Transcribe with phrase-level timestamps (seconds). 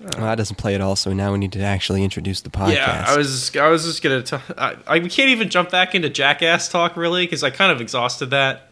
[0.00, 0.94] Well, that doesn't play at all.
[0.96, 2.74] So now we need to actually introduce the podcast.
[2.74, 4.22] Yeah, I was I was just gonna.
[4.22, 7.72] T- I, I we can't even jump back into Jackass talk really because I kind
[7.72, 8.70] of exhausted that.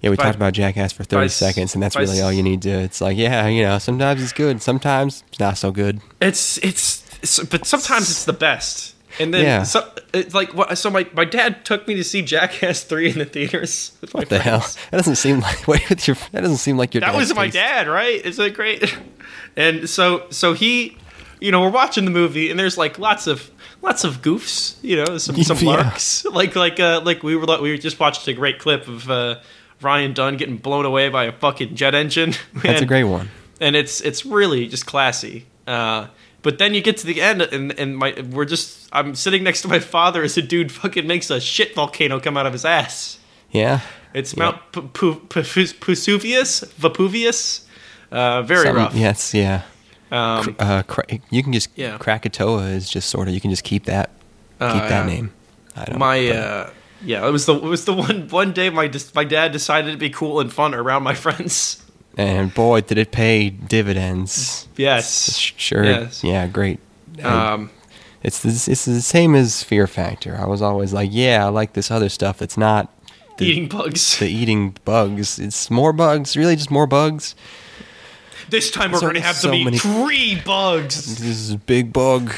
[0.00, 2.42] Yeah, we By- talked about Jackass for 30 by- seconds, and that's really all you
[2.42, 2.70] need to.
[2.70, 6.00] It's like, yeah, you know, sometimes it's good, sometimes it's not so good.
[6.20, 8.93] It's it's, it's but sometimes it's the best.
[9.20, 9.62] And then Yeah.
[9.62, 13.18] so it's like what so my, my dad took me to see Jackass 3 in
[13.18, 14.60] the theaters with my What the hell?
[14.90, 16.16] That doesn't seem like wait with your.
[16.32, 17.00] That doesn't seem like your.
[17.02, 18.24] That was my dad, right?
[18.24, 18.96] Is that great?
[19.56, 20.96] And so so he
[21.40, 23.50] you know, we're watching the movie and there's like lots of
[23.82, 25.70] lots of goofs, you know, some some Yeah.
[25.76, 26.24] larks.
[26.24, 29.38] Like like uh like we were we just watched a great clip of uh
[29.80, 32.34] Ryan Dunn getting blown away by a fucking jet engine.
[32.64, 33.28] That's a great one.
[33.60, 35.46] and it's it's really just classy.
[35.68, 36.08] Uh,
[36.42, 39.62] but then you get to the end, and and my we're just I'm sitting next
[39.62, 42.64] to my father as a dude fucking makes a shit volcano come out of his
[42.64, 43.18] ass.
[43.50, 43.80] Yeah.
[44.14, 47.62] It's Mount P- P- P- Vesuvius, Vapuvius.
[48.12, 48.94] Uh, very Some- rough.
[48.94, 49.34] Yes.
[49.34, 49.62] Yeah.
[50.12, 51.98] Um, Uh, cra- you can just Yeah.
[51.98, 54.10] Krakatoa is just sort of you can just keep that
[54.60, 55.32] keep Uh, that name.
[55.76, 55.94] I don't.
[55.94, 55.98] Know.
[55.98, 56.70] My but- uh,
[57.04, 59.98] yeah, it was the it was the one one day my my dad decided to
[59.98, 61.82] be cool and fun around my friends.
[62.16, 64.68] and boy, did it pay dividends.
[64.76, 65.36] Yes.
[65.56, 65.84] Sure.
[65.84, 66.22] Yes.
[66.22, 66.46] Yeah.
[66.46, 66.78] Great.
[67.18, 67.70] I- Um,
[68.24, 70.36] It's the, it's the same as Fear Factor.
[70.40, 72.90] I was always like, yeah, I like this other stuff that's not
[73.36, 74.18] the, eating bugs.
[74.18, 75.38] the eating bugs.
[75.38, 77.34] It's more bugs, really, just more bugs.
[78.48, 81.04] This time we're So- going to have so to eat many- three bugs.
[81.18, 82.34] This is a big bug.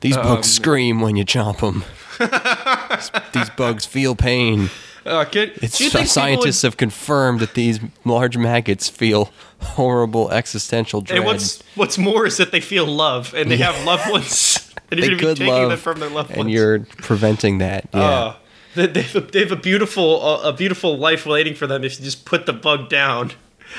[0.00, 1.84] These Um, bugs scream when you chomp them.
[3.32, 4.70] these bugs feel pain.
[5.06, 9.32] Uh, can, It's do you think scientists would- have confirmed that these large maggots feel
[9.60, 11.18] horrible existential dread.
[11.18, 14.66] And what's what's more is that they feel love and they have loved ones.
[14.92, 16.50] And you're going to be taking them from their loved and ones.
[16.52, 17.88] you're preventing that.
[17.94, 18.00] Yeah.
[18.00, 18.34] Uh,
[18.74, 21.84] they, they, have a, they have a beautiful uh, a beautiful life waiting for them
[21.84, 23.30] if you just put the bug down.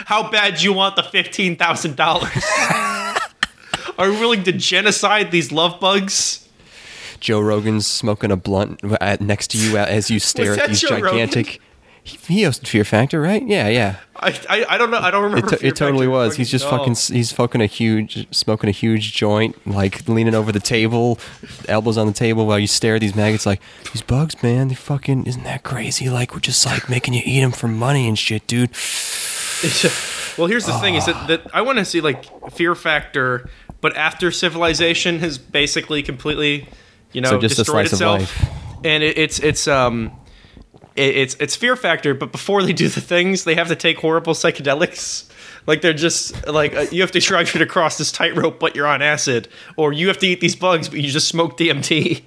[0.06, 2.32] How bad do you want the fifteen thousand dollars?
[3.98, 6.48] Are you willing to genocide these love bugs?
[7.22, 10.90] Joe Rogan's smoking a blunt at, next to you as you stare at these Joe
[11.00, 11.12] Rogan?
[11.30, 11.62] gigantic.
[12.04, 13.46] He, he hosted Fear Factor, right?
[13.46, 13.98] Yeah, yeah.
[14.16, 14.98] I, I, I don't know.
[14.98, 15.50] I don't It, remember.
[15.52, 16.10] to- Fear it totally Factor.
[16.10, 16.36] was.
[16.36, 16.72] He's just No.
[16.72, 16.96] fucking.
[16.96, 21.20] He's fucking a huge, smoking a huge joint, like leaning over the table,
[21.70, 23.46] elbows on the table while you stare at these maggots.
[23.46, 23.62] Like
[23.94, 24.70] these bugs, man.
[24.70, 26.10] They fucking isn't that crazy?
[26.10, 28.72] Like we're just like making you eat them for money and shit, dude.
[30.40, 31.26] well, here's the thing: is that, ah.
[31.28, 33.48] that I want to see like Fear Factor,
[33.80, 36.68] but after civilization has basically completely,
[37.14, 38.82] you know, So just a destroyed slice of itself, life.
[38.84, 40.12] and it, it's it's um,
[40.96, 43.98] it, it's it's Fear Factor, but before they do the things, they have to take
[44.00, 45.30] horrible psychedelics.
[45.68, 48.88] Like they're just like uh, you have to try to cross this tightrope, but you're
[48.88, 52.24] on acid, or you have to eat these bugs, but you just smoke DMT.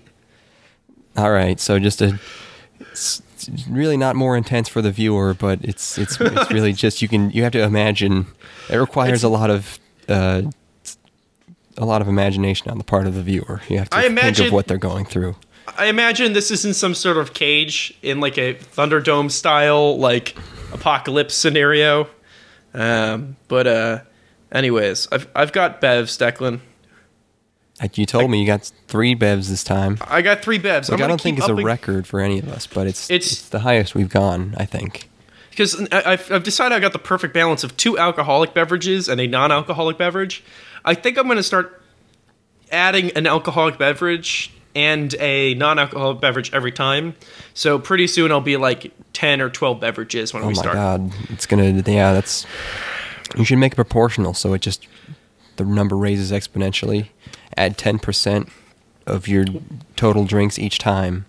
[1.16, 2.18] All right, so just a.
[2.80, 7.02] It's it's really not more intense for the viewer, but it's it's it's really just
[7.02, 8.26] you can you have to imagine.
[8.70, 9.78] It requires a lot of.
[10.08, 10.42] Uh,
[11.76, 13.60] a lot of imagination on the part of the viewer.
[13.68, 15.36] You have to I think imagine- of what they're going through.
[15.78, 20.36] I imagine this is in some sort of cage in like a Thunderdome style like
[20.72, 22.06] apocalypse scenario.
[22.74, 24.00] Um, but uh,
[24.52, 26.60] anyways, I've I've got bevs, Declan.
[27.80, 29.98] Like you told me, you got three bevs this time.
[30.02, 30.90] I got three bevs.
[30.90, 33.48] Like, I don't think it's a record for any of us, but it's, It's- it's
[33.48, 34.54] the highest we've gone.
[34.58, 35.08] I think.
[35.50, 39.26] because I've, I've decided I got the perfect balance of two alcoholic beverages and a
[39.26, 40.44] non-alcoholic beverage.
[40.84, 41.82] I think I'm going to start
[42.70, 47.14] adding an alcoholic beverage and a non-alcoholic beverage every time.
[47.54, 50.76] So pretty soon I'll be like ten or twelve beverages when Oh we start.
[50.76, 51.70] Oh my god, it's gonna.
[51.70, 52.46] Yeah, that's.
[53.36, 54.86] You should make it proportional so it just
[55.56, 57.08] the number raises exponentially.
[57.56, 58.48] Add ten percent
[59.06, 59.44] of your
[59.96, 61.26] total drinks each time.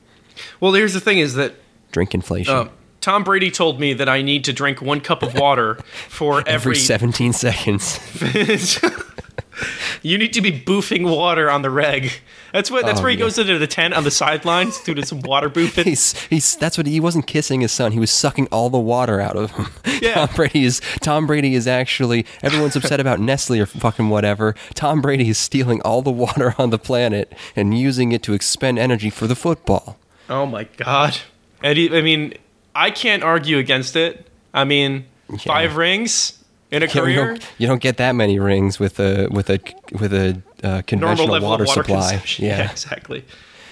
[0.59, 1.53] Well, here's the thing: is that
[1.91, 5.35] Drink inflation Um, Tom Brady told me that I need to drink one cup of
[5.35, 5.75] water
[6.09, 6.75] for every every.
[6.75, 7.99] seventeen seconds.
[10.01, 12.12] you need to be boofing water on the reg.
[12.53, 12.85] That's what.
[12.85, 13.23] That's Oh, where he yeah.
[13.25, 15.84] goes into the tent on the sidelines doing some water boofing.
[15.84, 17.91] He's he's that's what he wasn't kissing his son.
[17.91, 19.68] He was sucking all the water out of him.
[20.01, 20.13] Yeah.
[20.25, 24.53] Tom Brady is Tom Brady is actually everyone's upset about Nestle or fucking whatever.
[24.73, 28.78] Tom Brady is stealing all the water on the planet and using it to expend
[28.78, 29.97] energy for the football.
[30.29, 31.17] Oh my god!
[31.61, 32.34] He, I mean,
[32.76, 34.28] I can't argue against it.
[34.53, 35.05] I mean,
[35.46, 36.34] five rings
[36.72, 39.50] in a Yeah, you, career, don't, you don't get that many rings with a with
[39.50, 39.59] a
[40.00, 42.12] with a uh, conventional water, water supply.
[42.12, 42.46] consumption.
[42.50, 42.72] Yeah.
[42.72, 43.23] exactly.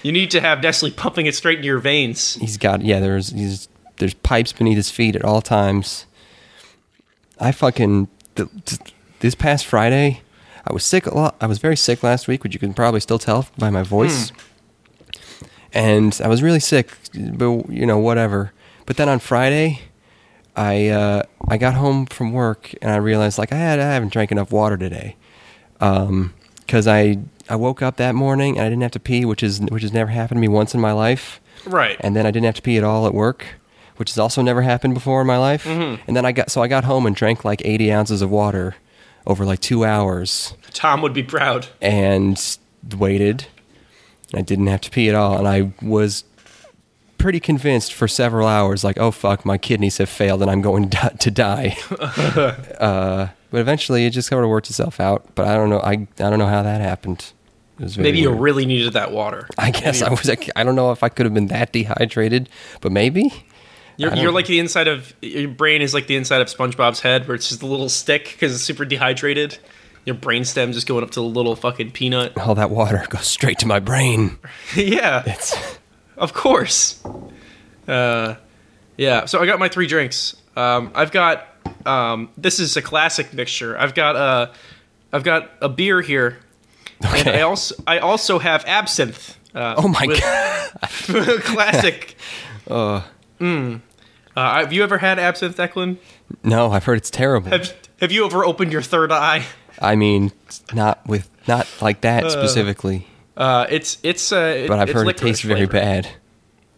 [0.02, 2.34] You need to have Nestle pumping it straight into your veins.
[2.34, 3.00] he's got yeah.
[3.00, 6.06] There's he's, there's pipes beneath his feet at all times.
[7.40, 10.20] I fucking th- th- this past Friday,
[10.66, 11.36] I was sick a lot.
[11.40, 14.30] I was very sick last week, which you can probably still tell by my voice.
[15.72, 18.52] And I was really sick, but you know whatever.
[18.86, 19.80] But then on Friday,
[20.56, 24.12] I uh, I got home from work and I realized like I had I haven't
[24.12, 25.16] drank enough water today.
[25.78, 27.18] because I
[27.48, 29.92] I woke up that morning and I didn't have to pee, which is which has
[29.92, 31.40] never happened to me once in my life.
[31.66, 31.96] Right.
[32.00, 33.46] And then I didn't have to pee at all at work,
[33.96, 35.64] which has also never happened before in my life.
[35.64, 36.02] Mm-hmm.
[36.06, 38.76] And then I got so I got home and drank like 80 ounces of water
[39.26, 41.66] over like two hours Tom would be proud.
[41.80, 42.38] and
[42.96, 43.46] waited.
[44.34, 46.24] I didn't have to pee at all, and I was
[47.18, 50.90] pretty convinced for several hours, like, oh fuck, my kidneys have failed and I'm going
[50.90, 51.76] to to die.
[51.90, 55.34] uh, but eventually, it just sort of worked itself out.
[55.34, 55.80] But I don't know.
[55.80, 57.32] I I don't know how that happened.
[57.78, 58.40] It was very Maybe you weird.
[58.42, 59.48] really needed that water.
[59.58, 60.28] I guess I was.
[60.28, 62.48] like, I don't know if I could have been that dehydrated,
[62.80, 63.32] but maybe.
[63.96, 67.28] You're, you're like the inside of your brain is like the inside of SpongeBob's head,
[67.28, 69.58] where it's just a little stick because it's super dehydrated.
[70.04, 72.36] Your brain stem just going up to a little fucking peanut.
[72.38, 74.36] All that water goes straight to my brain.
[74.76, 75.56] yeah, It's
[76.16, 77.02] of course.
[77.88, 78.36] Uh,
[78.96, 79.24] yeah.
[79.26, 80.36] So I got my three drinks.
[80.56, 81.46] Um, I've got
[81.86, 83.76] um, this is a classic mixture.
[83.78, 84.52] I've got a
[85.12, 86.38] I've got a beer here,
[87.02, 89.38] and I also I also have absinthe.
[89.54, 90.70] Uh, oh my god.
[91.42, 92.16] classic.
[92.66, 93.02] Uh,
[93.40, 93.78] Uh,
[94.34, 95.98] have you ever had absinthe, Declan?
[96.42, 97.50] no, I've heard it's terrible.
[97.50, 99.44] Have Have you ever opened your third eye?
[99.78, 100.32] I mean,
[100.72, 103.06] not with not like that specifically.
[103.36, 106.08] Uh, it's it's uh, But I've it's heard it tastes very bad.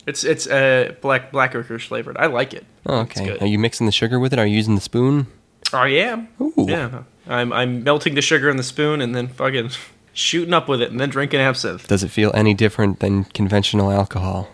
[0.06, 2.16] It's it's uh black black licorice flavored.
[2.16, 2.64] I like it.
[2.86, 3.36] Oh, okay.
[3.38, 4.38] Are you mixing the sugar with it?
[4.38, 5.26] Are you using the spoon?
[5.72, 6.28] I am.
[6.40, 6.54] Ooh.
[6.56, 7.02] Yeah.
[7.26, 9.70] I'm I'm melting the sugar in the spoon and then fucking
[10.12, 11.88] shooting up with it and then drinking absinthe.
[11.88, 14.48] Does it feel any different than conventional alcohol?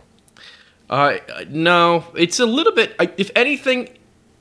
[0.89, 1.19] Uh,
[1.49, 2.95] no, it's a little bit.
[3.17, 3.89] If anything,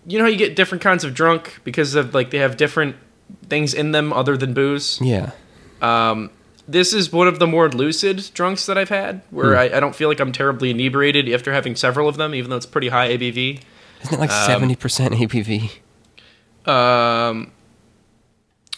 [0.06, 2.96] you know how you get different kinds of drunk because of like they have different
[3.48, 5.00] things in them other than booze.
[5.02, 5.32] Yeah.
[5.82, 6.30] Um,
[6.72, 9.74] this is one of the more lucid drunks that I've had, where Hmm.
[9.74, 12.58] I, I don't feel like I'm terribly inebriated after having several of them, even though
[12.58, 13.62] it's pretty high ABV.
[14.04, 15.70] Isn't it like seventy percent ABV?
[16.66, 17.52] Um,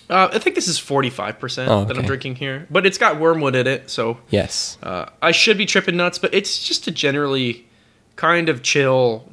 [0.10, 3.56] uh, I think this is 45% Oh, that I'm drinking here, but it's got wormwood
[3.56, 4.78] in it, so Yes.
[4.84, 7.66] uh, I should be tripping nuts, but it's just a generally
[8.16, 9.30] kind of chill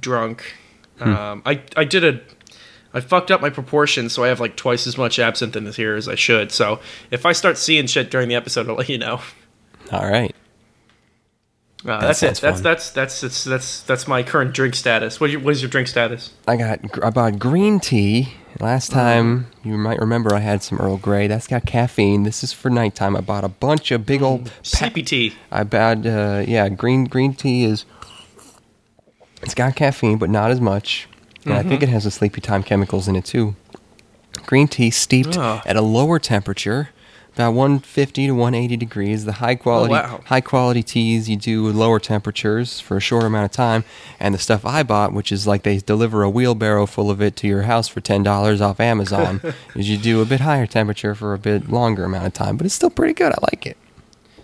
[0.00, 0.54] drunk.
[0.98, 1.14] Hmm.
[1.14, 2.20] Um, I, I did a.
[2.92, 5.76] I fucked up my proportions, so I have like twice as much absinthe in this
[5.76, 6.50] here as I should.
[6.50, 9.20] So if I start seeing shit during the episode, I'll let you know.
[9.92, 10.34] All right.
[11.84, 12.36] Uh, that's it.
[12.36, 15.18] That's, that's that's that's that's that's my current drink status.
[15.18, 16.32] What, your, what is your drink status?
[16.46, 18.34] I got I bought green tea.
[18.58, 21.26] Last time you might remember I had some Earl Grey.
[21.26, 22.24] That's got caffeine.
[22.24, 23.16] This is for nighttime.
[23.16, 24.46] I bought a bunch of big old.
[24.46, 25.34] pa- Sleepy tea.
[25.50, 27.86] I bought uh, yeah green green tea is.
[29.42, 31.08] It's got caffeine, but not as much.
[31.44, 31.68] And I Mm-hmm.
[31.68, 33.54] think it has the sleepy time chemicals in it too.
[34.46, 35.62] Green tea steeped Oh.
[35.64, 36.90] at a lower temperature,
[37.34, 39.24] about 150 to 180 degrees.
[39.24, 40.20] The high quality Oh, wow.
[40.26, 43.84] high quality teas you do with lower temperatures for a short amount of time.
[44.18, 47.36] And the stuff I bought, which is like they deliver a wheelbarrow full of it
[47.36, 49.40] to your house for ten dollars off Amazon,
[49.74, 52.56] is you do a bit higher temperature for a bit longer amount of time.
[52.56, 53.32] But it's still pretty good.
[53.32, 53.76] I like it.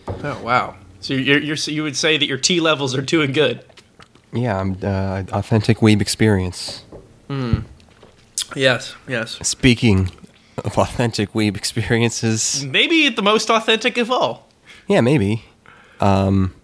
[0.09, 0.77] Oh wow!
[1.01, 3.65] So you're, you're so you would say that your tea levels are doing good.
[4.33, 6.85] Yeah, I'm uh, authentic weeb experience.
[8.55, 9.39] Yes, yes.
[9.43, 10.11] Speaking
[10.59, 14.49] of authentic weeb experiences, Maybe the most authentic of all.
[14.87, 15.45] yeah, maybe.
[16.01, 16.55] Um,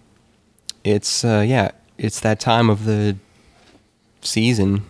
[0.83, 3.17] it's uh, yeah, it's that time of the
[4.21, 4.83] season,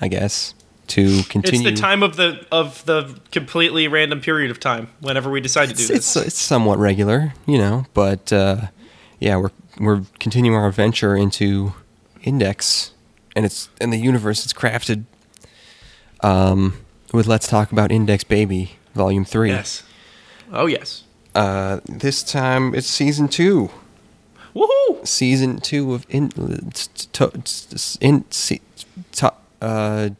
[0.00, 0.54] I guess,
[0.88, 1.68] to continue.
[1.68, 5.68] It's the time of the of the completely random period of time whenever we decide
[5.68, 6.16] to do It's, this.
[6.16, 8.62] it's it's somewhat regular, you know, but uh,
[9.20, 11.72] yeah, we're we're continuing our venture into
[12.22, 12.92] Index,
[13.36, 15.04] and it's and the universe is crafted.
[16.22, 16.78] Um,
[17.12, 19.50] with Let's Talk About Index Baby, Volume Three.
[19.50, 19.82] yes.
[20.52, 21.04] Oh yes.
[21.34, 23.70] Uh, this time it's season two.
[24.54, 25.06] Woohoo!
[25.06, 27.32] Season two of in, to,
[28.00, 28.24] in,
[29.12, 30.10] to, uh,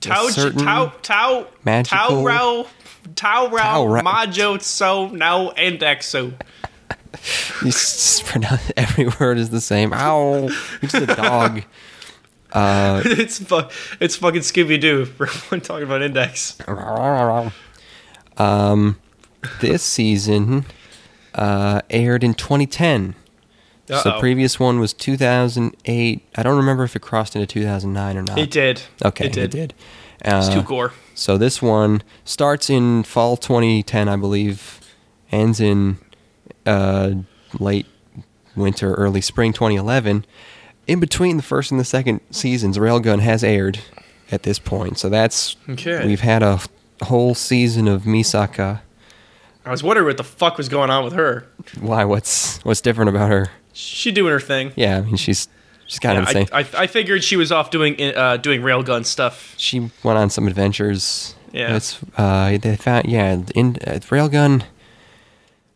[0.00, 1.46] Tau Tau Tau
[1.82, 2.66] Tau Rao
[3.14, 6.34] Tau Rao Tau Ra- Majo So No Indexo.
[7.64, 7.72] you
[8.26, 9.92] pronounce every word is the same.
[9.92, 10.48] Ow!
[10.82, 11.62] It's the dog.
[12.58, 13.68] Uh, it's fu-
[14.00, 15.08] it's fucking Scooby Doo.
[15.18, 16.58] We're talking about Index.
[18.36, 18.98] um,
[19.60, 20.64] this season
[21.34, 23.14] uh, aired in 2010.
[23.90, 24.02] Uh-oh.
[24.02, 26.28] the previous one was 2008.
[26.36, 28.38] I don't remember if it crossed into 2009 or not.
[28.38, 28.82] It did.
[29.02, 29.44] Okay, It did.
[29.54, 29.74] It did.
[30.20, 30.92] It's Uh, too gore.
[31.14, 34.80] So this one starts in fall 2010, I believe,
[35.32, 35.98] ends in
[36.66, 37.12] uh,
[37.58, 37.86] late
[38.56, 40.26] winter, early spring 2011.
[40.88, 43.78] In between the first and the second seasons, Railgun has aired
[44.32, 44.98] at this point.
[44.98, 46.04] So that's Okay.
[46.04, 46.60] we've had a
[47.02, 48.80] whole season of Misaka.
[49.66, 51.46] I was wondering what the fuck was going on with her.
[51.80, 52.04] Why?
[52.04, 53.50] What's what's different about her?
[53.74, 54.72] She doing her thing.
[54.76, 55.46] Yeah, I mean she's
[55.86, 56.48] she's kind of insane.
[56.52, 59.54] I, I, I figured she was off doing uh, doing railgun stuff.
[59.58, 61.72] she went on some adventures Yeah.
[61.74, 64.62] That's uh, they found yeah in uh, railgun.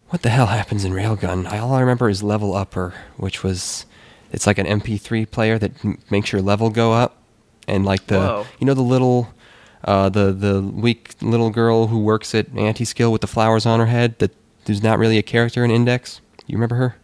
[0.09, 1.47] What the hell happens in railgun?
[1.47, 3.85] I, all I remember is level upper, which was
[4.33, 7.19] it's like an MP3 player that m- makes your level go up,
[7.69, 8.47] and like the Whoa.
[8.59, 9.33] you know the little.
[9.85, 13.81] Uh, the the weak little girl who works at anti skill with the flowers on
[13.81, 14.31] her head that
[14.65, 16.21] who's not really a character in Index.
[16.47, 16.97] You remember her?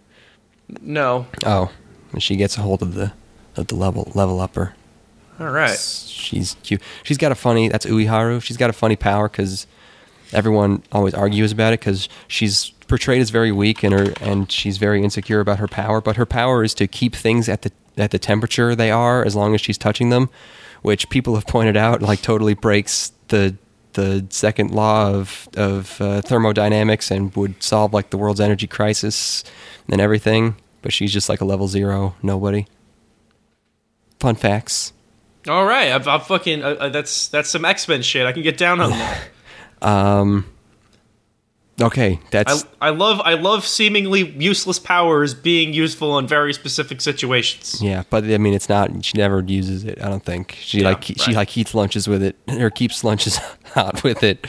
[0.80, 1.26] No.
[1.44, 1.73] Oh,
[2.12, 3.12] and she gets a hold of the
[3.56, 4.75] of the level level upper.
[5.40, 5.76] All right.
[5.76, 6.80] She's cute.
[7.02, 7.68] She's got a funny.
[7.68, 8.40] That's Uiharu.
[8.42, 9.66] She's got a funny power because
[10.32, 14.78] everyone always argues about it because she's portrayed as very weak and her and she's
[14.78, 16.00] very insecure about her power.
[16.00, 19.37] But her power is to keep things at the at the temperature they are as
[19.37, 20.30] long as she's touching them,
[20.83, 23.57] which people have pointed out like totally breaks the
[23.92, 29.45] the second law of of uh, thermodynamics and would solve like the world's energy crisis
[29.88, 30.57] and everything.
[30.83, 32.66] But she's just like a level zero nobody.
[34.21, 34.92] Fun facts.
[35.49, 35.92] All right.
[35.92, 36.62] I've, I've fucking.
[36.62, 38.26] Uh, uh, that's that's some X Men shit.
[38.26, 39.21] I can get down on that.
[39.80, 40.45] Um.
[41.80, 47.80] Okay, that's I love I love seemingly useless powers being useful in very specific situations.
[47.80, 49.04] yeah, but I mean, it's not.
[49.04, 50.02] She never uses it.
[50.02, 51.35] I don't think she Yeah, like she right.
[51.37, 53.37] like eats lunches with it or keeps lunches
[53.75, 54.47] hot with it.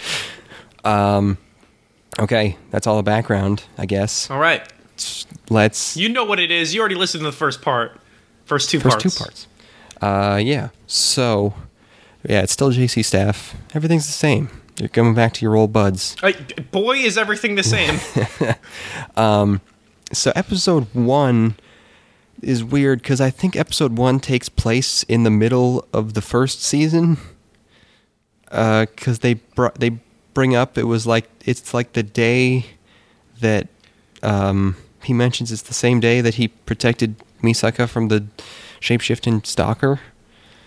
[0.84, 1.38] Um.
[2.20, 4.30] Okay, that's all the background, I guess.
[4.30, 4.68] All right.
[5.50, 6.74] Let's You know what it is.
[6.74, 8.00] You already listened to the first part.
[8.46, 9.16] First two first parts.
[9.16, 9.48] two parts.
[10.02, 10.70] Uh, yeah.
[10.88, 11.54] So,
[12.28, 13.56] yeah, it's still JC staff.
[13.74, 14.50] Everything's the same.
[14.80, 16.16] You're coming back to your old buds.
[16.24, 16.32] Uh,
[16.72, 18.00] boy, is everything the same.
[20.14, 21.56] so episode one
[22.42, 26.64] is weird because I think episode one takes place in the middle of the first
[26.64, 27.18] season.
[28.46, 30.00] Because they br- they
[30.34, 32.66] bring up it was like it's like the day
[33.42, 33.68] that
[34.24, 38.26] um, he mentions it's the same day that he protected Misaka from the
[38.80, 40.00] shapeshifting stalker.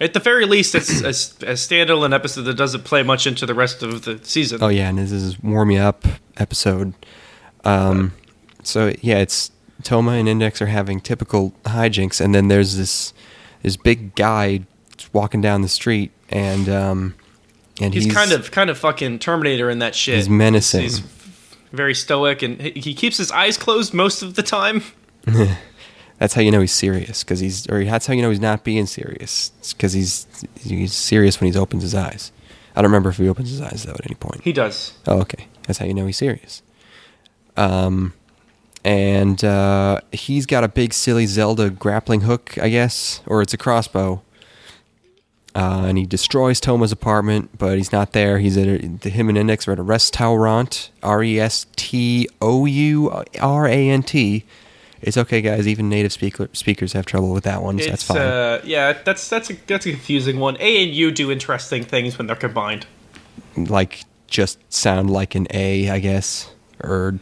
[0.02, 1.11] At the very least, it's a,
[1.47, 4.59] a standalone episode that doesn't play much into the rest of the season.
[4.61, 6.04] Oh yeah, and this is warm me up
[6.38, 6.92] episode.
[7.64, 8.12] Um,
[8.64, 9.52] so yeah, it's
[9.85, 13.14] Toma and Index are having typical hijinks, and then there's this
[13.62, 14.62] this big guy
[15.12, 17.14] walking down the street, and um,
[17.80, 20.16] and he's, he's, kind of kind of fucking Terminator in that shit.
[20.16, 20.82] He's menacing.
[20.82, 20.99] He's
[21.71, 24.82] very stoic, and he he keeps his eyes closed most of the time.
[26.23, 28.62] that's how you know he's serious because he's or that's how you know he's not
[28.62, 30.25] being serious because he's
[30.61, 32.31] he's serious when he opens his eyes.
[32.76, 34.41] I don't remember if he opens his eyes though at any point.
[34.45, 34.93] He does.
[35.09, 35.49] Oh, okay.
[35.67, 36.62] That's how you know he's serious.
[37.57, 38.14] Um,
[38.85, 43.59] and uh, he's got a big silly Zelda grappling hook, I guess, or it's a
[43.59, 44.23] crossbow.
[45.57, 48.38] Uh, and he destroys Toma's apartment, but he's not there.
[48.38, 50.93] He's at a, the him and Index are at a restaurant.
[51.02, 54.45] R e s t o u r a n t.
[55.02, 55.66] It's okay, guys.
[55.66, 57.78] Even native speaker, speakers have trouble with that one.
[57.80, 58.18] So that's fine.
[58.18, 60.56] uh, yeah, that's that's a that's a confusing one.
[60.61, 62.87] A and U do interesting things when they're combined.
[63.56, 67.18] like just sound like an A, I guess, or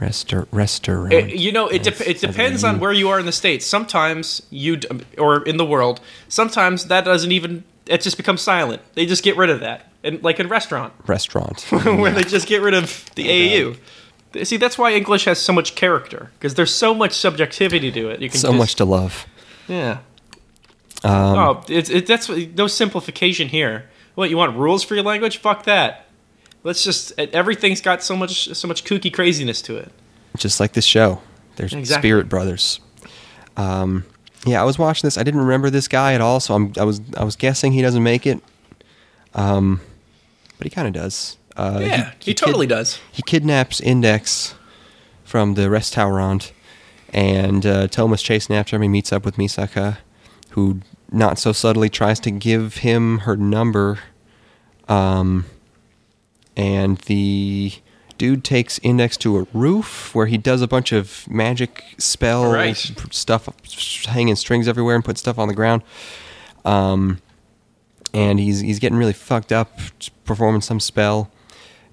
[0.00, 1.12] restaur restaurant.
[1.12, 3.66] It- you know, it, dep it depends on where you are in the states.
[3.66, 8.82] Sometimes you d- or in the world, sometimes that doesn't even it just becomes silent.
[8.94, 11.60] They just get rid of that, and like in restaurant restaurant.
[11.70, 13.76] where they just get rid of the AAU.
[14.44, 18.20] See, that's why English has so much character because there's so much subjectivity to it.
[18.20, 19.26] You can so just- much to love.
[19.68, 19.98] yeah.
[21.04, 23.88] Um, oh, it's it, that's no simplification here.
[24.14, 25.36] What you want rules for your language?
[25.36, 26.06] Fuck that.
[26.64, 29.92] Let's just everything's got so much so much kooky craziness to it.
[30.38, 31.20] just like this show.
[31.56, 32.00] There's Exactly.
[32.08, 32.80] Spirit Brothers.
[33.56, 34.04] Um,
[34.46, 35.16] yeah, I was watching this.
[35.18, 37.82] I didn't remember this guy at all, so I'm, I was I was guessing he
[37.82, 38.40] doesn't make it.
[39.34, 39.80] Um,
[40.58, 41.36] but he kind of does.
[41.56, 42.98] Uh, yeah, he, kid- totally does.
[43.12, 44.54] He kidnaps Index
[45.24, 46.52] from the restaurant,
[47.12, 48.82] and uh, Toma's chasing after him.
[48.82, 49.98] He meets up with Misaka,
[50.50, 53.98] who not so subtly tries to give him her number.
[54.88, 55.46] Um,
[56.56, 57.72] and the
[58.18, 62.76] dude takes Index to a roof where he does a bunch of magic spell Right.
[63.10, 63.48] stuff,
[64.06, 65.82] hanging strings everywhere, and put stuff on the ground.
[66.64, 67.20] Um,
[68.14, 69.78] and he's he's getting really fucked up,
[70.24, 71.30] performing some spell,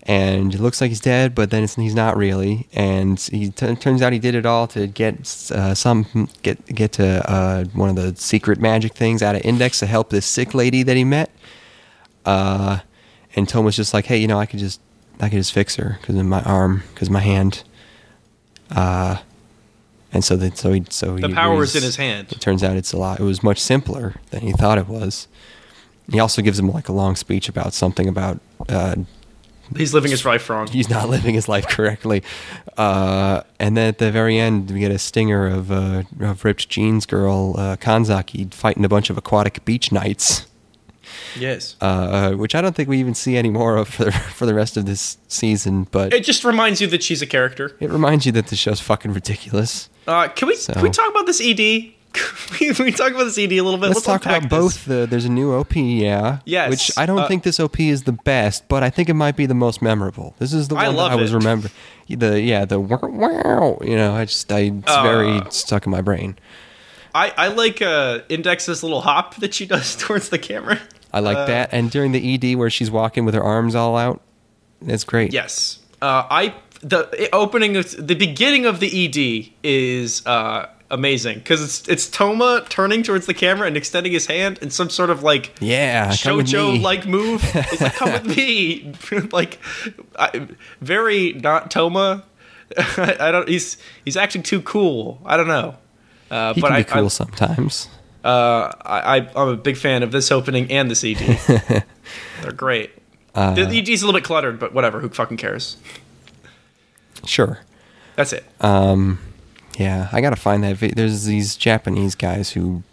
[0.05, 2.67] and it looks like he's dead, but then it's, he's not really.
[2.73, 6.91] And he t- turns out he did it all to get uh, some get get
[6.93, 10.53] to uh, one of the secret magic things out of Index to help this sick
[10.53, 11.31] lady that he met.
[12.25, 12.79] Uh,
[13.35, 14.81] and Tom was just like, hey, you know, I could just
[15.21, 17.63] I could just fix her because of my arm, because my hand.
[18.71, 19.19] Uh,
[20.11, 22.31] and so that so he so The he power is in his hand.
[22.33, 23.21] It turns out it's a lot.
[23.21, 25.29] It was much simpler than he thought it was.
[26.11, 28.95] He also gives him like a long speech about something about uh,
[29.77, 30.67] He's living his life wrong.
[30.67, 32.23] he's not living his life correctly.
[32.77, 36.69] Uh, and then at the very end, we get a stinger of, uh, of ripped
[36.69, 40.45] jeans girl uh, Kanzaki fighting a bunch of aquatic beach knights.
[41.37, 41.75] Yes.
[41.81, 44.53] uh, which I don't think we even see any more of for the, for the
[44.53, 45.87] rest of this season.
[45.91, 47.75] But It just reminds you that she's a character.
[47.79, 49.89] it reminds you that the show's fucking ridiculous.
[50.07, 51.93] Uh, can we So- can we talk about this ED?
[52.13, 53.87] can we talk about the ED a little bit?
[53.87, 54.49] Let's, talk about this.
[54.49, 54.85] both.
[54.85, 56.39] The, there's a new OP, yeah.
[56.45, 59.15] Yes, Which I don't uh, think this OP is the best, but I think it
[59.15, 60.35] might be the most memorable.
[60.39, 61.69] This is the I one love that I was remember.
[62.07, 63.79] The yeah, the wow.
[63.81, 66.37] You know, I just I it's Uh, very stuck in my brain.
[67.15, 70.79] I I like uh, Index's little hop that she does towards the camera.
[71.11, 71.69] I like Uh, that.
[71.71, 74.21] And during the ED where she's walking with her arms all out,
[74.85, 75.31] it's great.
[75.33, 75.79] Yes.
[76.01, 81.87] Uh, I the opening of the beginning of the ED is uh, amazing because it's
[81.89, 85.51] it's Toma turning towards the camera and extending his hand in some sort of like
[85.59, 87.41] Yeah, shojo like move.
[87.55, 88.93] It's like come with me,
[89.31, 89.59] like
[90.17, 90.47] I,
[90.81, 92.23] very not Toma.
[92.77, 93.47] I, I don't.
[93.49, 95.21] He's he's acting too cool.
[95.25, 95.75] I don't know.
[96.31, 97.89] Uh, He but can I, be cool I, sometimes.
[98.23, 101.17] uh, I, I- I'm a big fan of this opening and this ED.
[102.41, 102.91] They're great.
[103.35, 104.99] Uh, the ED's a little bit cluttered, but whatever.
[104.99, 105.77] Who fucking cares?
[107.25, 107.59] Sure.
[108.15, 108.43] That's it.
[108.61, 109.19] Um,
[109.77, 110.79] yeah, I gotta find that.
[110.95, 112.83] There's these Japanese guys who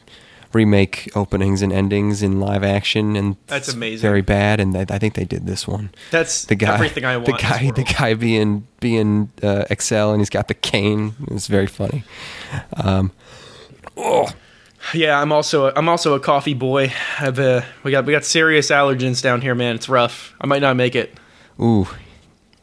[0.52, 4.02] remake openings and endings in live action, and That's amazing.
[4.02, 5.90] Very bad, and I, I think they did this one.
[6.10, 7.26] That's The guy, everything I want.
[7.26, 11.14] the guy, the guy being being uh, Excel, and he's got the cane.
[11.28, 12.04] It's very funny.
[12.76, 13.12] Um,
[13.96, 14.28] oh,
[14.94, 16.92] Yeah, I'm also a, I'm also a coffee boy.
[17.18, 19.76] I've uh, we got we got serious allergens down here, man.
[19.76, 20.34] It's rough.
[20.40, 21.14] I might not make it.
[21.60, 21.87] ooh,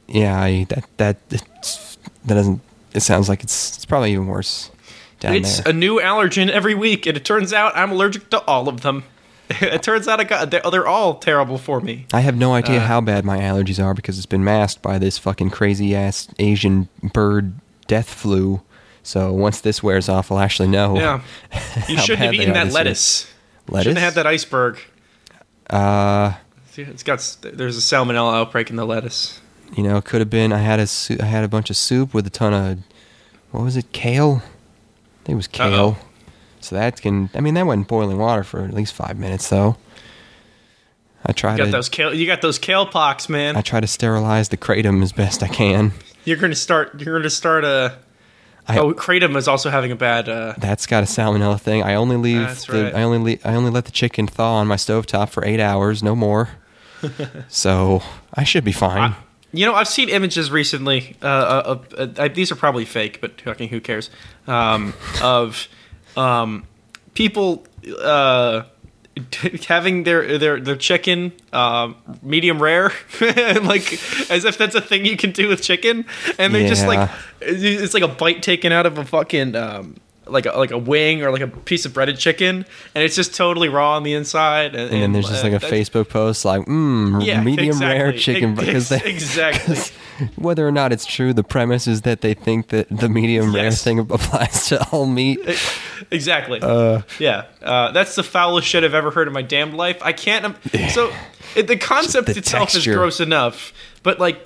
[0.07, 2.61] yeah, I, that that that doesn't.
[2.97, 4.71] It sounds like it's it's probably even worse
[5.19, 5.71] down it's there.
[5.71, 9.03] a new allergen every week, and it turns out I'm allergic to all of them.
[9.49, 12.05] it turns out I got they're, they're all terrible for me.
[12.13, 14.97] I have no idea Uh, how bad my allergies are because it's been masked by
[14.97, 17.53] this fucking crazy ass Asian bird
[17.87, 18.61] death flu.
[19.03, 20.97] So once this wears off, I'll actually know.
[20.97, 21.21] Yeah,
[21.87, 23.31] you shouldn't have eaten that lettuce.
[23.69, 23.83] Lettuce?
[23.83, 24.79] Shouldn't have had that iceberg.
[25.69, 26.33] Uh,
[26.75, 29.39] It's got there's a salmonella outbreak in the lettuce.
[29.75, 30.51] You know, it could have been.
[30.53, 32.79] I had a su- I had a bunch of soup with a ton of
[33.51, 33.91] what was it?
[33.91, 34.41] Kale.
[34.43, 35.73] I think it was kale.
[35.73, 35.97] Uh-oh.
[36.59, 37.29] So that can.
[37.33, 39.77] I mean, that went in boiling water for at least five minutes though.
[41.25, 41.71] I try You got to.
[41.71, 42.13] those kale.
[42.13, 43.55] You got those kale pox, man.
[43.57, 45.91] I try to sterilize the kratom as best I can.
[46.25, 47.01] You're gonna start.
[47.01, 47.97] You're gonna start a.
[48.69, 50.27] I, oh, kratom is also having a bad.
[50.27, 51.83] Uh, That's got a salmonella thing.
[51.83, 52.95] I only leave That's the right.
[52.95, 56.03] I only le- I only let the chicken thaw on my stovetop for eight hours,
[56.03, 56.49] no more.
[57.47, 58.01] so
[58.33, 59.15] I should be fine.
[59.53, 61.15] You know, I've seen images recently.
[61.21, 61.25] Uh,
[61.97, 64.09] uh, uh, these are probably fake, but fucking who cares?
[64.45, 65.67] Um, of
[66.15, 66.65] um,
[67.13, 67.65] people
[68.01, 68.63] uh,
[69.67, 73.93] having their their their chicken um, medium rare, like
[74.29, 76.05] as if that's a thing you can do with chicken,
[76.37, 77.09] and they're just like
[77.41, 79.55] it's like a bite taken out of a fucking.
[79.55, 79.97] Um,
[80.29, 83.35] like a, like a wing or like a piece of breaded chicken, and it's just
[83.35, 84.75] totally raw on the inside.
[84.75, 88.11] And, and then there's just uh, like a Facebook post like, mmm, Yeah, medium rare
[88.13, 89.77] chicken because they exactly.
[90.35, 93.71] whether or not it's true, the premise is that they think that the medium rare
[93.71, 95.39] thing applies to all meat.
[96.11, 96.59] Exactly.
[97.19, 97.45] yeah.
[97.61, 99.97] Uh, that's the foulest shit I've ever heard in my damned life.
[100.01, 100.45] I can't.
[100.45, 100.55] Um,
[100.89, 101.11] so
[101.55, 102.91] it, the concept The itself texture.
[102.91, 104.41] is gross enough, but like,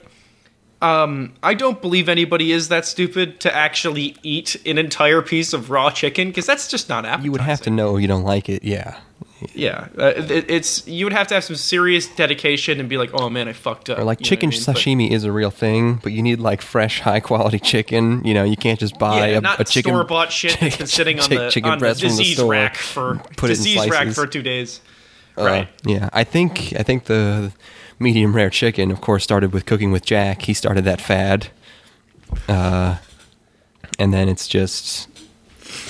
[0.81, 5.69] um, I don't believe anybody is that stupid to actually eat an entire piece of
[5.69, 7.25] raw chicken because that's just not appetizing.
[7.25, 8.63] You would have to know you don't like it.
[8.63, 8.99] Yeah.
[9.53, 9.87] Yeah.
[9.97, 13.29] Uh, it, it's you would have to have some serious dedication and be like, oh
[13.29, 13.99] man, I fucked up.
[13.99, 14.63] Or like You chicken I mean?
[14.65, 18.23] But- sashimi is a real thing, but you need like fresh, high quality chicken.
[18.23, 20.77] You know, you can't just buy yeah, a, not a chicken store bought shit that's
[20.77, 24.09] been sitting on the, chicken on the the disease store, rack for put disease rack
[24.09, 24.81] for two days.
[25.37, 25.67] Uh, right.
[25.85, 27.51] Yeah, I think I think the
[28.01, 30.43] medium rare chicken, of course, started with cooking with Jack.
[30.43, 31.47] He started that fad,
[32.47, 32.97] uh,
[33.99, 35.07] and then it's just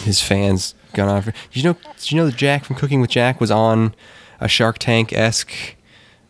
[0.04, 1.21] his fans gone on.
[1.21, 1.78] For, did you know?
[1.97, 3.95] Did you know that Jack from Cooking with Jack was on
[4.39, 5.54] a Shark Tank esque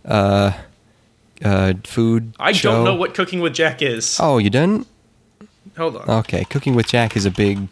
[0.05, 0.53] uh,
[1.43, 2.33] uh, food?
[2.39, 2.71] I show?
[2.71, 4.17] don't know what cooking with Jack is.
[4.19, 4.87] Oh, you didn't?
[5.77, 6.09] Hold on.
[6.09, 7.67] Okay, Cooking with Jack is a big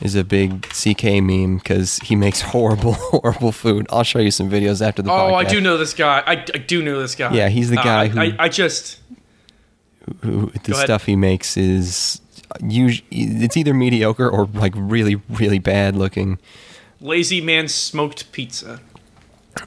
[0.00, 3.86] is a big CK meme because he makes horrible, horrible food.
[3.90, 6.22] I'll show you some videos after the Oh, I do know this guy.
[6.26, 7.32] I, I do know this guy.
[7.34, 9.00] Yeah, he's the Uh, guy I, who- I, I just
[10.22, 12.20] who the stuff he makes is
[12.62, 16.38] usually it's either mediocre or like really really bad looking.
[17.00, 18.80] lazy man smoked pizza.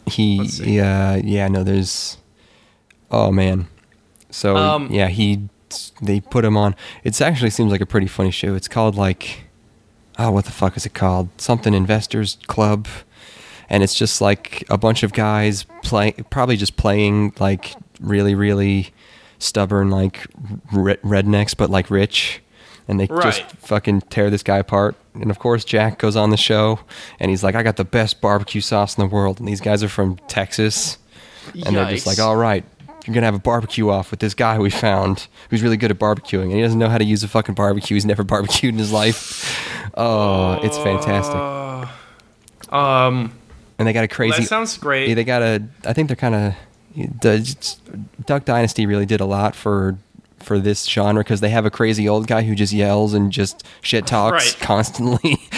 [0.08, 2.18] He yeah yeah no there's
[3.12, 3.68] oh man
[4.32, 5.48] so Um, yeah he
[6.02, 6.76] they put him on.
[7.04, 8.56] It actually seems like a pretty funny show.
[8.56, 9.44] It's called like
[10.20, 12.88] oh what the fuck is it called something Investors Club.
[13.70, 18.92] And it's just like a bunch of guys play, probably just playing like really, really
[19.40, 20.28] stubborn, like
[20.74, 22.42] re- rednecks, but like rich.
[22.88, 24.96] and they just fucking tear this guy apart.
[25.14, 26.80] And of course, Jack goes on the show,
[27.20, 29.84] and he's like, "I got the best barbecue sauce in the world." And these guys
[29.84, 30.98] are from Texas,
[31.54, 32.66] and they're just like, "All right."
[33.06, 35.98] You're gonna have a barbecue off with this guy we found who's really good at
[36.00, 37.96] barbecuing, and he doesn't know how to use a fucking barbecue.
[37.96, 39.92] He's never barbecued in his life.
[39.96, 41.36] Oh, it's fantastic.
[41.36, 43.34] Uh, um,
[43.80, 44.42] And they got a crazy.
[44.44, 45.10] that sounds great.
[45.10, 45.64] Yeah, they got a.
[45.86, 46.56] I think they're kind of.
[48.26, 49.98] Duck Dynasty really did a lot for
[50.42, 53.66] for this genre because they have a crazy old guy who just yells and just
[53.82, 54.58] shit talks Right.
[54.62, 55.38] constantly.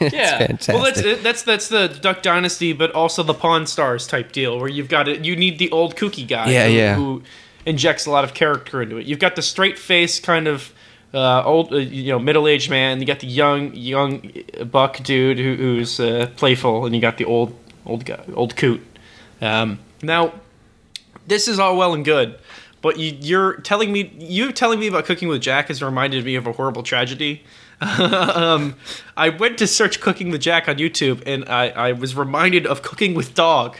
[0.00, 0.38] yeah.
[0.38, 0.74] fantastic.
[0.74, 4.68] Well, that's that's that's the Duck Dynasty, but also the Pawn Stars type deal, where
[4.68, 5.24] you've got it.
[5.24, 6.50] You need the old kooky guy.
[6.50, 6.94] Yeah, who, yeah.
[6.94, 7.22] Who
[7.66, 9.06] injects a lot of character into it.
[9.06, 10.72] You've got the straight face kind of.
[11.12, 13.00] Uh, old, uh, you know, middle-aged man.
[13.00, 14.30] You got the young, young
[14.70, 17.52] buck dude who, who's uh, playful, and you got the old,
[17.84, 18.80] old guy, old coot.
[19.40, 20.32] Um, now,
[21.26, 22.38] this is all well and good,
[22.82, 26.34] but you, you're telling me you telling me about cooking with Jack has reminded me
[26.34, 27.42] of a horrible tragedy.
[27.80, 28.76] um,
[29.16, 32.82] I went to search "cooking with Jack" on YouTube, and I, I was reminded of
[32.82, 33.76] "Cooking with Dog."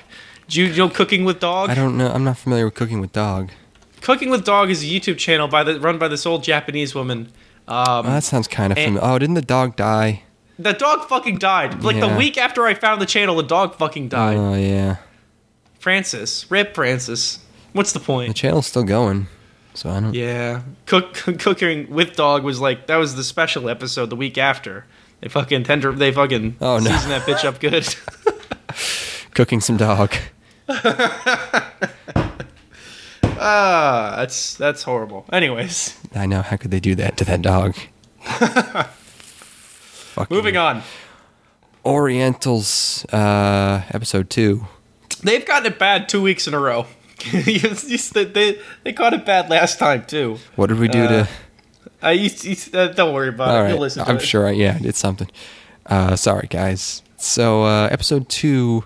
[0.48, 1.70] Do you know "Cooking with Dog"?
[1.70, 2.10] I don't know.
[2.10, 3.50] I'm not familiar with cooking with dog.
[4.00, 7.30] "Cooking with Dog" is a YouTube channel by the run by this old Japanese woman.
[7.68, 9.00] Um, Oh, that sounds kind of familiar.
[9.02, 10.22] Oh, didn't the dog die?
[10.58, 11.82] the dog fucking died.
[11.82, 14.36] Like the week after I found the channel, the dog fucking died.
[14.36, 14.96] Oh yeah,
[15.78, 17.38] Francis, rip Francis.
[17.72, 18.28] What's the point?
[18.28, 19.26] the channel's still going.
[19.74, 20.14] So I don't.
[20.14, 24.84] Yeah, cook cooking with dog was like that was the special episode the week after.
[25.20, 26.90] They fucking tender, they fucking Oh, no.
[26.90, 27.94] season that bitch up good.
[29.34, 30.12] Cooking some dog.
[33.24, 35.24] ah, that's that's horrible.
[35.32, 36.42] Anyways, I know.
[36.42, 37.76] How could they do that to that dog?
[40.30, 40.82] Moving on.
[41.84, 44.66] Orientals, uh, episode two.
[45.22, 46.86] They've gotten it bad two weeks in a row.
[47.32, 50.38] They they caught it bad last time too.
[50.56, 51.28] What did we do Uh, to?
[52.02, 53.60] I you, you, uh, don't worry about All it.
[53.62, 54.22] right, You'll listen to I'm it.
[54.22, 54.46] sure.
[54.46, 55.28] I, yeah, it's something.
[55.86, 57.02] Uh, sorry, guys.
[57.16, 58.84] So uh, episode two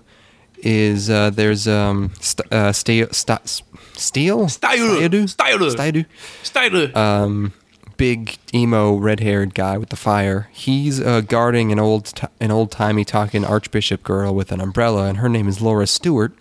[0.58, 3.62] is uh, there's um st- uh, steel st-
[3.94, 5.28] steel Stiyl.
[5.28, 5.66] Stiyl.
[5.68, 6.06] Stiyl.
[6.42, 6.96] Stiyl.
[6.96, 7.52] um
[7.96, 10.48] big emo red-haired guy with the fire.
[10.52, 15.04] He's uh, guarding an old t- an old timey talking archbishop girl with an umbrella,
[15.06, 16.32] and her name is Laura Stuart.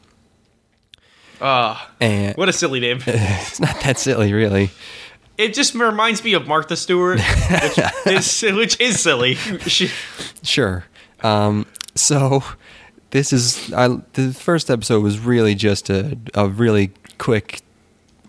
[1.43, 2.99] Ah, And what a silly name.
[3.07, 4.71] it's not that silly, really.
[5.37, 9.35] It just reminds me of Martha Stewart, which is which is silly.
[10.43, 10.85] Sure.
[11.21, 12.43] Um, so
[13.09, 17.61] this is I, the first episode was really just a, a really quick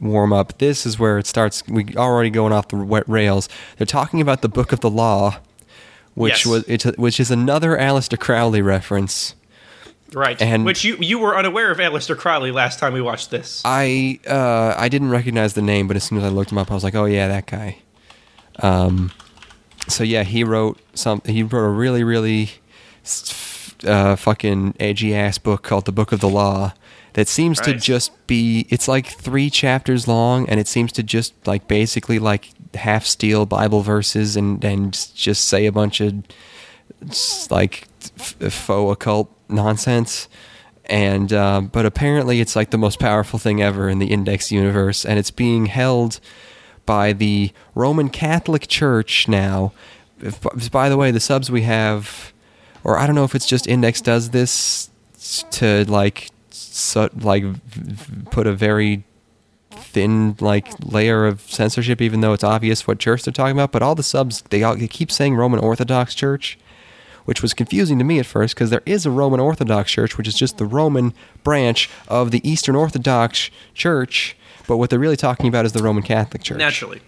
[0.01, 0.59] warm up.
[0.59, 1.63] This is where it starts.
[1.69, 3.49] We already going off the wet rails.
[3.79, 5.39] They're talking about the Book of the Law,
[6.15, 6.47] which Yes.
[6.47, 9.35] was it's a, which is another Aleister Crowley reference.
[10.15, 10.41] Right?
[10.41, 13.63] And- which you you were unaware of Aleister Crowley last time we watched this.
[13.65, 16.71] I uh, I didn't recognize the name, but as soon as I looked him up,
[16.71, 17.79] I was like, oh yeah, that guy.
[18.61, 19.13] Um,
[19.89, 21.21] so yeah, he wrote some.
[21.25, 22.51] He wrote a really really
[23.85, 26.73] uh, fucking edgy ass book called the Book of the Law.
[27.15, 28.67] That seems to just be.
[28.71, 33.47] It's like three chapters long, and it seems to just like basically like half steal
[33.47, 36.25] Bible verses and and just say a bunch of
[37.51, 37.87] like
[38.19, 40.29] f- faux occult nonsense.
[40.87, 45.07] And uh, but apparently it's like the most powerful thing ever in the index universe
[45.07, 46.21] and it's being held
[46.85, 49.73] by the roman catholic church now.
[50.21, 52.33] If- by the way the subs we have
[52.85, 54.91] or i don't know if it's just index does this
[55.51, 57.45] to like so, like
[58.31, 59.05] put a very
[59.71, 63.83] thin like layer of censorship even though it's obvious what church they're talking about but
[63.83, 66.59] all the subs they, all, they keep saying roman orthodox church
[67.25, 70.29] which was confusing to me at first because there is a roman orthodox church which
[70.29, 75.47] is just the roman branch of the eastern orthodox church but what they're really talking
[75.49, 77.01] about is the roman catholic church Naturally,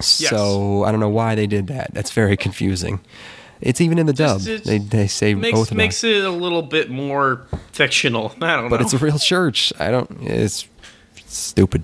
[0.00, 3.00] so i don't know why they did that that's very confusing
[3.60, 6.60] it's even in the dub Just- they, they say makes orthodox makes it a little
[6.62, 8.34] bit more fictional.
[8.42, 8.68] I don't but know.
[8.68, 10.68] But it's a real church i don't it's
[11.26, 11.82] stupid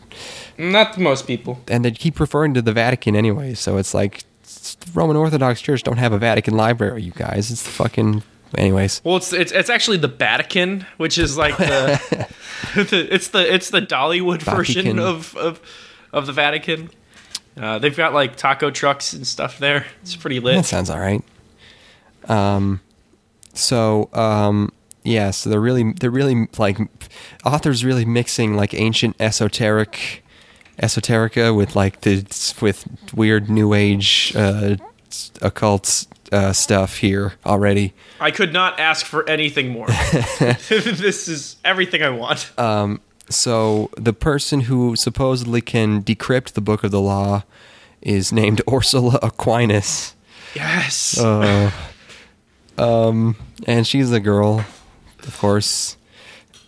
[0.58, 1.60] not most people.
[1.68, 3.54] and they keep referring to the Vatican anyway.
[3.54, 4.24] So it's like
[4.62, 7.50] it's the Roman Orthodox Church don't have a Vatican library, you guys.
[7.50, 8.22] It's the fucking.
[8.56, 12.00] Anyways, Well, it's it's, it's actually the Vatican, which is like the,
[12.76, 15.60] the it's the it's the Dollywood version of of
[16.12, 16.90] of the Vatican.
[17.56, 19.86] Uh, they've got like taco trucks and stuff there.
[20.02, 20.56] It's pretty lit.
[20.56, 21.24] that sounds all right.
[22.28, 22.80] Um,
[23.54, 24.70] so um,
[25.02, 26.78] yeah, so they're really they're really like
[27.44, 30.21] authors really mixing like ancient esoteric
[30.82, 32.24] esoterica with like the
[32.60, 34.76] with weird new age uh,
[35.40, 37.94] occult uh, stuff here already.
[38.20, 39.86] I could not ask for anything more.
[40.40, 42.52] this is everything I want.
[42.58, 47.44] Um, So the person who supposedly can decrypt the book of the law
[48.02, 50.14] is named Ursula Aquinas.
[50.54, 51.18] Yes.
[51.18, 51.70] Uh,
[52.76, 54.64] um, and she's a girl,
[55.20, 55.96] of course.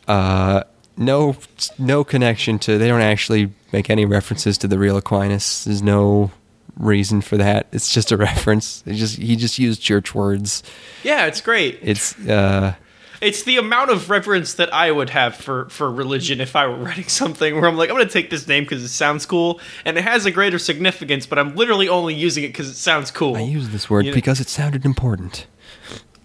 [0.08, 0.62] Uh,
[0.96, 1.36] no,
[1.78, 2.78] no connection to.
[2.78, 5.64] They don't actually make any references to the real Aquinas.
[5.64, 6.30] There's no
[6.76, 7.66] reason for that.
[7.72, 8.82] It's just a reference.
[8.86, 10.62] It just he just used church words.
[11.02, 11.78] yeah, it's great.
[11.82, 12.74] It's uh,
[13.20, 16.76] It's the amount of reverence that I would have for for religion if I were
[16.76, 19.60] writing something where I'm like, I'm going to take this name because it sounds cool
[19.84, 23.10] and it has a greater significance, but I'm literally only using it because it sounds
[23.10, 23.36] cool.
[23.36, 25.46] I use this word You know- because it sounded important.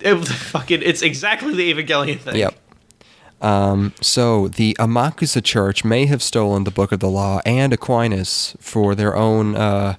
[0.01, 2.38] It, fucking, it's exactly the Evangelion thing.
[2.38, 2.55] Yep.
[3.41, 8.56] Um, so the Amakusa Church may have stolen the Book of the Law and Aquinas
[8.60, 9.95] for their own uh,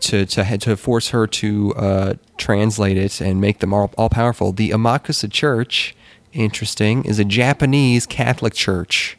[0.00, 4.52] to to to force her to uh, translate it and make them all, all powerful.
[4.52, 5.96] The Amakusa Church,
[6.32, 9.16] interesting, is a Japanese Catholic church.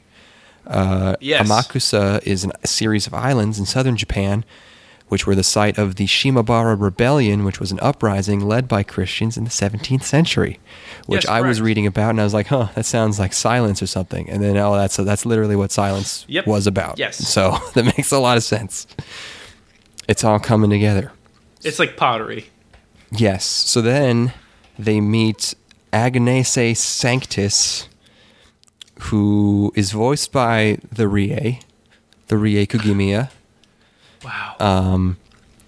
[0.67, 1.47] Uh, Yes.
[1.49, 4.43] Amakusa is an, a series of islands in southern Japan,
[5.09, 9.37] which were the site of the Shimabara Rebellion, which was an uprising led by Christians
[9.37, 10.59] in the 17th century.
[11.05, 13.81] Which Yes, I was reading about, and I was like, "Huh, that sounds like Silence
[13.81, 16.47] or something." And then, oh, that's that's literally what Silence Yep.
[16.47, 16.99] was about.
[16.99, 17.15] Yes.
[17.27, 18.85] So that makes a lot of sense.
[20.07, 21.11] It's all coming together.
[21.63, 22.47] It's like pottery.
[23.11, 23.45] Yes.
[23.45, 24.33] So then
[24.77, 25.53] they meet
[25.93, 27.87] Agnese Sanctus,
[28.99, 31.61] who is voiced by the Rie,
[32.27, 33.29] the Rie Kugimiya,
[34.23, 34.55] Wow.
[34.59, 35.17] um,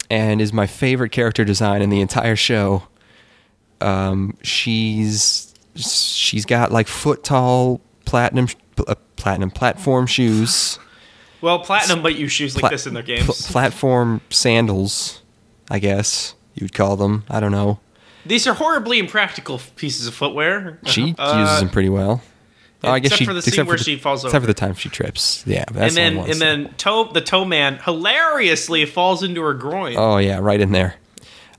[0.10, 2.84] and is my favorite character design in the entire show.
[3.82, 8.48] Um, she's she's got like foot tall platinum
[8.88, 10.80] uh, platinum platform shoes,
[11.42, 13.50] well, Platinum might use shoes like pla- this in their pl- games.
[13.52, 15.22] platform sandals,
[15.70, 17.24] I guess you would call them.
[17.30, 17.80] I don't know.
[18.26, 20.80] These are horribly impractical pieces of footwear.
[20.86, 22.22] She Uh, uses them pretty well.
[22.84, 24.54] Oh, I guess except she, for the scene where the- she falls Except for the
[24.54, 25.44] time she trips.
[25.46, 29.42] Yeah, but that's and then the and then toe the toe man hilariously falls into
[29.42, 29.96] her groin.
[29.98, 30.96] Oh yeah, right in there.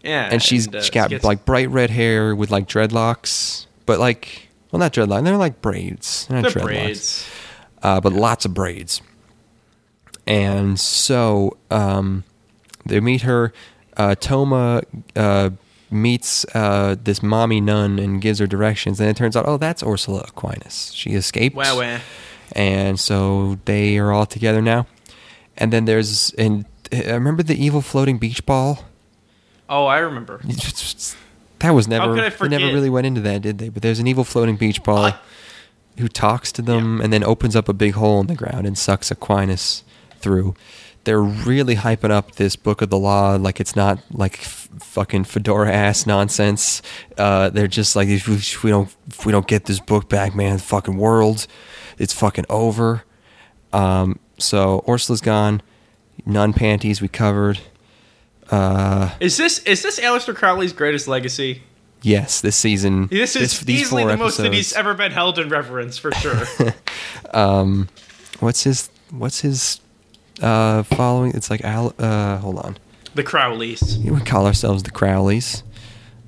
[0.03, 3.99] yeah, And she's uh, she got gets- like bright red hair with like dreadlocks, but
[3.99, 6.27] like well not dreadlocks, they're like braids.
[6.29, 6.65] They're not the dreadlocks.
[6.65, 7.29] braids.
[7.83, 9.03] Uh, but lots of braids.
[10.27, 12.25] And so um,
[12.87, 13.53] they meet her.
[13.97, 14.83] Uh, Toma
[15.17, 15.51] uh,
[15.91, 19.83] meets uh, this mommy nun and gives her directions, and it turns out, oh, that's
[19.83, 20.93] Ursula Aquinas.
[20.95, 21.57] She escaped.
[21.57, 22.01] Wow, wow.
[22.53, 24.87] and so they are all together now.
[25.57, 28.85] And then there's and uh, remember the evil floating beach ball.
[29.69, 30.41] Oh, I remember.
[31.61, 32.15] That was never.
[32.15, 33.69] could I They never really went into that, did they?
[33.69, 35.19] But there's an evil floating beach ball I-
[35.99, 38.79] who talks to them and then opens up a big hole in the ground and
[38.79, 39.85] sucks Aquinas
[40.21, 40.55] through.
[41.11, 45.25] They're really hyping up this book of the law like it's not like f- fucking
[45.25, 46.83] fedora ass nonsense.
[47.19, 50.09] Uh, they're just like if we, if we don't if we don't get this book
[50.09, 51.49] back, man, the fucking world,
[51.99, 53.03] it's fucking over.
[53.73, 55.63] Um, so Ursula's gone.
[56.25, 57.59] Nun panties we covered.
[58.49, 61.65] Uh, Is this is this Aleister Crowley's greatest legacy?
[62.03, 63.09] yes, this season.
[63.09, 66.45] This is these easily the most that he's ever been held in reverence for sure.
[67.35, 67.89] um
[68.39, 69.81] what's his what's his
[70.41, 72.77] uh following it's like Al, uh hold on
[73.15, 75.63] the Crowleys, we would call ourselves the crowleys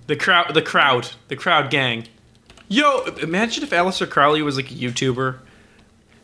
[0.09, 2.09] the crowd, the crowd, the crowd gang.
[2.69, 5.39] Yo, imagine if Aleister Crowley was like a YouTuber.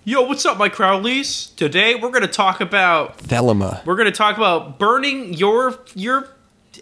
[0.04, 1.54] Yo, what's up, my Crowleys?
[1.56, 6.28] Today we're gonna talk about thelema we're gonna talk about burning your your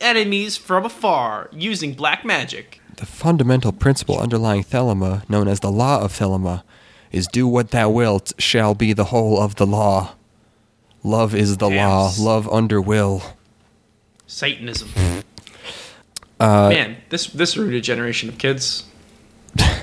[0.01, 2.81] enemies from afar using black magic.
[2.97, 6.63] the fundamental principle underlying thelema known as the law of thelema
[7.13, 10.15] is do what thou wilt shall be the whole of the law
[11.07, 13.23] love is the law love under will
[14.27, 14.91] Satanism.
[16.41, 18.85] uh Man, this this ruined a generation of kids.
[19.59, 19.79] i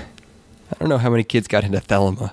[0.78, 2.32] don't know how many kids got into Thelema.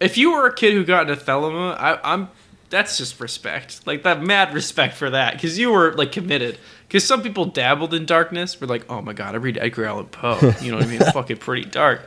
[0.00, 2.28] If you were a kid who got into Thelema, I, I'm
[2.70, 6.58] that's just respect, like that mad respect for that, because you were like committed.
[6.88, 10.06] Because some people dabbled in darkness, were like, oh my god, I read Edgar Allan
[10.06, 10.54] Poe.
[10.60, 11.00] You know what I mean?
[11.12, 12.02] Fucking pretty dark.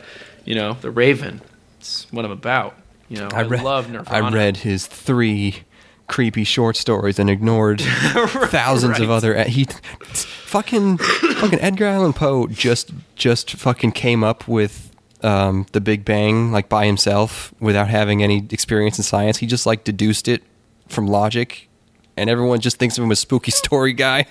[0.45, 1.41] You know, The Raven.
[1.79, 2.75] It's what I'm about.
[3.07, 4.27] You know, I, read, love Nirvana.
[4.27, 5.63] I read his three
[6.07, 7.81] creepy short stories and ignored
[8.49, 9.65] thousands of other he
[10.13, 14.91] fucking fucking Edgar Allan Poe just just fucking came up with
[15.23, 19.37] um, the Big Bang like by himself without having any experience in science.
[19.37, 20.43] He just like deduced it
[20.89, 21.69] from logic,
[22.17, 24.25] and everyone just thinks of him as spooky story guy.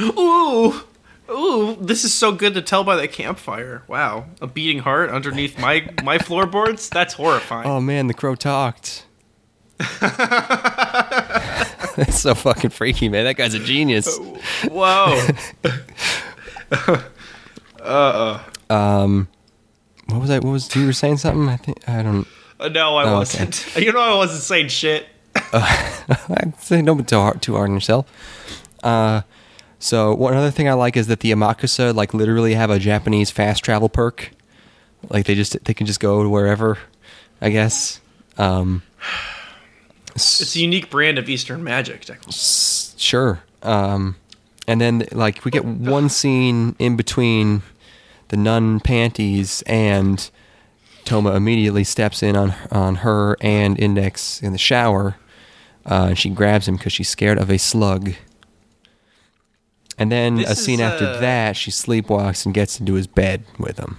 [0.00, 0.82] Ooh,
[1.28, 3.82] ooh, this is so good to tell by the campfire.
[3.88, 6.88] Wow, a beating heart underneath my my floorboards.
[6.88, 7.66] That's horrifying.
[7.66, 9.04] oh man, the crow talked.
[11.96, 13.24] That's so fucking freaky, man.
[13.24, 14.18] That guy's a genius.
[14.70, 15.18] Whoa.
[17.82, 18.40] Uh.
[18.70, 19.28] Um,
[20.08, 20.40] what was I?
[20.40, 21.48] What was you were saying something?
[21.48, 22.26] I think I don't.
[22.60, 23.66] Uh, no, I Oh, wasn't.
[23.78, 25.06] You know, I wasn't saying shit.
[25.34, 28.04] I'd say don't be too hard, too hard on yourself.
[28.82, 29.22] Uh,
[29.78, 33.30] so one other thing I like is that the Amakusa like literally have a Japanese
[33.30, 34.32] fast travel perk.
[35.08, 36.76] Like they just they can just go to wherever,
[37.40, 38.02] I guess.
[38.36, 38.82] Um,
[40.40, 42.04] It's a unique brand of Eastern magic.
[42.04, 42.98] Declan.
[42.98, 43.42] sure.
[43.62, 44.16] Um,
[44.66, 47.62] and then like we get one scene in between
[48.28, 50.30] the nun panties and
[51.04, 55.16] Toma immediately steps in on on her and Index in the shower.
[55.86, 58.12] Uh, and she grabs him because she's scared of a slug.
[59.96, 63.06] And then This a scene is, after uh, that, she sleepwalks and gets into his
[63.06, 63.96] bed with him.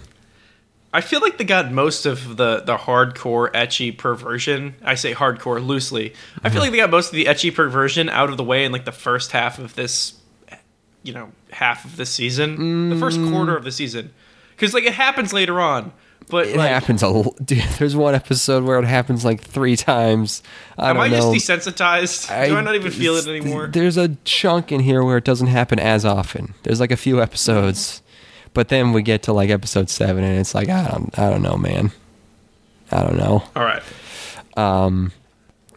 [0.91, 4.75] I feel like they got most of the the hardcore ecchi perversion.
[4.83, 6.13] I say hardcore loosely.
[6.43, 8.71] I feel like they got most of the ecchi perversion out of the way in
[8.71, 10.19] like the first half of this,
[11.03, 13.31] you know, half of this season, the first mm.
[13.31, 14.11] quarter of the season,
[14.51, 15.91] because like it happens later on.
[16.29, 17.63] But It like, happens a l- dude.
[17.79, 20.43] There's one episode where it happens like three times.
[20.77, 21.33] I am don't I know.
[21.33, 22.47] just desensitized?
[22.47, 23.67] Do I not even feel it anymore?
[23.67, 26.53] There's a chunk in here where it doesn't happen as often.
[26.63, 28.03] There's like a few episodes,
[28.53, 31.41] but then we get to like episode seven, and it's like I don't, I don't
[31.41, 31.91] know, man.
[32.91, 33.43] I don't know.
[33.55, 33.83] All right.
[34.57, 35.11] Um.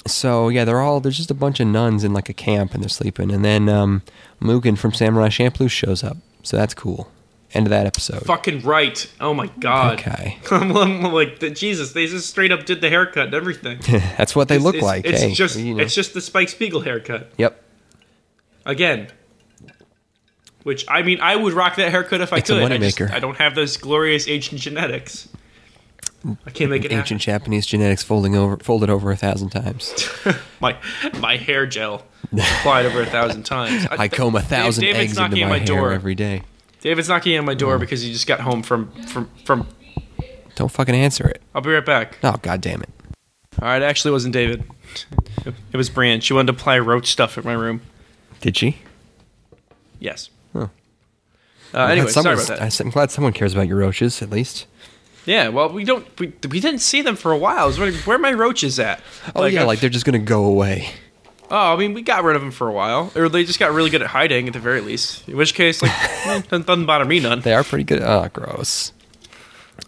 [0.06, 2.82] So yeah, they're all there's just a bunch of nuns in like a camp, and
[2.82, 4.02] they're sleeping, and then um,
[4.40, 7.10] Mugen from Samurai Champloo shows up, so that's cool.
[7.54, 8.22] End of that episode.
[8.24, 9.10] Fucking right.
[9.20, 10.00] Oh my god.
[10.00, 10.38] Okay.
[10.50, 11.92] I'm, I'm like Jesus.
[11.92, 13.78] They just straight up did the haircut and everything.
[14.16, 15.04] that's what they look It's- like.
[15.04, 15.82] It's hey, just you know.
[15.82, 17.62] it's just the Spike Spiegel haircut yep.
[18.64, 19.08] again.
[20.62, 22.72] Which I mean, I would rock that haircut if I It's a could.
[22.72, 23.00] I, just.
[23.00, 25.28] I don't have those glorious ancient genetics.
[26.46, 30.08] I can't make it Ancient Japanese genetics folding over, folded over a thousand times.
[30.60, 30.76] My
[31.18, 33.84] my hair gel applied over a thousand times.
[33.90, 35.92] I comb a thousand David's eggs into knocking my, my hair door.
[35.92, 36.42] every day.
[36.80, 37.80] David's knocking on my door mm.
[37.80, 39.66] because he just got home from from from.
[40.54, 41.42] Don't fucking answer it.
[41.52, 42.18] I'll be right back.
[42.22, 42.90] Oh god damn it.
[43.60, 44.64] All right, it actually wasn't David.
[45.44, 46.20] It was Brian.
[46.20, 47.80] She wanted to apply roach stuff at my room.
[48.40, 48.78] Did she?
[49.98, 50.30] Yes.
[50.52, 50.68] Huh.
[51.74, 52.80] Uh, anyway, sorry about that.
[52.80, 54.66] I'm glad someone cares about your roaches, at least.
[55.24, 57.58] Yeah, well, we don't we, we didn't see them for a while.
[57.58, 59.00] I was wondering where my roaches at.
[59.34, 60.90] Oh yeah, I've- like they're just gonna go away.
[61.50, 63.72] oh, I mean, we got rid of them for a while, or they just got
[63.72, 65.28] really good at hiding at the very least.
[65.28, 65.92] In which case, like,
[66.26, 67.40] eh, doesn't, doesn't bother me none.
[67.40, 68.02] They are pretty good.
[68.02, 68.92] Oh, gross.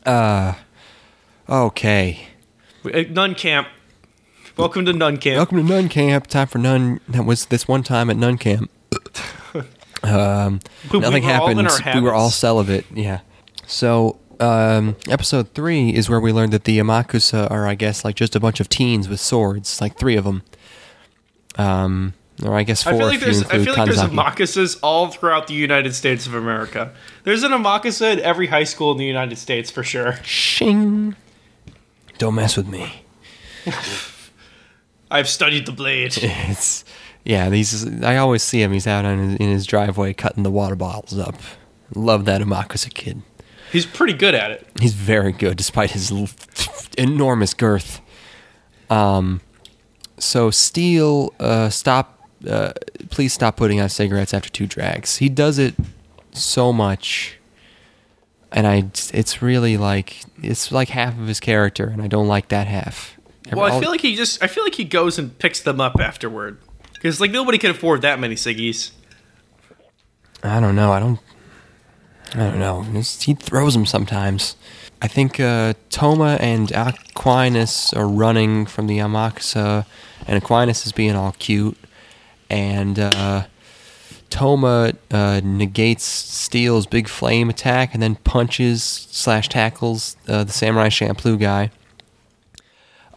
[0.06, 0.54] Uh,
[1.48, 2.28] okay.
[2.84, 3.68] Uh, Nun camp.
[4.56, 5.36] Welcome to Nun camp.
[5.38, 6.26] Welcome to Nun Camp.
[6.28, 7.00] Time for Nun.
[7.08, 8.70] That was this one time at Nun Camp.
[10.04, 10.60] Um,
[10.92, 11.86] We- nothing were all in happened.
[11.86, 12.36] our We were all habits.
[12.36, 12.86] celibate.
[12.94, 13.20] Yeah.
[13.66, 18.14] So, um, episode three is where we learned that the Amakusa are, I guess, like
[18.16, 20.42] just a bunch of teens with swords, like three of them.
[21.56, 22.14] Um,
[22.44, 24.00] or I guess four I feel like if you there's I include feel like there's
[24.00, 24.34] Kanzaki.
[24.34, 26.92] amakusas all throughout the United States of America.
[27.22, 30.18] There's an amakusa at every high school in the United States for sure.
[30.24, 31.14] Shing.
[32.18, 33.02] Don't mess with me.
[35.10, 36.16] I've studied the blade.
[36.22, 36.84] It's
[37.24, 37.48] yeah.
[37.50, 38.72] These I always see him.
[38.72, 41.36] He's out on his, in his driveway cutting the water bottles up.
[41.94, 43.22] Love that Amakusa kid.
[43.72, 44.66] He's pretty good at it.
[44.80, 46.28] He's very good despite his l-
[46.96, 48.00] enormous girth.
[48.88, 49.40] Um,
[50.18, 52.20] so Stiyl, uh, stop.
[52.48, 52.72] Uh,
[53.10, 55.16] please stop putting out cigarettes after two drags.
[55.16, 55.74] He does it
[56.32, 57.38] so much,
[58.52, 58.90] and I.
[59.12, 63.16] It's really like it's like half of his character, and I don't like that half.
[63.52, 65.98] Well, I feel like he just I feel like he goes and picks them up
[66.00, 66.58] afterward.
[67.04, 68.90] Because like nobody can afford that many ciggies.
[70.42, 70.90] I don't know.
[70.90, 71.20] I don't.
[72.32, 72.80] I don't know.
[72.80, 74.56] He throws them sometimes.
[75.02, 79.84] I think uh, Toma and Aquinas are running from the Amakusa,
[80.26, 81.76] and Aquinas is being all cute,
[82.48, 83.44] and uh,
[84.30, 90.88] Toma uh, negates Stiyl's big flame attack, and then punches slash tackles uh, the Samurai
[90.88, 91.70] Champloo guy.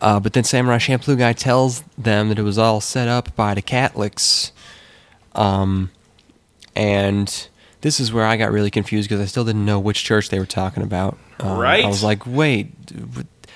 [0.01, 3.53] Uh, but then Samurai Champloo guy tells them that it was all set up by
[3.53, 4.51] the Catholics.
[5.33, 5.91] Um,
[6.75, 7.47] and
[7.81, 10.39] this is where I got really confused because I still didn't know which church they
[10.39, 11.17] were talking about.
[11.39, 11.83] Um, Right.
[11.83, 12.73] I was like, wait,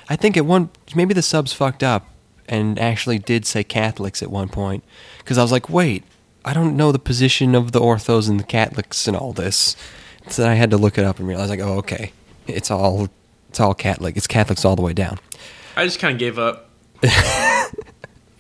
[0.10, 2.08] I think at one maybe the subs fucked up
[2.48, 4.84] and actually did say Catholics at one point
[5.20, 6.04] because I was like, wait,
[6.44, 9.76] I don't know the position of the orthos and the Catholics and all this.
[10.28, 12.14] So I had to look it up and realize like, oh, okay,
[12.48, 13.10] it's all
[13.50, 14.18] it's all Catholic.
[14.18, 15.20] It's Catholics all the way down.
[15.76, 16.70] I just kind of gave up.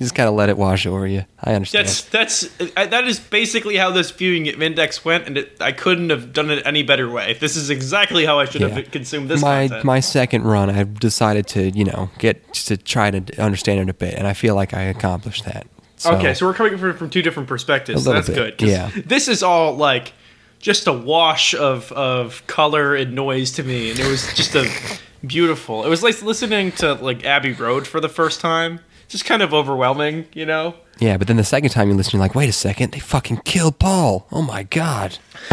[0.02, 1.26] You just kind of let it wash over you.
[1.44, 1.86] I understand.
[1.86, 5.74] That's that's I, that is basically how this viewing of Index went, and it, I
[5.74, 7.38] couldn't have done it any better way.
[7.40, 8.70] This is exactly how I should Yeah.
[8.70, 9.86] have consumed this my content.
[9.86, 13.94] my second run, I decided to you know get to try to understand it a
[13.94, 15.68] bit, and I feel like I accomplished that.
[15.98, 18.04] So, okay, so we're coming from, from two different perspectives.
[18.04, 18.68] So that's bit, good.
[18.68, 18.90] yeah.
[19.06, 20.14] This is all like
[20.62, 24.70] just a wash of of color and noise to me, and it was just a
[25.28, 25.84] beautiful.
[25.86, 28.80] It was like listening to like Abbey Road for the first time.
[29.08, 30.76] just kind of overwhelming, you know.
[31.00, 33.38] Yeah, but then the second time you listen, you're like, wait a second, they fucking
[33.44, 34.28] killed Paul.
[34.32, 35.18] Oh my god,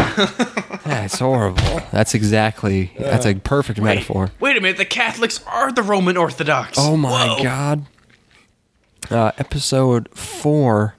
[0.85, 1.81] that's horrible.
[1.91, 4.29] That's exactly that's a perfect metaphor.
[4.39, 6.77] Wait a minute, the Catholics are the Roman Orthodox.
[6.79, 7.43] Oh my Whoa.
[7.43, 7.85] god.
[9.09, 10.95] Uh, episode four.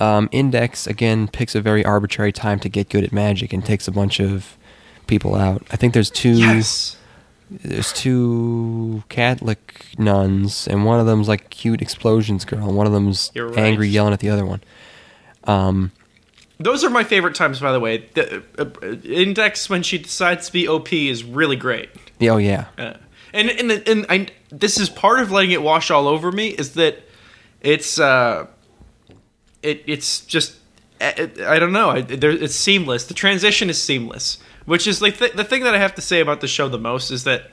[0.00, 3.86] Um, Index again picks a very arbitrary time to get good at magic and takes
[3.86, 4.56] a bunch of
[5.06, 5.62] people out.
[5.70, 6.32] I think there's two.
[6.32, 6.96] Yes.
[7.50, 12.92] There's two Catholic nuns, and one of them's like cute explosions girl, and one of
[12.92, 13.58] them's right.
[13.58, 14.60] angry yelling at the other one.
[15.44, 15.90] Um,
[16.58, 18.08] Those are my favorite times, by the way.
[18.14, 21.90] The uh, uh, Index when she decides to be OP is really great.
[22.22, 22.94] oh yeah, Uh,
[23.32, 26.74] and and and I, this is part of letting it wash all over me is
[26.74, 27.02] that
[27.62, 28.46] it's uh,
[29.62, 30.56] it it's just
[31.00, 31.90] I, I don't know.
[31.90, 33.06] I, there, it's seamless.
[33.06, 36.20] The transition is seamless, which is like th- the thing that I have to say
[36.20, 37.52] about the show the most is that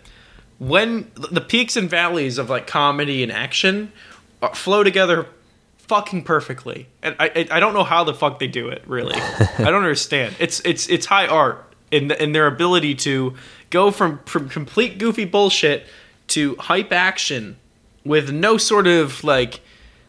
[0.59, 3.91] when the peaks and valleys of like comedy and action
[4.41, 5.27] uh, flow together
[5.77, 9.15] fucking perfectly and I, I i don't know how the fuck they do it really
[9.59, 13.35] i don't understand it's it's it's high art in in their ability to
[13.69, 15.87] go from from complete goofy bullshit
[16.27, 17.55] to hype action
[18.03, 19.61] with no sort of like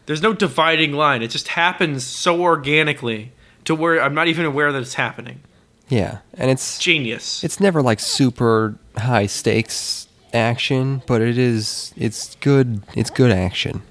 [0.09, 3.31] there's no dividing line it just happens so organically
[3.63, 5.39] to where i'm not even aware that it's happening
[5.87, 12.35] yeah, and it's genius it's never like super high stakes action, but it is it's
[12.35, 13.81] good it's good action.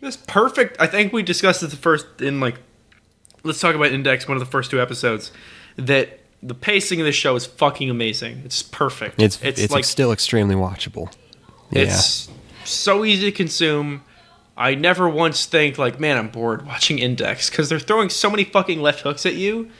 [0.00, 0.76] It's perfect.
[0.80, 2.58] I think we discussed it the first in like
[3.44, 5.32] let's talk about Index, one of the first two episodes.
[5.76, 8.42] That the pacing of the show is fucking amazing.
[8.44, 9.22] It's perfect.
[9.22, 11.12] It's it's, like still extremely watchable.
[11.70, 11.82] Yeah.
[11.82, 12.28] it's
[12.64, 14.04] so easy to consume.
[14.56, 18.44] I never once think like, man, I'm bored watching Index because they're throwing so many
[18.44, 19.70] fucking left hooks at you.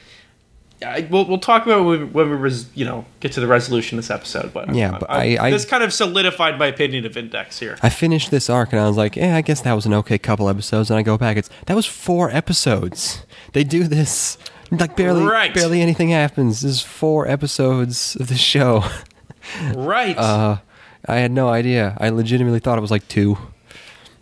[0.85, 3.47] I, we'll, we'll talk about when we, when we res, you know get to the
[3.47, 4.51] resolution of this episode.
[4.51, 7.77] But Yeah, but I- I- this kind of solidified my opinion of Index here.
[7.81, 10.17] I finished this arc and I was like, yeah, I guess that was an okay
[10.17, 10.89] couple episodes.
[10.89, 13.25] And I go back, it's that was four episodes.
[13.53, 14.37] They do this
[14.71, 15.53] like barely Right.
[15.53, 16.61] barely anything happens.
[16.61, 18.83] This is four episodes of the show.
[19.75, 20.17] right.
[20.17, 20.57] Uh,
[21.05, 21.95] I had no idea.
[22.01, 23.37] I legitimately thought it was like 2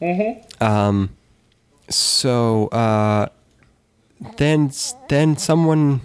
[0.02, 0.64] Mm-hmm.
[0.64, 1.10] Um,
[1.90, 3.28] so uh,
[4.38, 4.72] then
[5.10, 6.02] then someone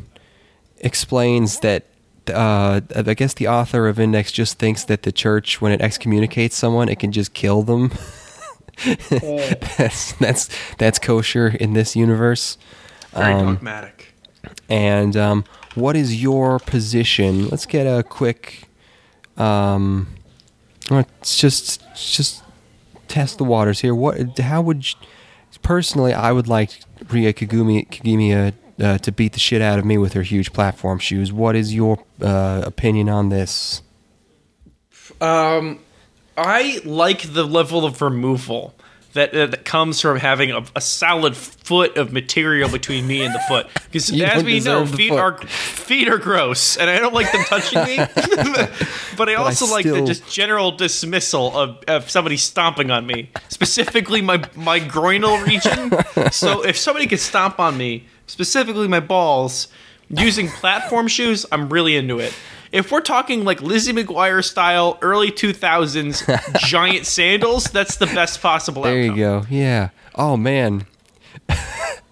[0.78, 1.86] explains that
[2.30, 6.56] uh, I guess the author of Index just thinks that the church, when it excommunicates
[6.56, 7.92] someone, it can just kill them.
[9.10, 12.58] that's that's that's kosher in this universe.
[13.12, 14.14] Very um, dogmatic.
[14.68, 15.44] And um,
[15.74, 17.48] what is your position?
[17.48, 18.68] Let's get a quick.
[19.36, 20.08] Um,
[20.90, 22.42] let's just just
[23.08, 23.94] test the waters here.
[23.94, 24.38] What?
[24.38, 24.86] How would?
[24.86, 24.98] You,
[25.62, 26.80] personally, I would like
[27.10, 30.98] Ria Kagumi Kagemiya uh, to beat the shit out of me with her huge platform
[30.98, 31.32] shoes.
[31.32, 33.82] What is your uh, opinion on this?
[35.20, 35.80] Um,
[36.36, 38.74] I like the level of removal
[39.16, 43.34] that uh, that comes from having a, a solid foot of material between me and
[43.34, 43.66] the foot.
[43.86, 45.18] Because as we know, feet foot.
[45.18, 47.96] are feet are gross, and I don't like them touching me.
[49.16, 54.20] but I also like the just general dismissal of, of somebody stomping on me, specifically
[54.20, 56.30] my my groinal region.
[56.30, 59.68] so if somebody could stomp on me, specifically my balls,
[60.10, 62.34] using platform shoes, I'm really into it.
[62.72, 68.82] If we're talking like Lizzie McGuire style, early 2000s giant sandals, that's the best possible
[68.82, 69.16] There outcome.
[69.16, 69.44] you go.
[69.50, 69.90] Yeah.
[70.14, 70.86] Oh man.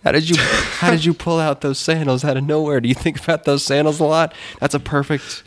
[0.04, 2.78] How did you how did you pull out those sandals out of nowhere?
[2.78, 4.34] Do you think about those sandals a lot?
[4.60, 5.42] That's a perfect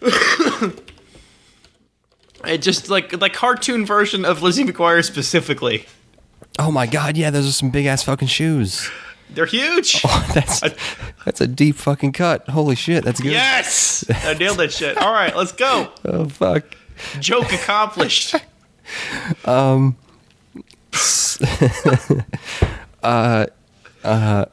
[2.44, 5.86] It just like like cartoon version of Lizzie McGuire specifically.
[6.58, 8.90] Oh my god, yeah, those are some big ass fucking shoes.
[9.30, 10.02] They're huge.
[10.04, 10.60] Oh, that's
[11.24, 12.48] that's a deep fucking cut.
[12.48, 13.32] Holy shit, that's good.
[13.32, 14.98] Yes, I nailed that shit.
[14.98, 15.92] All right, let's go.
[16.04, 16.64] Oh fuck.
[17.20, 18.34] Joke accomplished.
[19.44, 19.96] Um.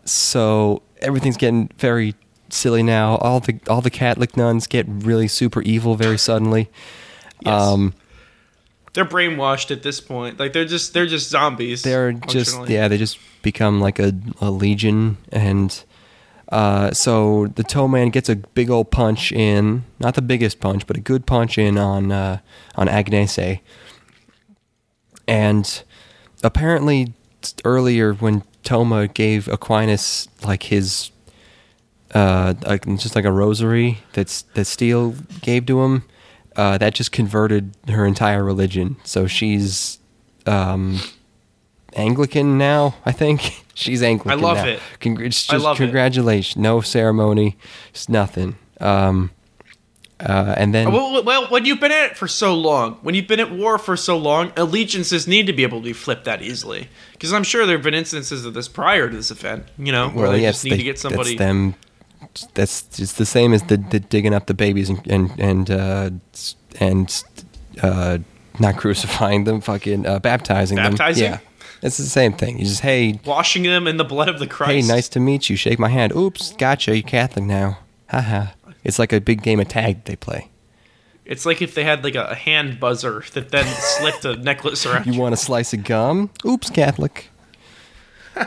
[0.06, 2.16] So everything's getting very
[2.50, 3.16] silly now.
[3.18, 6.70] All the all the Catholic nuns get really super evil very suddenly.
[7.42, 7.62] Yes.
[7.62, 7.94] Um,
[8.94, 10.40] they're brainwashed at this point.
[10.40, 11.84] Like they're just they're just zombies.
[11.84, 15.84] they're just yeah, they just become like a, a legion and
[16.50, 20.88] uh, so the toe man gets a big old punch in, not the biggest punch,
[20.88, 22.40] but a good punch in on uh,
[22.76, 23.60] on Agnese.
[25.28, 25.84] And
[26.44, 27.14] apparently
[27.64, 31.12] earlier when Toma gave Aquinas like his
[32.16, 36.04] uh, like, just like a rosary that's that Stiyl gave to him,
[36.60, 38.96] uh, that just converted her entire religion.
[39.04, 39.98] So she's
[40.46, 41.00] um,
[41.94, 43.64] Anglican now, I think.
[43.80, 44.32] She's Anglican.
[44.32, 44.66] I love now.
[44.74, 44.80] it.
[45.00, 45.84] Congr- it's I just love it.
[45.86, 46.58] congratulations.
[46.62, 47.56] No ceremony.
[47.92, 48.56] It's nothing.
[48.82, 49.32] Um,
[50.20, 53.28] Uh, and then Well, well, when you've been at it for so long, when you've
[53.30, 56.42] been at war for so long, allegiances need to be able to be flipped that
[56.42, 56.90] easily.
[57.14, 59.64] Because I'm sure there have been instances of this prior to this event.
[59.78, 61.38] You know, where well, they yes, just need they- to get somebody.
[61.38, 61.76] Them.
[62.54, 66.10] That's just the same as the, the digging up the babies and and and uh,
[66.80, 67.24] and
[67.82, 68.20] uh,
[68.60, 71.32] not crucifying them, fucking uh, baptizing, Baptizing?
[71.32, 71.40] them.
[71.42, 72.60] Yeah, it's the same thing.
[72.60, 74.72] You just hey washing them in the blood of the Christ.
[74.72, 75.56] hey, nice to meet you.
[75.56, 76.16] Shake my hand.
[76.16, 76.96] Oops, gotcha.
[76.96, 77.80] You're Catholic now.
[78.10, 78.48] Haha.
[78.84, 80.50] It's like a big game of tag they play.
[81.26, 84.86] It's like if they had like a, a hand buzzer that then slipped a necklace
[84.86, 85.06] around.
[85.14, 86.30] You want a slice of gum?
[86.46, 87.30] Oops, Catholic.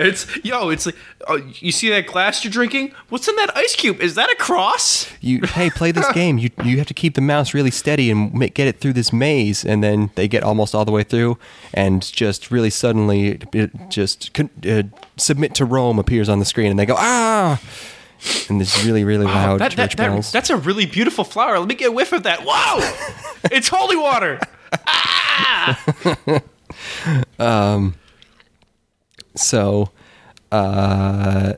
[0.00, 0.70] It's yo.
[0.70, 0.96] It's like
[1.28, 2.92] oh, you see that glass you're drinking.
[3.10, 4.00] What's in that ice cube?
[4.00, 5.06] Is that a cross?
[5.20, 6.38] You hey, play this game.
[6.38, 9.12] You you have to keep the mouse really steady and ma- get it through this
[9.12, 11.36] maze, and then they get almost all the way through,
[11.74, 14.30] and just really suddenly, it just
[14.66, 14.82] uh,
[15.18, 17.60] submit to Rome appears on the screen, and they go ah,
[18.48, 20.32] and this really really loud Oh, That- that- church that- bells.
[20.32, 21.58] that's a really beautiful flower.
[21.58, 22.40] Let me get a whiff of that.
[22.46, 22.80] Whoa!
[23.52, 24.40] it's holy water.
[29.34, 29.90] So,
[30.52, 31.54] uh,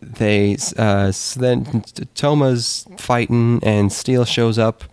[0.00, 1.84] they uh, so then
[2.14, 4.84] Toma's fighting and Stiyl shows up.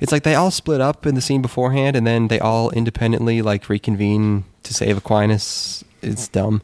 [0.00, 3.42] It's like they all split up in the scene beforehand, and then they all independently
[3.42, 5.84] like reconvene to save Aquinas.
[6.02, 6.62] It's dumb.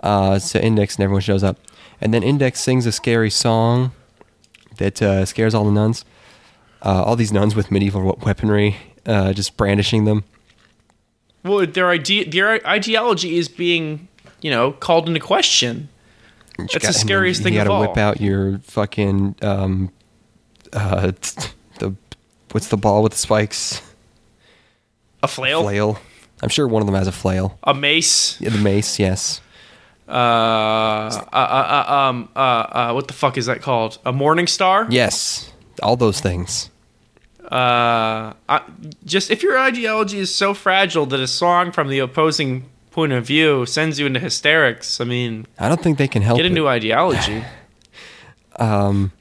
[0.00, 1.58] Uh, so Index and everyone shows up,
[2.00, 3.92] and then Index sings a scary song
[4.78, 6.04] that uh, scares all the nuns.
[6.80, 10.22] Uh, all these nuns with medieval weaponry, uh, just brandishing them.
[11.42, 14.06] Well, their idea, their ideology is being,
[14.40, 15.88] you know, called into question.
[16.58, 19.92] That's got- the scariest thing You gotta whip out your fucking um,
[20.72, 21.12] uh,
[21.78, 21.94] the
[22.52, 23.80] what's the ball with the spikes?
[25.22, 25.98] A flail, Flail.
[26.42, 27.58] I'm sure one of them has a flail.
[27.64, 28.40] a mace.
[28.40, 29.40] Yeah, the mace, yes.
[30.08, 33.98] Uh, uh, uh, uh, um, uh, uh, what the fuck is that called?
[34.06, 34.86] A morning star.
[34.88, 36.70] Yes, all those things.
[37.44, 38.62] Uh, I,
[39.04, 43.26] just if your ideology is so fragile that a song from the opposing point of
[43.26, 46.48] view sends you into hysterics, I mean, I don't think they can help get a
[46.48, 46.52] it.
[46.52, 47.44] new ideology.
[48.56, 49.12] Um,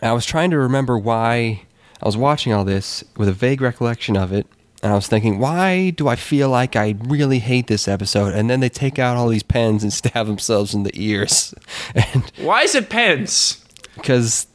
[0.00, 1.62] I was trying to remember why
[2.02, 4.46] I was watching all this with a vague recollection of it,
[4.82, 8.32] and I was thinking, why do I feel like I really hate this episode?
[8.32, 11.54] And then they take out all these pens and stab themselves in the ears,
[11.94, 13.62] and Why is it pens?
[13.96, 14.46] because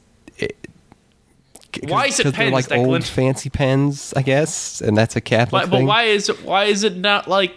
[1.83, 2.87] Why is it they're pens, like Declan?
[2.87, 6.43] old fancy pens, I guess, and that's a Catholic But, but why is it?
[6.43, 7.53] Why is it not like?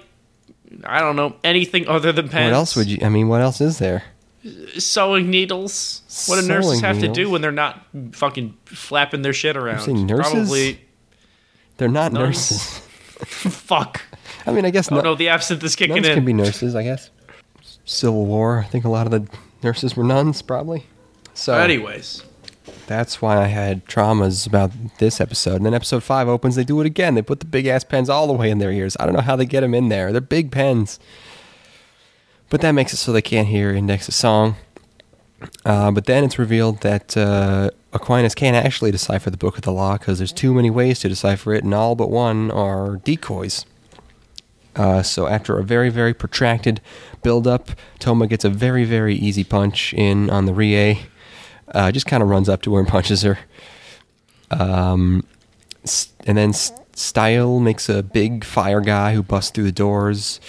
[0.85, 2.51] I don't know anything other than pens.
[2.51, 2.99] what else would you?
[3.03, 4.05] I mean, what else is there?
[4.79, 6.03] Sewing needles.
[6.29, 9.81] What do nurses Sewing have to do when they're not fucking flapping their shit around?
[9.81, 10.33] saying nurses?
[10.33, 10.81] Probably.
[11.79, 12.25] They're not Nuns.
[12.51, 12.79] nurses.
[13.27, 14.03] Fuck.
[14.47, 16.15] I mean, I guess Oh nu- no, the absinthe is kicking nuns in.
[16.15, 16.75] can be nurses.
[16.75, 17.11] I guess.
[17.85, 18.61] Civil War.
[18.61, 19.29] I think a lot of the
[19.63, 20.87] nurses were nuns, probably.
[21.35, 22.23] So Anyways,
[22.87, 25.57] that's why I had traumas about this episode.
[25.57, 26.57] And then episode five opens.
[26.57, 27.15] They do it again.
[27.15, 28.97] They put the big ass pens all the way in their ears.
[28.99, 30.13] I don't know how they get them in there.
[30.13, 30.99] They're big pens.
[32.49, 34.57] But that makes it so they can't hear Index's song.
[35.65, 39.73] Uh, but then it's revealed that uh, Aquinas can't actually decipher the Book of the
[39.73, 43.67] Law because there's too many ways to decipher it, and all but one are decoys.
[44.75, 46.81] Uh, so after a very, very protracted
[47.23, 51.01] build-up, Toma gets a very, very easy punch in on the Rie.
[51.77, 53.39] Uh, just kind of runs up to her and punches her.
[54.51, 55.25] Um,
[56.27, 60.41] and then Stiyl makes a big fire guy who busts through the doors,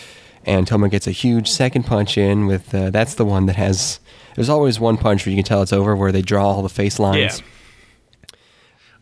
[0.46, 4.00] and Toma gets a huge second punch in with uh, that's the one that has.
[4.36, 6.70] There's always one punch where you can tell it's over, where they draw all the
[6.70, 7.42] face lines.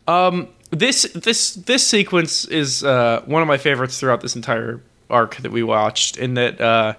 [0.07, 5.37] Um, this this this sequence is uh, one of my favorites throughout this entire arc
[5.37, 6.17] that we watched.
[6.17, 6.95] In that uh,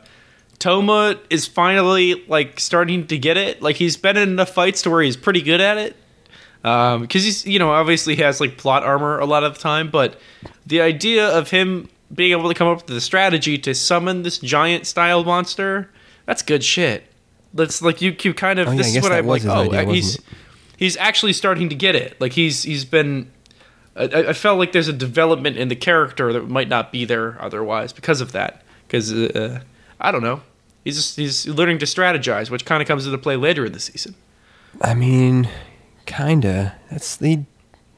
[0.58, 3.62] Toma is finally like starting to get it.
[3.62, 5.96] Like he's been in enough fights to where he's pretty good at it.
[6.62, 9.90] Because he's you know obviously he has like plot armor a lot of the time,
[9.90, 10.20] but
[10.66, 14.38] the idea of him being able to come up with the strategy to summon this
[14.38, 15.90] giant Stiyl monster
[16.26, 17.04] that's good shit.
[17.54, 19.44] That's like you you kind of Oh, yeah, this is what I'm like.
[19.44, 20.18] Oh, idea, he's
[20.76, 22.20] he's actually starting to get it.
[22.20, 23.30] Like he's he's been.
[23.94, 27.38] I, I felt like there's a development in the character that might not be there
[27.40, 28.62] otherwise because of that.
[28.86, 29.60] Because uh,
[30.00, 30.40] I don't know,
[30.84, 33.80] he's just, he's learning to strategize, which kind of comes into play later in the
[33.80, 34.14] season.
[34.82, 35.48] I mean,
[36.06, 36.76] kinda.
[36.90, 37.40] That's the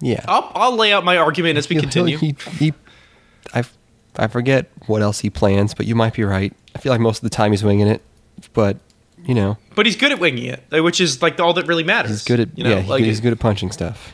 [0.00, 0.24] yeah.
[0.28, 2.16] I'll I'll lay out my argument as we continue.
[2.18, 2.72] He, he,
[3.52, 3.64] I,
[4.16, 6.52] I forget what else he plans, but you might be right.
[6.74, 8.00] I feel like most of the time he's winging it,
[8.52, 8.76] but
[9.24, 12.10] you know, but he's good at winging it, which is like all that really matters.
[12.12, 14.12] he's good at you know, yeah, he- like he's good at punching stuff.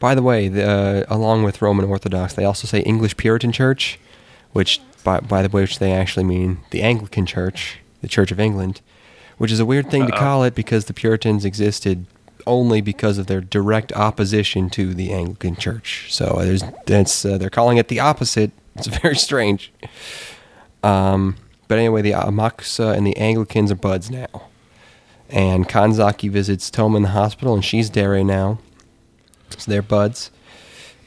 [0.00, 4.00] By the way, the, uh, along with Roman Orthodox, they also say English Puritan Church,
[4.52, 8.40] which by, by the way, which they actually mean the Anglican Church, the Church of
[8.40, 8.80] England,
[9.38, 10.18] which is a weird thing to Uh-oh.
[10.18, 12.06] call it because the Puritans existed
[12.46, 16.06] only because of their direct opposition to the Anglican Church.
[16.10, 18.50] So there's that's uh, they're calling it the opposite.
[18.76, 19.72] It's very strange.
[20.82, 21.36] Um,
[21.68, 24.48] but anyway, the Amakusa and the Anglicans are buds now.
[25.30, 28.58] And Kanzaki visits Toma in the hospital, and she's Dere now.
[29.56, 30.30] So they're buds.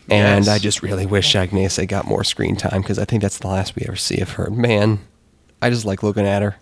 [0.09, 0.47] And Yes.
[0.55, 3.75] I just really wish Agnese got more screen time because I think that's the last
[3.75, 4.49] we ever see of her.
[4.51, 4.99] Man,
[5.61, 6.57] I just like looking at her.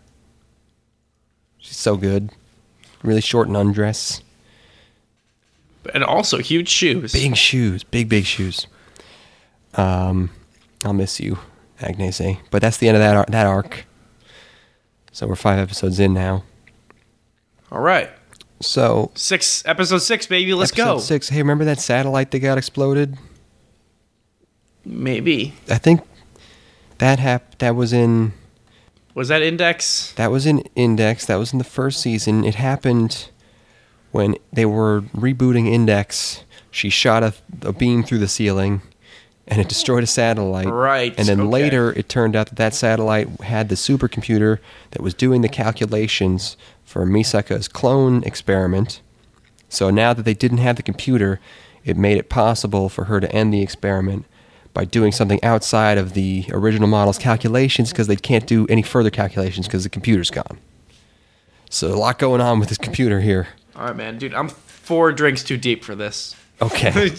[1.58, 2.30] She's so good.
[3.04, 4.22] Really short and undress.
[5.94, 7.12] And also huge shoes.
[7.12, 7.84] Big shoes.
[7.84, 8.68] Big, big shoes.
[9.74, 10.30] Um,
[10.86, 11.40] I'll miss you,
[11.82, 12.38] Agnese.
[12.50, 13.86] But that's the end of that, ar- that arc.
[15.12, 16.44] So we're five episodes in now.
[17.72, 18.10] All right.
[18.62, 20.54] So Six episode six, baby.
[20.54, 21.00] Let's episode go.
[21.00, 21.28] Six.
[21.28, 23.18] Hey, remember that satellite that got exploded?
[24.86, 25.54] Maybe.
[25.70, 26.02] I think
[26.98, 28.34] that hap- That was in.
[29.16, 30.12] Was that index?
[30.14, 31.26] That was in Index.
[31.28, 32.44] That was in the first season.
[32.44, 33.30] It happened
[34.12, 36.44] when they were rebooting Index.
[36.72, 38.82] She shot a, a beam through the ceiling,
[39.48, 40.68] and it destroyed a satellite.
[40.68, 41.50] Right, And then okay.
[41.50, 44.58] later, it turned out that that satellite had the supercomputer
[44.92, 49.02] that was doing the calculations for Misaka's clone experiment.
[49.70, 51.40] So now that they didn't have the computer,
[51.86, 54.26] it made it possible for her to end the experiment
[54.74, 59.10] by doing something outside of the original model's calculations because they can't do any further
[59.10, 60.60] calculations because the computer's gone.
[61.70, 63.48] So a lot going on with this computer here.
[63.76, 64.34] All right, man, dude.
[64.34, 66.36] I'm four drinks too deep for this.
[66.62, 67.12] Okay.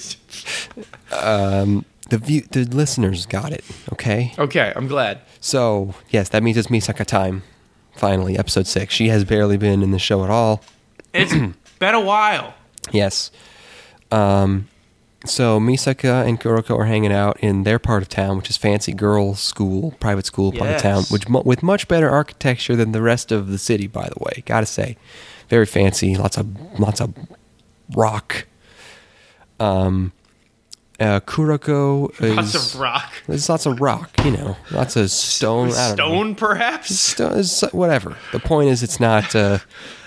[1.12, 3.64] um, the view, the listeners got it.
[3.92, 4.32] Okay.
[4.38, 5.20] okay, I'm glad.
[5.40, 7.42] So yes, that means it's Misaka time.
[7.96, 8.92] Finally, episode six.
[8.92, 10.62] She has barely been in the show at all.
[11.12, 11.32] It's
[11.78, 12.54] been a while.
[12.92, 13.30] Yes.
[14.10, 14.68] Um,
[15.24, 18.92] so Misaka and Kuroko are hanging out in their part of town, which is fancy
[18.92, 23.32] girls' school, private school part of town, which with much better architecture than the rest
[23.32, 23.86] of the city.
[23.86, 24.96] By the way, gotta say,
[25.48, 26.16] very fancy.
[26.16, 27.14] Lots of lots of
[27.94, 28.46] rock.
[29.60, 30.12] Um,
[31.00, 33.12] uh, Kuroko is Lots of rock.
[33.26, 35.68] there's lots of rock, you know, lots of stone.
[35.70, 35.94] Don't know.
[35.94, 36.98] Stone, perhaps.
[36.98, 37.42] Stone,
[37.72, 38.16] whatever.
[38.32, 39.58] The point is, it's not uh,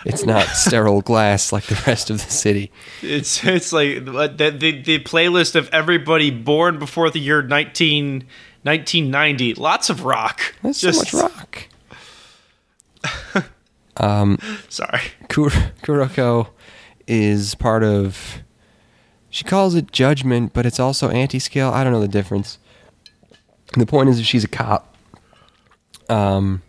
[0.06, 2.72] it's not sterile glass like the rest of the city.
[3.02, 8.20] It's it's like the, the the playlist of everybody born before the year 19,
[8.64, 9.56] 1990.
[9.56, 10.56] Lots of rock.
[10.64, 11.68] There's so much rock.
[13.98, 14.38] um,
[14.70, 15.02] Sorry.
[15.28, 15.50] Kur-
[15.84, 16.48] Kuroko
[17.08, 18.42] is part of.
[19.30, 21.72] She calls it judgment, but it's also Anti-Skill.
[21.72, 22.60] I don't know the difference.
[23.78, 24.96] The point is, that she's a cop,
[26.10, 26.62] um,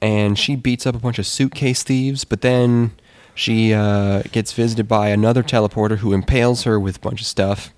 [0.00, 2.24] and she beats up a bunch of suitcase thieves.
[2.24, 2.92] But then
[3.34, 7.72] she uh, gets visited by another teleporter who impales her with a bunch of stuff.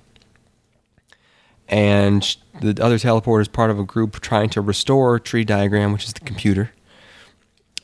[1.68, 6.04] And the other teleporter is part of a group trying to restore Tree Diagram, which
[6.04, 6.70] is the computer.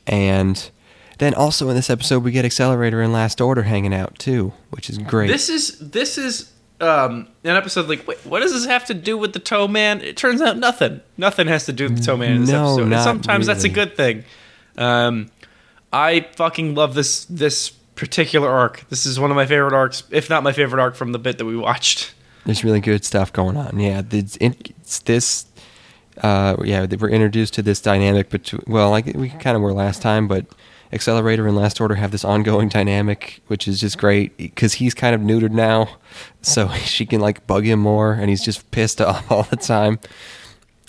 [0.07, 0.69] And
[1.21, 4.89] then also in this episode, we get Accelerator and Last Order hanging out too, which
[4.89, 5.27] is great.
[5.27, 6.51] This is this is
[6.81, 10.01] um an episode like wait, what does this have to do with the toe man?
[10.01, 10.99] It turns out nothing.
[11.17, 12.81] Nothing has to do with the toe man in this No, episode.
[12.81, 14.23] And not sometimes that's a good thing.
[14.77, 15.29] Um
[15.93, 18.83] I fucking love this this particular arc.
[18.89, 21.37] This is one of my favorite arcs, if not my favorite arc from the bit
[21.37, 22.15] that we watched.
[22.45, 23.79] There's really good stuff going on.
[23.79, 25.45] Yeah, it's, it's this.
[26.23, 28.63] Uh, yeah, we're introduced to this dynamic between.
[28.65, 30.47] Well, like we kind of were last time, but
[30.93, 35.15] Accelerator and Last Order have this ongoing dynamic, which is just great because he's kind
[35.15, 35.97] of neutered now,
[36.41, 39.99] so she can like bug him more, and he's just pissed off all the time.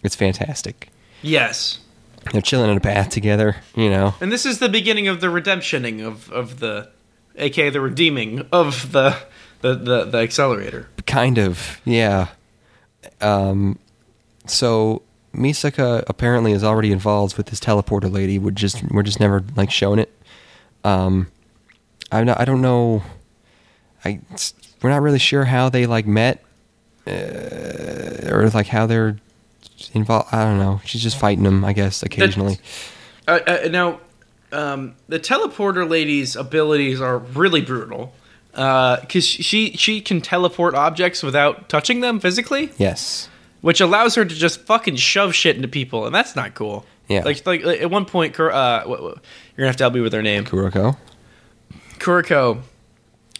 [0.02, 0.88] It's fantastic.
[1.22, 1.78] Yes.
[2.32, 4.14] They're chilling in a bath together, you know.
[4.20, 6.88] And this is the beginning of the redemptioning of, of the
[7.36, 9.16] aka the redeeming of the
[9.60, 10.88] the, the, the accelerator.
[11.06, 12.28] Kind of, yeah.
[13.20, 13.78] Um,
[14.46, 15.02] so
[15.34, 18.38] Misaka apparently is already involved with this teleporter lady.
[18.38, 20.12] We're just we're just never like shown it.
[20.84, 21.28] Um,
[22.10, 22.40] I'm not.
[22.40, 23.02] I don't know.
[24.04, 24.20] I
[24.82, 26.44] we're not really sure how they like met,
[27.06, 29.18] uh, or like how they're
[29.92, 30.28] involved.
[30.32, 30.80] I don't know.
[30.84, 32.58] She's just fighting them, I guess, occasionally.
[33.26, 34.00] Uh, uh, now,
[34.52, 38.12] um, the teleporter lady's abilities are really brutal
[38.50, 43.28] because she she can teleport objects without touching them physically, Yes.
[43.62, 46.84] Which allows her to just fucking shove shit into people, and that's not cool.
[47.08, 47.24] Yeah.
[47.24, 48.98] Like like at one point, uh, you're
[49.56, 50.44] gonna have to help me with her name.
[50.44, 50.96] Kuroko.
[51.98, 52.62] Kuriko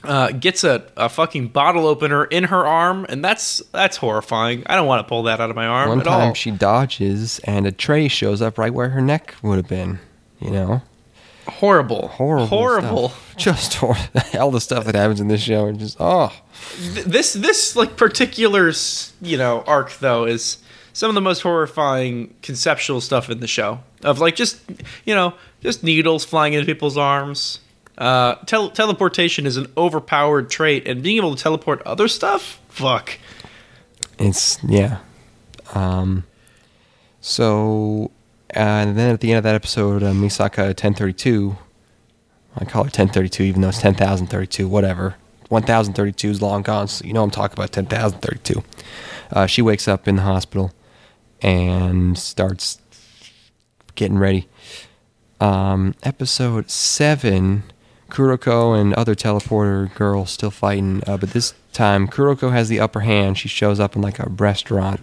[0.05, 4.63] uh, gets a, a fucking bottle opener in her arm, and that's that's horrifying.
[4.67, 6.35] I don't want to pull that out of my arm One at time all.
[6.35, 9.99] she dodges and a tray shows up right where her neck would have been.
[10.41, 10.83] You know.
[11.47, 13.13] horrible, horrible, horrible.
[13.39, 16.33] Just all the stuff that happens in this show, and just oh,
[17.07, 18.73] This this like particular
[19.23, 20.59] you know arc though is
[20.93, 24.61] some of the most horrifying conceptual stuff in the show of like just
[25.07, 27.61] you know just needles flying into people's arms.
[27.97, 33.19] Uh, tel- teleportation is an overpowered trait, and being able to teleport other stuff, fuck.
[34.19, 34.99] It's yeah.
[35.75, 36.25] Um,
[37.21, 38.11] so
[38.55, 41.57] uh, and then at the end of that episode, uh, Misaka 1032.
[42.57, 44.69] I call her 1032, even though it's 10,032.
[44.69, 45.17] Whatever.
[45.53, 48.65] 1032 is long gone, so you know I'm talking about 10,032.
[49.31, 50.73] Uh, she wakes up in the hospital
[51.43, 52.81] and starts
[53.95, 54.49] getting ready.
[55.41, 57.65] Um, episode seven,
[58.09, 63.01] Kuroko and other teleporter girls still fighting, uh, but this time Kuroko has the upper
[63.01, 63.37] hand.
[63.37, 65.01] She shows up in like a restaurant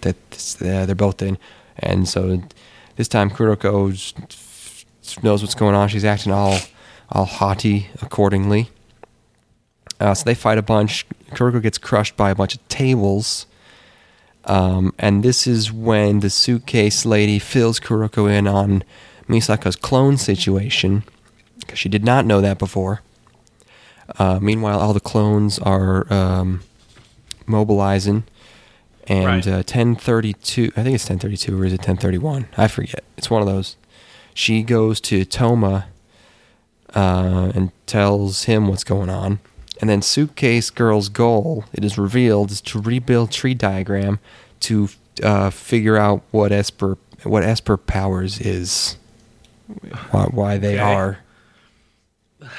[0.00, 0.16] that
[0.62, 1.38] uh, they're both in,
[1.78, 2.42] and so
[2.96, 3.92] this time Kuroko
[5.22, 5.88] knows what's going on.
[5.88, 6.58] She's acting all
[7.10, 8.70] all haughty accordingly.
[10.00, 11.06] Uh, so they fight a bunch.
[11.30, 13.46] Kuroko gets crushed by a bunch of tables.
[14.44, 18.84] Um, and this is when the suitcase lady fills Kuroko in on
[19.28, 21.02] Misaka's clone situation,
[21.60, 23.00] because she did not know that before.
[24.18, 26.62] Uh, meanwhile, all the clones are um,
[27.46, 28.22] mobilizing,
[29.08, 29.46] and Right.
[29.48, 32.46] uh, 1032, I think it's 1032 or is it 1031?
[32.56, 33.02] I forget.
[33.16, 33.76] It's one of those.
[34.32, 35.86] She goes to Toma
[36.96, 39.38] uh, and tells him what's going on.
[39.80, 44.18] And then Suitcase Girl's goal, it is revealed, is to rebuild tree diagram
[44.60, 44.88] to
[45.22, 48.96] uh, figure out what Esper what Esper powers is,
[50.10, 50.94] why, why they Okay.
[50.94, 51.18] are.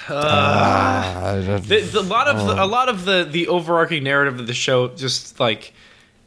[0.10, 4.48] Uh, The, the, a lot of the, a lot of the the overarching narrative of
[4.48, 5.74] the show just like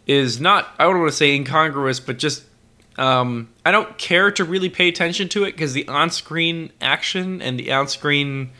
[0.06, 2.44] is not I don't want to say incongruous, but just
[3.01, 7.59] um, I don't care to really pay attention to it because the on-screen action and
[7.59, 8.51] the on-screen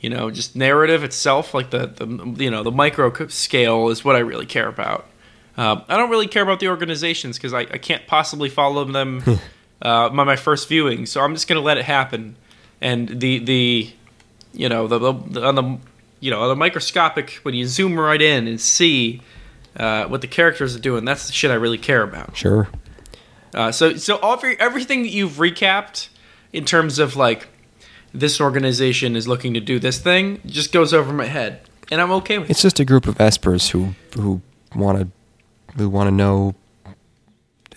[0.00, 4.14] you know just narrative itself, like the the you know the micro scale, is what
[4.14, 5.06] I really care about.
[5.56, 9.24] Um, I don't really care about the organizations because I, I can't possibly follow them
[9.82, 12.36] uh, by my first viewing, so I'm just gonna let it happen.
[12.80, 13.92] And the the
[14.52, 15.78] you know the, the on the
[16.20, 19.22] you know on the microscopic when you zoom right in and see
[19.76, 22.36] uh, what the characters are doing, that's the shit I really care about.
[22.36, 22.68] sure.
[23.54, 26.08] Uh, so so every, everything that you've recapped
[26.52, 27.48] in terms of like
[28.12, 32.10] this organization is looking to do this thing just goes over my head, and I'm
[32.12, 32.52] okay with it.
[32.52, 34.40] It's just a group of espers who who
[34.74, 35.08] want to
[35.76, 36.54] who want to know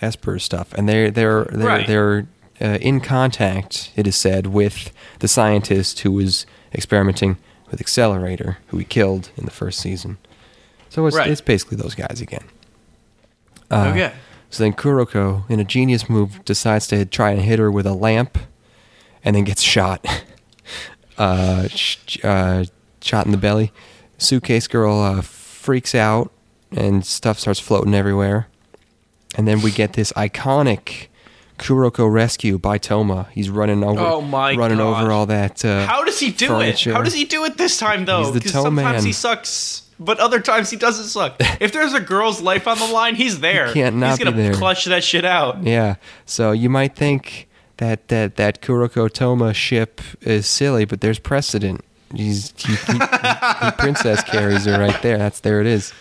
[0.00, 1.86] esper stuff, and they're they're they're, Right.
[1.86, 2.26] they're
[2.60, 3.92] uh, in contact.
[3.96, 7.36] It is said with the scientist who was experimenting
[7.70, 10.18] with Accelerator, who he killed in the first season.
[10.90, 11.30] So it's Right.
[11.30, 12.44] it's basically those guys again.
[13.70, 14.12] Uh, Okay.
[14.52, 17.94] So then Kuroko, in a genius move, decides to try and hit her with a
[17.94, 18.36] lamp,
[19.24, 20.06] and then gets shot.
[21.18, 22.66] uh, sh- uh,
[23.00, 23.72] shot in the belly.
[24.18, 26.30] Suitcase girl uh, freaks out,
[26.70, 28.48] and stuff starts floating everywhere.
[29.36, 31.06] And then we get this iconic
[31.58, 33.28] Kuroko rescue by Toma.
[33.32, 35.02] He's running over, Oh my running God.
[35.02, 35.64] over all that.
[35.64, 36.90] Uh, How does he do furniture.
[36.90, 36.94] it?
[36.94, 38.30] How does he do it this time though?
[38.30, 39.04] Because sometimes man.
[39.04, 41.36] he sucks, but other times he doesn't suck.
[41.60, 43.72] if there's a girl's life on the line, he's there.
[43.72, 44.54] can't not he's gonna be there.
[44.54, 45.62] clutch that shit out.
[45.62, 45.96] Yeah.
[46.26, 47.48] So you might think
[47.78, 51.84] that that that Kuroko Toma ship is silly, but there's precedent.
[52.14, 55.18] He's he, he, he princess carries her right there.
[55.18, 55.92] That's there it is.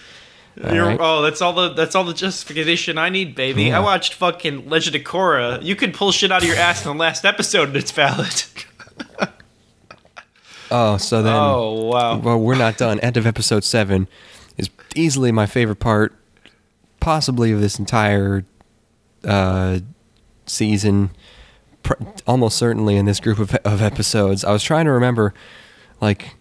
[0.58, 0.98] You're- right.
[1.00, 3.66] Oh, that's all the that's all the justification I need, baby.
[3.66, 3.78] Yeah.
[3.78, 5.64] I watched fucking Legend of Korra.
[5.64, 8.44] You could pull shit out of your ass in the last episode and it's valid.
[10.72, 12.18] Oh, so then oh wow.
[12.18, 13.00] well, we're not done.
[13.02, 14.08] End of episode seven
[14.58, 16.16] is easily my favorite part,
[17.02, 18.46] possibly of this entire
[19.26, 19.80] uh,
[20.46, 21.12] season.
[21.84, 21.96] Pr-
[22.26, 24.46] almost certainly in this group of, of episodes.
[24.46, 25.34] I was trying to remember,
[26.00, 26.36] like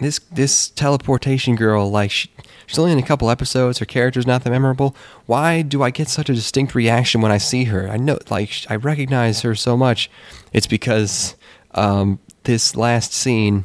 [0.00, 1.90] this this teleportation girl.
[1.90, 2.30] Like she,
[2.66, 3.78] she's only in a couple episodes.
[3.78, 4.94] Her character's not that memorable.
[5.26, 7.88] Why do I get such a distinct reaction when I see her?
[7.88, 10.08] I know, like I recognize her so much.
[10.52, 11.34] It's because
[11.72, 13.64] um, this last scene,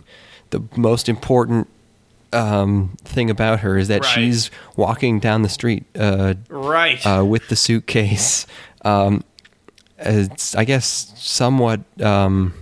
[0.49, 1.67] the most important
[2.33, 4.09] um, thing about her is that Right.
[4.13, 7.05] she's walking down the street uh, Right.
[7.05, 8.45] uh, with the suitcase.
[8.83, 9.23] Um,
[9.97, 12.53] it's, I guess, somewhat um,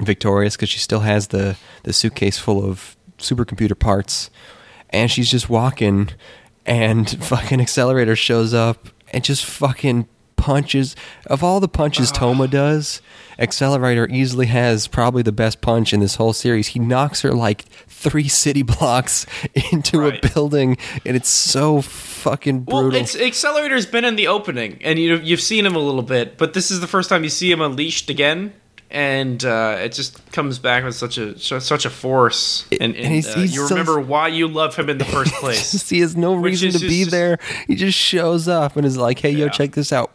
[0.00, 4.30] victorious because she still has the, the suitcase full of supercomputer parts,
[4.90, 6.10] and she's just walking,
[6.66, 10.06] and fucking accelerator shows up and just fucking
[10.44, 10.94] punches.
[11.26, 13.00] Of all the punches Toma does,
[13.38, 16.68] accelerator easily has probably the best punch in this whole series.
[16.68, 19.26] He knocks her like three city blocks
[19.72, 20.24] into Right.
[20.24, 20.76] a building,
[21.06, 22.90] and it's so fucking brutal.
[22.90, 26.36] well, it's Accelerator's been in the opening, and you you've seen him a little bit,
[26.38, 28.52] but this is the first time you see him unleashed again,
[28.90, 33.14] and uh, it just comes back with such a such a force, and, and and,
[33.14, 35.88] he's- uh, he's you so- remember why you love him in the first place.
[35.88, 37.38] He has no reason to be just- there.
[37.66, 40.10] He just shows up and is like, "Hey, yo, check this out."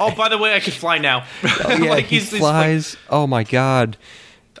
[0.00, 1.24] Oh, by the way, I can fly now.
[1.44, 2.96] Oh, yeah, Like, he he's- he's like- flies.
[3.10, 3.96] oh my god,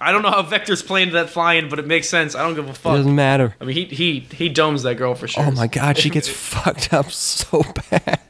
[0.00, 2.34] I don't know how Vector's playing that flying, but it makes sense.
[2.36, 2.96] I don't give a It fuck.
[2.96, 3.56] doesn't matter.
[3.60, 5.44] I mean, he he he domes that girl for sure.
[5.44, 8.20] Oh my god, she gets fucked up so bad.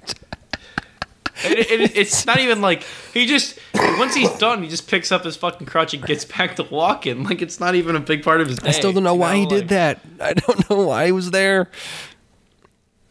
[1.44, 2.82] It, it, it's not even like
[3.14, 6.56] he just once he's done, he just picks up his fucking crutch and gets back
[6.56, 7.22] to walking.
[7.22, 8.70] Like it's not even a big part of his day.
[8.70, 10.00] I still don't know why he like- did that.
[10.20, 11.70] I don't know why he was there.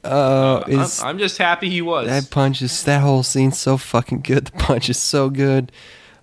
[0.03, 2.07] Uh, I'm, I'm just happy he was.
[2.07, 4.45] that punch is that whole scene's so fucking good.
[4.45, 5.71] The punch is so good.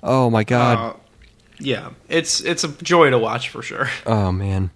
[0.03, 0.79] Oh my god.
[0.79, 0.97] Uh,
[1.59, 3.89] yeah, it's it's a joy to watch for sure.
[4.07, 4.71] Oh man.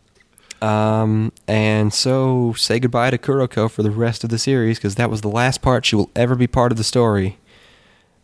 [0.61, 5.09] Um, and so say goodbye to Kuroko for the rest of the series because that
[5.09, 7.39] was the last part she will ever be part of the story.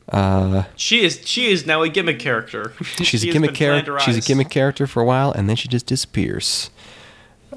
[0.09, 2.72] Uh, She is she is now a gimmick character.
[2.99, 3.99] she's She a gimmick character.
[4.01, 6.70] She's a gimmick character for a while, and then she just disappears.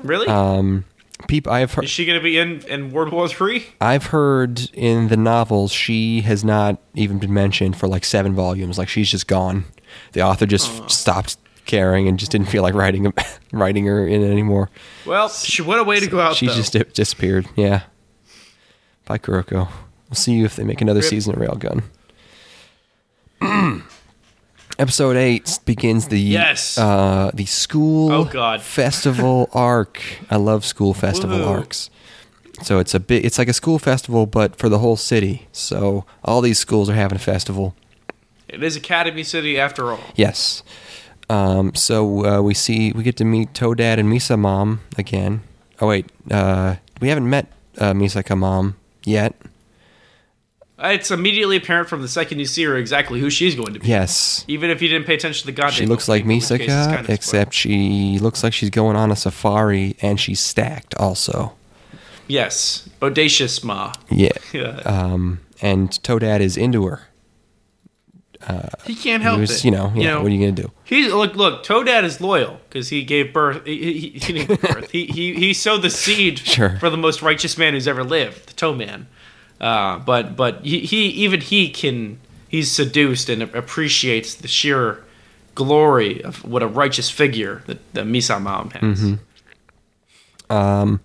[0.03, 0.27] Really?
[0.27, 0.85] Um,
[1.27, 1.85] peep, I've heard.
[1.85, 3.67] is she going to be in in World War Three?
[3.81, 8.77] I've heard in the novels she has not even been mentioned for like seven volumes.
[8.77, 9.65] Like she's just gone.
[10.13, 13.11] The author just stopped caring and just didn't feel like writing
[13.51, 14.69] writing her in anymore.
[15.05, 16.35] Well, she, what a way to go out.
[16.35, 16.53] She though.
[16.55, 17.47] just di- disappeared.
[17.55, 17.83] Yeah.
[19.05, 19.69] Bye, Kuroko.
[20.09, 21.09] We'll see you if they make another Rip.
[21.09, 21.83] season of Railgun.
[24.79, 26.77] Episode eight begins the Yes.
[26.77, 28.61] uh, the school Oh, God.
[28.61, 29.99] festival arc.
[30.29, 31.89] I love school festival arcs.
[32.61, 33.25] So it's a bit.
[33.25, 35.47] It's like a school festival, but for the whole city.
[35.51, 37.75] So all these schools are having a festival.
[38.47, 39.99] It is Academy City after all.
[40.15, 40.63] Yes.
[41.29, 45.41] Um, so uh, we see we get to meet Toadad and Misa Mom again.
[45.81, 49.35] Oh wait, uh, we haven't met uh, Misaka Mom yet.
[50.81, 53.79] Uh, It's immediately apparent from the second you see her exactly who she's going to
[53.79, 53.87] be.
[53.87, 55.71] Yes, Even if you didn't pay attention to the goddamn.
[55.73, 59.95] she looks like Misaka, kind of except she looks like she's going on a safari
[60.01, 61.53] and she's stacked also.
[62.27, 63.93] yes, bodacious ma.
[64.11, 64.29] Yeah.
[64.53, 64.77] Yeah.
[64.85, 67.01] Um, and Toadad is into her.
[68.85, 69.65] he can't He help was, it.
[69.65, 70.71] you know, yeah, what are you gonna do?
[70.85, 71.63] He's look, look.
[71.63, 73.65] Toadad is loyal because he gave birth.
[73.65, 74.91] He, he, he didn't give birth.
[74.91, 76.77] he, he he sowed the seed Sure.
[76.79, 79.07] for the most righteous man who's ever lived, the Toe Man.
[79.59, 85.03] Uh, but but he, he even he can he's seduced and appreciates the sheer
[85.55, 88.99] glory of what a righteous figure that the Misa Mom has.
[88.99, 90.95] Mm-hmm.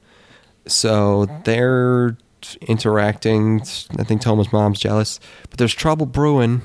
[0.67, 2.17] So they're
[2.63, 3.63] interacting.
[3.99, 6.63] I think Toma's mom's jealous, but there's trouble brewing.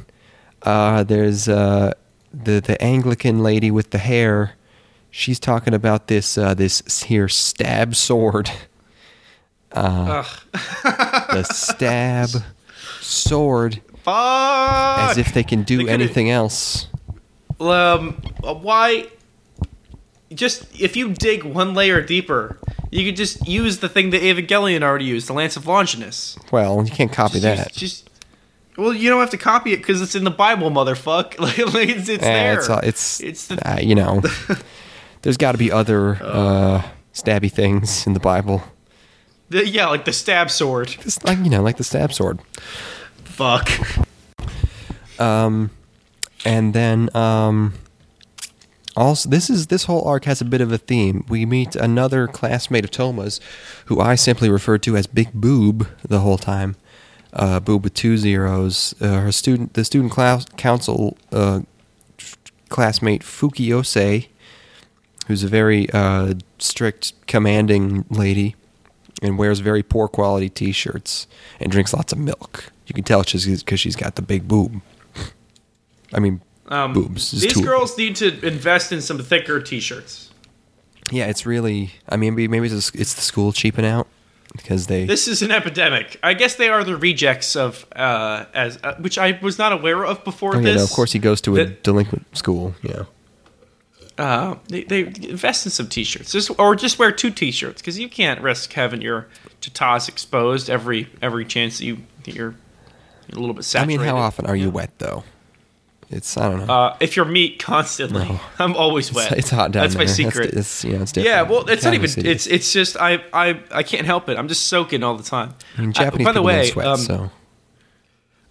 [0.61, 1.93] Uh, there's uh,
[2.33, 4.53] the the Anglican lady with the hair.
[5.09, 8.51] She's talking about this uh, this here stab sword.
[9.77, 10.25] Ugh.
[11.29, 12.29] The stab
[13.01, 14.99] sword, Fuck.
[15.11, 16.87] as if they can do They could've- anything else.
[17.59, 19.07] um, why?
[20.33, 22.57] Just if you dig one layer deeper,
[22.91, 26.37] you could just use the thing that Evangelion already used, the Lance of Longinus.
[26.51, 27.73] Well, you can't copy Just that.
[27.73, 28.09] Just,
[28.77, 31.39] well, you don't have to copy it because it's in the Bible, motherfuck.
[31.39, 32.57] Like, like, it's, it's Eh, there.
[32.59, 34.21] it's uh, it's, It's the- uh, you know,
[35.21, 38.61] there's got to be other uh, stabby things in the Bible.
[39.49, 40.95] The- yeah, like the stab sword.
[41.01, 42.39] It's like you know, like the stab sword.
[43.23, 43.69] Fuck.
[45.19, 45.71] Um,
[46.45, 47.73] and then um,
[48.95, 51.25] also this is this whole arc has a bit of a theme.
[51.29, 53.39] We meet another classmate of Toma's,
[53.85, 56.75] who I simply referred to as Big Boob the whole time.
[57.33, 58.95] Uh, Boob with two zeros.
[58.99, 61.61] Uh, her student, the student class council uh,
[62.69, 64.27] classmate Fukiyose,
[65.27, 68.55] who's a very uh, strict, commanding lady,
[69.21, 71.27] and wears very poor quality T-shirts
[71.59, 72.71] and drinks lots of milk.
[72.85, 74.81] You can tell she's because she's got the big boob.
[76.13, 77.31] I mean, Um, boobs.
[77.31, 80.31] These girls need to invest in some thicker T-shirts.
[81.11, 81.91] Yeah, it's really.
[82.09, 84.07] I mean, maybe maybe it's, it's the school cheaping out
[84.53, 85.05] because they.
[85.05, 86.19] This is an epidemic.
[86.21, 90.05] I guess they are the rejects of uh, as uh, which I was not aware
[90.05, 90.77] of before oh, yeah, this.
[90.77, 92.75] no, of course he goes to a that- delinquent school.
[92.83, 93.03] Yeah.
[94.17, 98.09] Uh, they, they invest in some t-shirts, just, or just wear two t-shirts because you
[98.09, 99.27] can't risk having your
[99.61, 102.55] tatas exposed every every chance that you that you're
[103.31, 104.01] a little bit saturated.
[104.01, 105.23] I mean, how often are you wet though?
[106.09, 106.73] It's I don't know.
[106.73, 108.39] Uh, if you're meat constantly, No.
[108.59, 109.31] I'm always wet.
[109.33, 110.05] it's, it's hot down That's there.
[110.05, 110.53] my secret.
[110.53, 112.07] That's, it's, you know, it's yeah, well, it's not even.
[112.07, 112.29] City.
[112.29, 114.37] It's it's just I I I can't help it.
[114.37, 115.53] I'm just soaking all the time.
[115.77, 117.31] I mean, I- Japanese by the way, sweat, um, so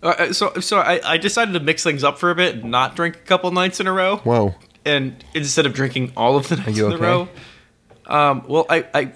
[0.03, 2.95] Uh, so so I, I decided to mix things up for a bit and not
[2.95, 4.19] drink a couple nights in a row.
[4.19, 4.55] whoa.
[4.87, 7.03] And instead of drinking all of the nights in a okay?
[7.05, 7.29] row,
[8.07, 9.13] um, well, I, I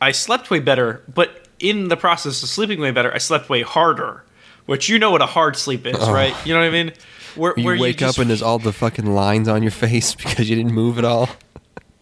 [0.00, 3.62] I slept way better, but in the process of sleeping way better, I slept way
[3.62, 4.22] harder.
[4.66, 6.34] Which you know what a hard sleep is, right?
[6.46, 6.92] You know what I mean?
[7.36, 10.14] Where, You where wake just- up and there's all the fucking lines on your face
[10.14, 11.28] because you didn't move at all.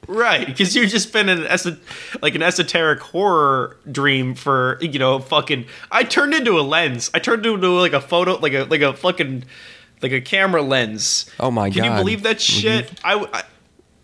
[0.09, 1.67] Right, because you've just been in an es-
[2.21, 5.67] like an esoteric horror dream for you know fucking.
[5.93, 7.09] I turned into a lens.
[7.15, 9.45] I turned into like a photo, like a like a fucking
[10.03, 11.31] like a camera lens.
[11.39, 11.83] Oh my Can God.
[11.83, 12.91] Can you believe that shit?
[13.05, 13.43] I, I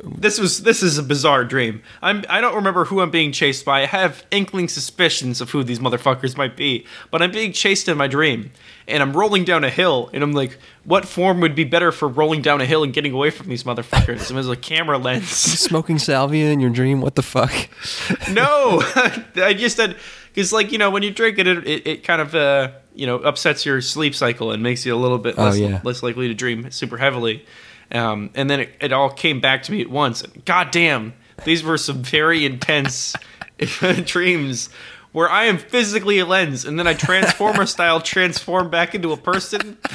[0.02, 1.82] this was this is a bizarre dream.
[2.02, 3.82] I'm I don't remember who I'm being chased by.
[3.82, 7.96] I have inkling suspicions of who these motherfuckers might be, but I'm being chased in
[7.96, 8.52] my dream,
[8.86, 12.06] and I'm rolling down a hill, and I'm like, what form would be better for
[12.06, 14.28] rolling down a hill and getting away from these motherfuckers?
[14.28, 15.28] And there's a camera lens.
[15.28, 17.00] Smoking salvia in your dream?
[17.00, 17.52] What the fuck?
[18.30, 18.80] no,
[19.36, 19.96] I just said
[20.38, 23.08] because like you know when you drink it, it, it, it kind of uh, you
[23.08, 25.80] know upsets your sleep cycle and makes you a little bit Oh, less yeah.
[25.82, 27.44] less likely to dream super heavily.
[27.90, 30.22] Um, and then it, it all came back to me at once.
[30.44, 31.12] God damn,
[31.44, 33.16] these were some very intense
[34.04, 34.68] dreams
[35.10, 39.16] where I am physically a lens, and then I transformer style transform back into a
[39.16, 39.76] person.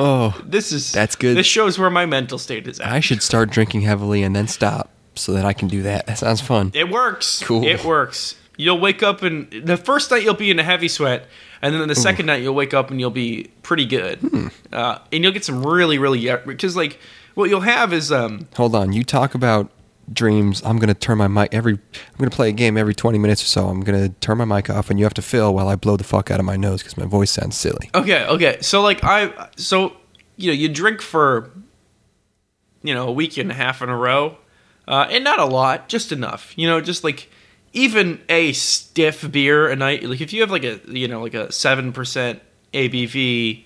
[0.00, 1.36] Oh, This is That's good.
[1.36, 2.86] This shows where my mental state is at.
[2.88, 6.06] I should start drinking heavily and then stop so that I can do that.
[6.06, 6.70] That sounds fun.
[6.74, 7.42] It works.
[7.44, 7.64] Cool.
[7.64, 8.36] It works.
[8.56, 11.26] You'll wake up and the first night you'll be in a heavy sweat,
[11.62, 14.48] and then the second night you'll wake up and you'll be pretty good, Hmm.
[14.72, 16.98] uh, and you'll get some really, really because like
[17.34, 18.92] what you'll have is um Hold on.
[18.92, 19.70] You talk about
[20.12, 20.60] dreams.
[20.64, 23.18] I'm going to turn my mic every I'm going to play a game every 20
[23.18, 23.68] minutes or so.
[23.68, 25.96] I'm going to turn my mic off and you have to fill while I blow
[25.98, 27.90] the fuck out of my nose cuz my voice sounds silly.
[27.94, 29.92] okay okay so like I so
[30.36, 31.50] you know you drink for
[32.82, 34.36] you know a week and a half in a row,
[34.88, 36.54] uh, and not a lot, just enough.
[36.56, 37.30] You know, just like
[37.74, 40.02] even a stiff beer a night.
[40.02, 42.40] Like if you have like a you know like a seven percent
[42.72, 43.64] ABV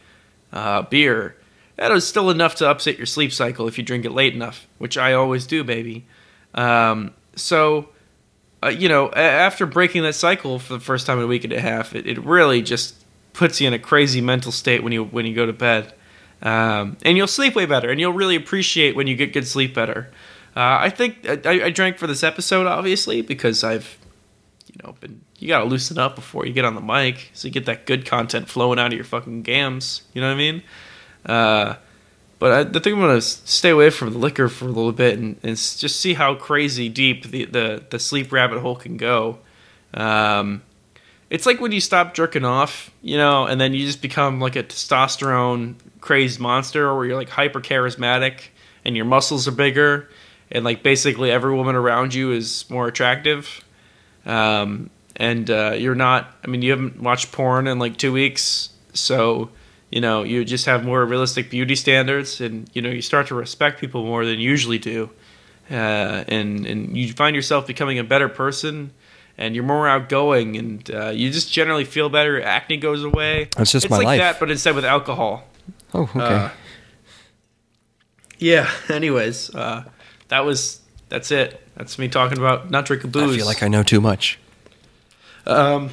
[0.53, 1.37] uh, beer,
[1.77, 4.67] that is still enough to upset your sleep cycle if you drink it late enough,
[4.79, 6.05] which I always do, baby.
[6.55, 7.89] Um, so.
[8.65, 11.53] Uh, you know, after breaking that cycle for the first time in a week and
[11.53, 12.95] a half, it, it really just
[13.33, 15.93] puts you in a crazy mental state when you when you go to bed,
[16.43, 19.75] um, and you'll sleep way better, and you'll really appreciate when you get good sleep
[19.75, 20.13] better.
[20.55, 23.99] Uh, I think I, I drank for this episode, obviously, because I've,
[24.67, 27.53] you know, been you gotta loosen up before you get on the mic, so you
[27.53, 30.03] get that good content flowing out of your fucking gams.
[30.15, 30.63] You know what I mean?
[31.27, 31.75] Uh,
[32.39, 35.19] but I, the thing I'm gonna stay away from the liquor for a little bit
[35.19, 39.39] and, and just see how crazy deep the, the, the sleep rabbit hole can go.
[39.95, 40.63] Um,
[41.29, 44.55] it's like when you stop jerking off, you know, and then you just become like
[44.55, 48.49] a testosterone crazed monster where you're like hyper charismatic
[48.85, 50.09] and your muscles are bigger
[50.53, 53.65] and like basically every woman around you is more attractive.
[54.25, 58.71] Um, and uh, you're not, I mean, you haven't watched porn in like two weeks,
[58.95, 59.51] so
[59.91, 63.35] you know you just have more realistic beauty standards and you know you start to
[63.35, 65.11] respect people more than you usually do
[65.71, 68.91] uh, and and you find yourself becoming a better person
[69.37, 73.49] and you're more outgoing and uh, you just generally feel better Your acne goes away
[73.55, 74.19] That's just it's my like life.
[74.21, 75.45] that but instead with alcohol
[75.93, 76.19] Oh, okay.
[76.21, 76.49] Uh,
[78.39, 79.85] yeah anyways uh,
[80.33, 83.69] that was that's it that's me talking about not drinking booze I feel like I
[83.69, 84.39] know too much.
[85.47, 85.91] um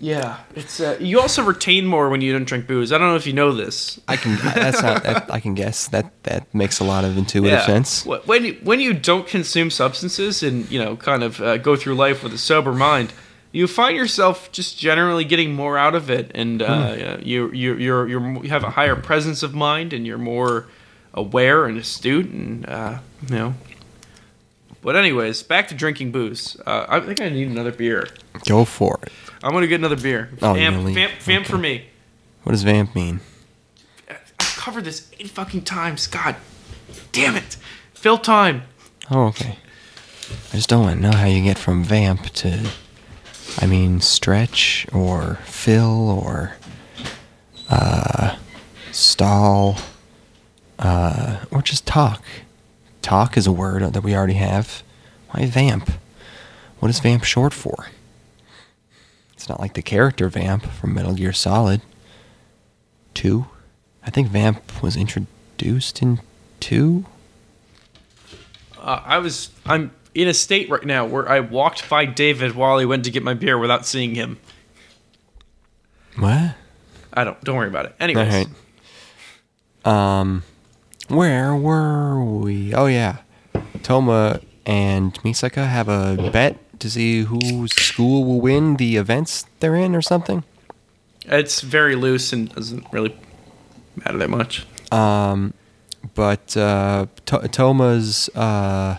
[0.00, 3.16] yeah it's uh, you also retain more when you don't drink booze i don't know
[3.16, 6.80] if you know this I can that's not that, I can guess that that makes
[6.80, 8.04] a lot of intuitive sense.
[8.04, 11.94] When you, when you don't consume substances and you know kind of uh, go through
[11.94, 13.12] life with a sober mind,
[13.52, 17.22] you find yourself just generally getting more out of it, and uh, Hmm.
[17.22, 20.66] you you you're, you're you have a higher presence of mind, and you're more
[21.14, 23.54] aware and astute, and uh, you know.
[24.82, 26.56] But anyways, back to drinking booze.
[26.66, 28.08] Uh, I think I need another beer.
[28.46, 29.12] Go for it.
[29.42, 30.30] I'm gonna get another beer.
[30.42, 31.50] Oh, vamp, vamp, vamp Okay.
[31.50, 31.86] for me.
[32.42, 33.20] What does vamp mean?
[34.10, 36.06] I've covered this eight fucking times.
[36.08, 36.34] God
[37.12, 37.56] damn it.
[37.94, 38.62] Fill time.
[39.10, 39.58] Oh, okay.
[40.52, 42.68] I just don't want to know how you get from vamp to,
[43.58, 46.54] I mean, stretch or fill or
[47.70, 48.36] uh,
[48.90, 49.78] stall
[50.78, 52.22] uh, or just talk.
[53.02, 54.82] Talk is a word that we already have.
[55.30, 55.90] Why vamp?
[56.78, 57.88] What is vamp short for?
[59.34, 61.82] It's not like the character vamp from Metal Gear Solid
[63.14, 63.46] 2.
[64.04, 66.20] I think vamp was introduced in
[66.60, 67.04] 2.
[68.78, 72.78] Uh, I was I'm in a state right now where I walked by David while
[72.78, 74.38] he went to get my beer without seeing him.
[76.16, 76.54] What?
[77.12, 77.94] I don't don't worry about it.
[78.00, 78.46] Anyways, All
[79.84, 80.20] right.
[80.20, 80.42] Um,
[81.08, 82.74] where were we?
[82.74, 83.18] Oh yeah,
[83.82, 89.76] Toma and Misaka have a bet to see whose school will win the events they're
[89.76, 90.44] in, or something.
[91.26, 93.16] it's very loose and doesn't really
[93.96, 94.66] matter that much.
[94.90, 95.54] Um,
[96.14, 98.98] but uh, to- Toma's uh,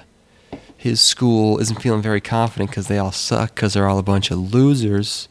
[0.78, 4.32] his school isn't feeling very confident because they all suck because they're all a bunch
[4.32, 5.28] of losers.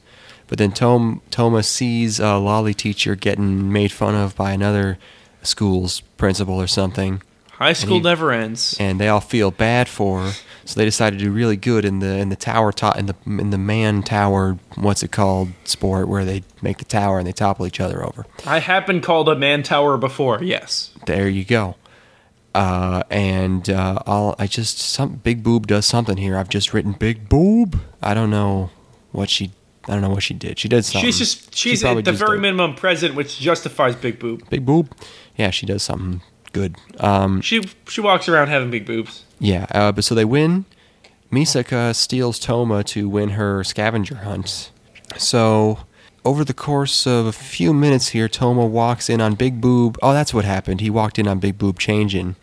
[0.48, 4.98] But then Tom Toma sees a lolly teacher getting made fun of by another
[5.42, 7.22] school's principal or something.
[7.52, 8.76] High school he- never ends.
[8.80, 10.32] and they all feel bad for her.
[10.64, 13.14] So they decide to do really good in the in the tower to, in the
[13.26, 14.58] in the man tower.
[14.76, 15.48] What's it called?
[15.64, 18.26] Sport where they make the tower and they topple each other over.
[18.46, 20.42] I have been called a man tower before.
[20.42, 20.92] Yes.
[21.06, 21.76] There you go.
[22.54, 26.36] Uh, and uh, I'll I just some big boob does something here.
[26.36, 27.80] I've just written big boob.
[28.02, 28.70] I don't know
[29.10, 29.52] what she.
[29.88, 30.58] I don't know what she did.
[30.58, 31.02] She did something.
[31.06, 34.48] She's just she's probably at the very did- minimum present, which justifies big boob.
[34.48, 34.94] big boob.
[35.36, 36.22] Yeah, she does something
[36.52, 36.76] good.
[37.00, 39.24] Um, She she walks around having big boobs.
[39.40, 40.64] Yeah, uh, but so they win.
[41.32, 44.70] Misaka steals Toma to win her scavenger hunt.
[45.16, 45.78] So,
[46.24, 49.98] over the course of a few minutes here, Toma walks in on Big Boob.
[50.02, 50.80] Oh, that's what happened.
[50.82, 52.36] He walked in on Big Boob changing.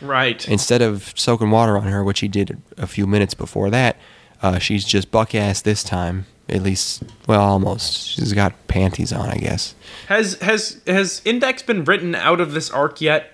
[0.00, 0.46] Right.
[0.48, 3.96] Instead of soaking water on her, which he did a few minutes before that,
[4.42, 6.24] uh, she's just buck ass this time.
[6.50, 8.08] At least, well, almost.
[8.08, 9.74] She's got panties on, I guess.
[10.08, 13.32] Has has has Index been written out of this arc yet?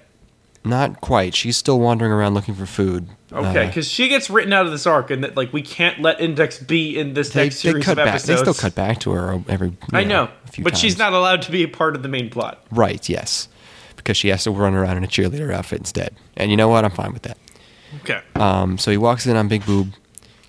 [0.64, 1.34] Not quite.
[1.34, 3.08] She's still wandering around looking for food.
[3.32, 6.02] Okay, Uh, because she gets written out of this arc, and that like we can't
[6.02, 8.08] let Index be in this they, next they series cut of back.
[8.08, 8.26] episodes.
[8.40, 9.72] They still cut back to her every.
[9.92, 12.28] I know, a few but she's not allowed to be a part of the main
[12.30, 12.64] plot.
[12.70, 13.48] Right, yes.
[13.96, 16.14] Because she has to run around in a cheerleader outfit instead.
[16.36, 16.84] And you know what?
[16.84, 17.38] I'm fine with that.
[18.02, 18.20] Okay.
[18.34, 19.92] Um, so he walks in on Big Boob,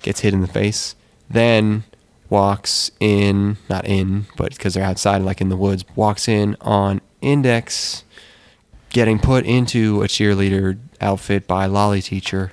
[0.01, 0.95] gets hit in the face,
[1.30, 1.84] then
[2.30, 7.01] walks in, not in, but because they're outside, like in the woods, walks in on
[7.21, 8.03] Index,
[8.89, 12.51] getting put into a cheerleader outfit by Lolly Teacher.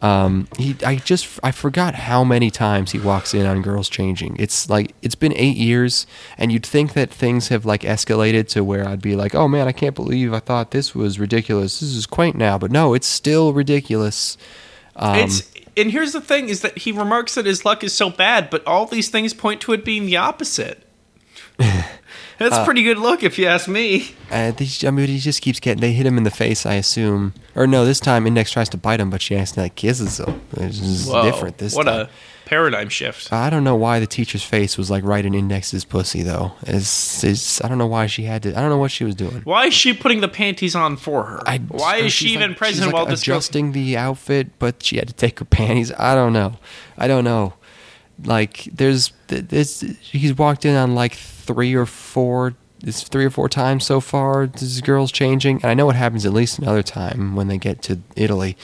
[0.00, 4.34] Um, he, I just, I forgot how many times he walks in on girls changing.
[4.36, 8.64] It's like it's been eight years, and you'd think that things have like escalated to
[8.64, 11.78] where I'd be like, oh man, I can't believe I thought this was ridiculous.
[11.78, 14.36] This is quaint now, but no, it's still ridiculous.
[14.96, 18.10] Um, it's and here's the thing: is that he remarks that his luck is so
[18.10, 20.82] bad, but all these things point to it being the opposite.
[21.58, 24.14] That's Uh, a pretty good look, if you ask me.
[24.30, 25.80] Uh, they, I mean, he just keeps getting.
[25.80, 27.34] They hit him in the face, I assume.
[27.54, 30.40] Or no, this time Index tries to bite him, but she accidentally kisses him.
[30.56, 32.06] It's just Whoa, different this what time.
[32.06, 32.10] a
[32.52, 33.32] paradigm shift.
[33.32, 36.52] I don't know why the teacher's face was like right in Index's pussy though.
[36.64, 38.50] It's, it's I don't know why she had to.
[38.50, 39.40] I don't know what she was doing.
[39.44, 41.40] Why is she putting the panties on for her?
[41.48, 44.58] I, Why is oh, she even like- present like while adjusting the outfit?
[44.58, 45.92] But she had to take her panties.
[45.92, 46.58] I don't know.
[46.98, 47.54] I don't know.
[48.22, 49.80] Like there's this.
[49.80, 52.54] He's walked in on like three or four.
[52.84, 54.46] It's three or four times so far.
[54.46, 57.80] This girl's changing, and I know it happens at least another time when they get
[57.82, 58.58] to Italy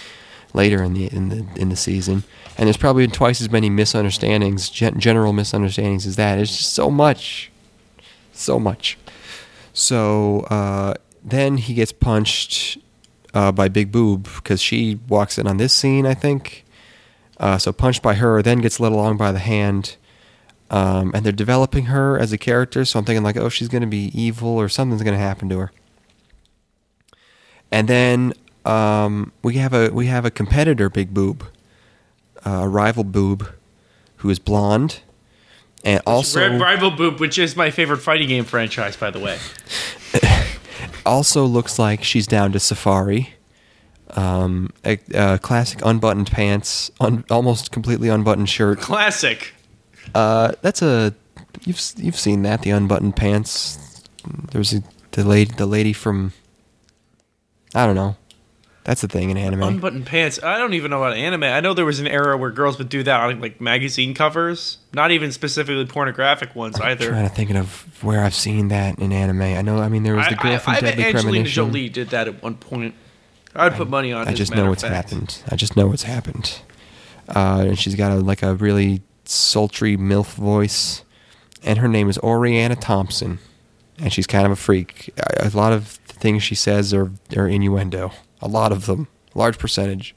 [0.53, 2.25] later in the in the in the season.
[2.59, 6.39] And there's probably been twice as many misunderstandings, gen- general misunderstandings as that.
[6.41, 7.53] It's just so much,
[8.33, 8.99] so much.
[9.73, 10.95] So uh,
[11.25, 12.79] then he gets punched
[13.33, 16.65] uh, by Big Boob because she walks in on this scene, I think.
[17.39, 19.97] Uh, so punched by her, then gets led along by the hand.
[20.71, 23.87] Um, and they're developing her as a character, so I'm thinking like, oh, she's gonna
[23.87, 25.73] be evil or something's gonna happen to her.
[27.71, 28.35] And then
[28.65, 31.47] um, we have a we have a competitor, Big Boob,
[32.49, 33.49] uh, a rival Boob,
[34.17, 35.01] who is blonde,
[35.85, 39.39] and also Rival Boob, which is my favorite fighting game franchise, by the way.
[41.07, 43.35] also looks like she's down to safari.
[44.11, 48.81] Um, a, a classic unbuttoned pants, un, almost completely unbuttoned shirt.
[48.81, 49.53] Classic.
[50.15, 51.15] Uh, that's a
[51.65, 54.03] you've you've seen that the unbuttoned pants.
[54.53, 56.33] There's a, the lady the lady from
[57.75, 58.17] I don't know.
[58.89, 59.63] That's the thing in anime.
[59.65, 60.43] Unbuttoned pants.
[60.43, 61.43] I don't even know about anime.
[61.43, 64.79] I know there was an era where girls would do that on like magazine covers,
[64.95, 67.11] not even specifically pornographic ones either.
[67.11, 69.43] trying to think of where I've seen that in anime.
[69.43, 69.79] I know.
[69.79, 71.67] I mean, there was the girl I, from I, I Deadly Angelina Premonition.
[71.67, 72.95] Jolie did that at one point.
[73.55, 74.31] I'd put money on it.
[74.31, 75.11] I just know what's fact.
[75.11, 75.43] happened.
[75.51, 76.59] I just know what's happened.
[77.29, 81.05] Uh, and she's got a like a really sultry milf voice,
[81.63, 83.39] and her name is Oriana Thomson,
[83.99, 85.13] and she's kind of a freak.
[85.19, 88.13] A a lot of things she says are are innuendo.
[88.41, 90.15] A lot of them, large percentage.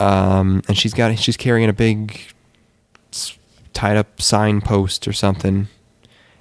[0.00, 2.20] Um, and she's got she's carrying a big
[3.72, 5.68] tied up signpost or something.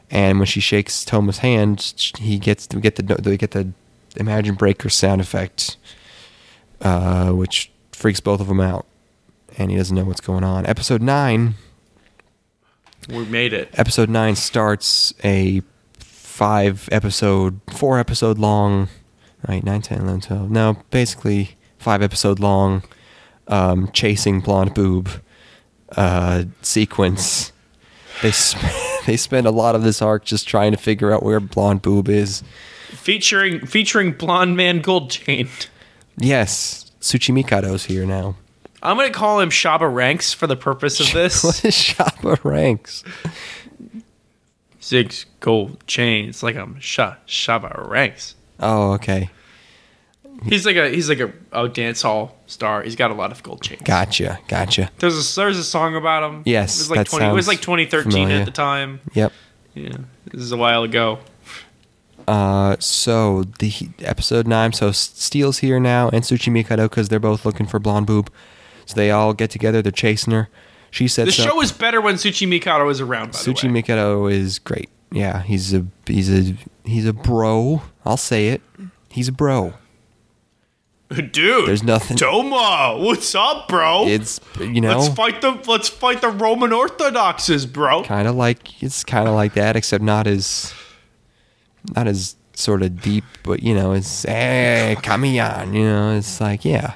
[0.10, 3.72] And when she shakes Toma's hand, he gets we get the we get the
[4.18, 5.78] Imagine Breaker sound effect,
[6.82, 8.86] uh, which freaks both of them out,
[9.58, 10.66] and he doesn't know what's going on.
[10.66, 11.56] Episode nine.
[13.10, 13.70] We made it.
[13.74, 15.62] Episode nine starts a
[16.00, 18.90] five episode, four episode long,
[19.48, 19.64] right?
[19.64, 20.52] 9, 10, 11, 12.
[20.52, 22.84] No, basically five episode long,
[23.48, 25.10] um, chasing blonde boob
[25.98, 27.52] uh, sequence.
[28.22, 28.62] They sp-
[29.06, 32.08] they spend a lot of this arc just trying to figure out where blonde boob
[32.08, 32.44] is.
[32.90, 35.48] Featuring featuring blonde man gold chain.
[36.18, 38.36] Yes, Tsuchimikado's here now.
[38.84, 41.44] I'm gonna call him Shabba Ranks for the purpose of this.
[41.44, 43.04] what is Shabba ranks?
[44.80, 48.36] Six gold chains, like I'm Sha Shabba Ranks.
[48.62, 49.30] Oh, okay.
[50.44, 52.82] He's like a he's like a, a dance hall star.
[52.82, 53.82] He's got a lot of gold chains.
[53.84, 54.90] Gotcha, gotcha.
[54.98, 56.42] There's a there's a song about him.
[56.46, 57.26] Yes, it was like that twenty.
[57.28, 58.38] It was like 2013 familiar.
[58.38, 59.02] at the time.
[59.14, 59.32] Yep.
[59.76, 61.20] Yeah, this is a while ago.
[62.28, 64.74] Uh, so the episode nine.
[64.74, 68.32] So Stiyl's here now, and Tsuchi Mikado because they're both looking for blonde boob.
[68.86, 69.82] So they all get together.
[69.82, 70.50] They're chasing her.
[70.90, 73.32] She said, The show is better when Tsuchi Mikado is around.
[73.32, 73.74] By Tsuchi the way.
[73.74, 74.90] Mikado is great.
[75.12, 76.56] Yeah, he's a he's a
[76.86, 77.82] he's a bro.
[78.06, 78.62] I'll say it.
[79.10, 79.74] He's a bro.
[81.10, 84.08] Dude, There's nothing- Toma, what's up, bro?
[84.08, 88.04] It's you know let's fight the let's fight the Roman Orthodoxes, bro.
[88.06, 90.74] kind of like it's kind of like that, except not as
[91.94, 93.26] not as sort of deep.
[93.44, 95.74] But you know, it's hey, on.
[95.74, 96.94] You know, it's like yeah,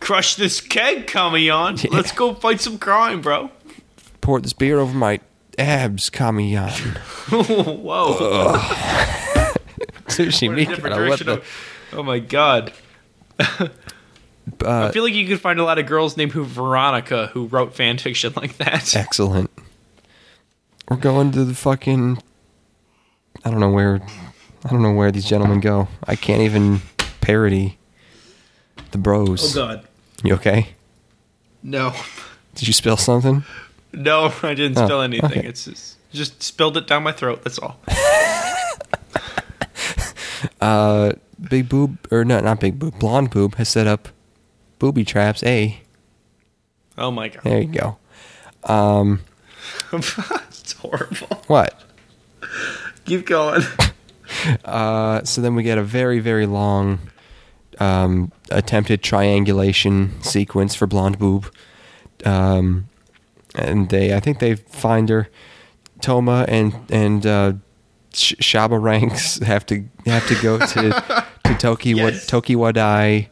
[0.00, 1.90] Crush this keg, Kamiyan.
[1.92, 3.50] Let's go fight some crime, bro.
[4.22, 5.20] pour this beer over my
[5.58, 6.10] abs,
[6.56, 6.70] on.
[7.30, 8.54] Whoa.
[10.08, 11.08] Sushi Mikado.
[11.08, 11.42] What the?
[11.92, 12.72] oh my god.
[13.38, 13.70] I
[14.64, 17.74] Uh, feel like you could find a lot of girls named who Veronica who wrote
[17.74, 18.94] fan fiction like that.
[18.96, 19.50] excellent.
[20.88, 22.20] We're going to the fucking.
[23.44, 24.00] I don't know where.
[24.64, 25.88] I don't know where these gentlemen go.
[26.06, 26.80] I can't even
[27.20, 27.78] parody
[28.90, 29.56] the bros.
[29.56, 29.86] Oh god.
[30.24, 30.70] You okay?
[31.62, 31.94] No.
[32.56, 33.44] Did you spill something?
[33.92, 35.30] No, I didn't Oh, spill anything.
[35.38, 35.46] okay.
[35.48, 37.78] It's just just spilled it down my throat, that's all.
[40.60, 41.12] Uh,
[41.48, 44.08] Big Boob, or no, not Big Boob, Blonde Boob has set up
[44.78, 45.42] booby traps.
[45.44, 45.80] A,
[46.98, 47.42] Oh my god.
[47.44, 47.96] there you go.
[48.64, 49.20] Um,
[49.92, 51.42] it's horrible.
[51.46, 51.82] what?
[53.06, 53.62] Keep going.
[54.64, 56.98] Uh, so then we get a very, very long
[57.78, 61.50] um, attempted triangulation sequence for Blonde Boob.
[62.24, 62.86] Um,
[63.54, 65.28] and they, I think they find her.
[66.00, 67.52] Toma and and uh,
[68.14, 72.24] Sh- Shabba Ranks have to have to go to to Toki Yes.
[72.30, 73.28] Tokiwadai,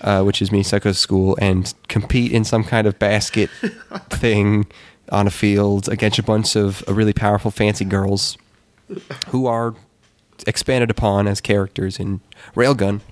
[0.00, 3.48] uh, which is Misaka's school, and compete in some kind of basket
[4.10, 4.66] thing
[5.12, 8.36] on a field against a bunch of uh, really powerful, fancy girls
[9.28, 9.74] who are
[10.48, 12.20] expanded upon as characters in
[12.56, 13.02] Railgun,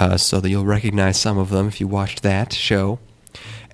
[0.00, 2.98] uh, so that you'll recognize some of them if you watched that show.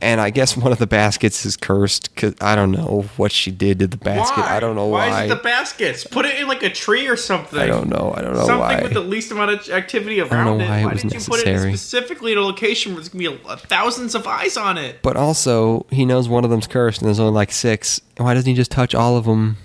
[0.05, 3.51] And I guess one of the baskets is cursed because I don't know what she
[3.51, 4.45] did to the basket.
[4.45, 5.09] I don't know why.
[5.09, 6.05] Why is it the baskets?
[6.07, 7.59] Put it in like a tree or something.
[7.59, 8.13] I don't know.
[8.15, 8.83] I don't know Something why.
[8.83, 10.69] with the least amount of activity don't around know it.
[10.69, 11.73] why it Why was didn't you put it necessary.
[11.73, 15.01] specifically in a location where there's gonna be a, thousands of eyes on it?
[15.03, 18.01] but also, he knows one of them's cursed, and there's only like six.
[18.19, 19.57] Why doesn't he just touch all of them?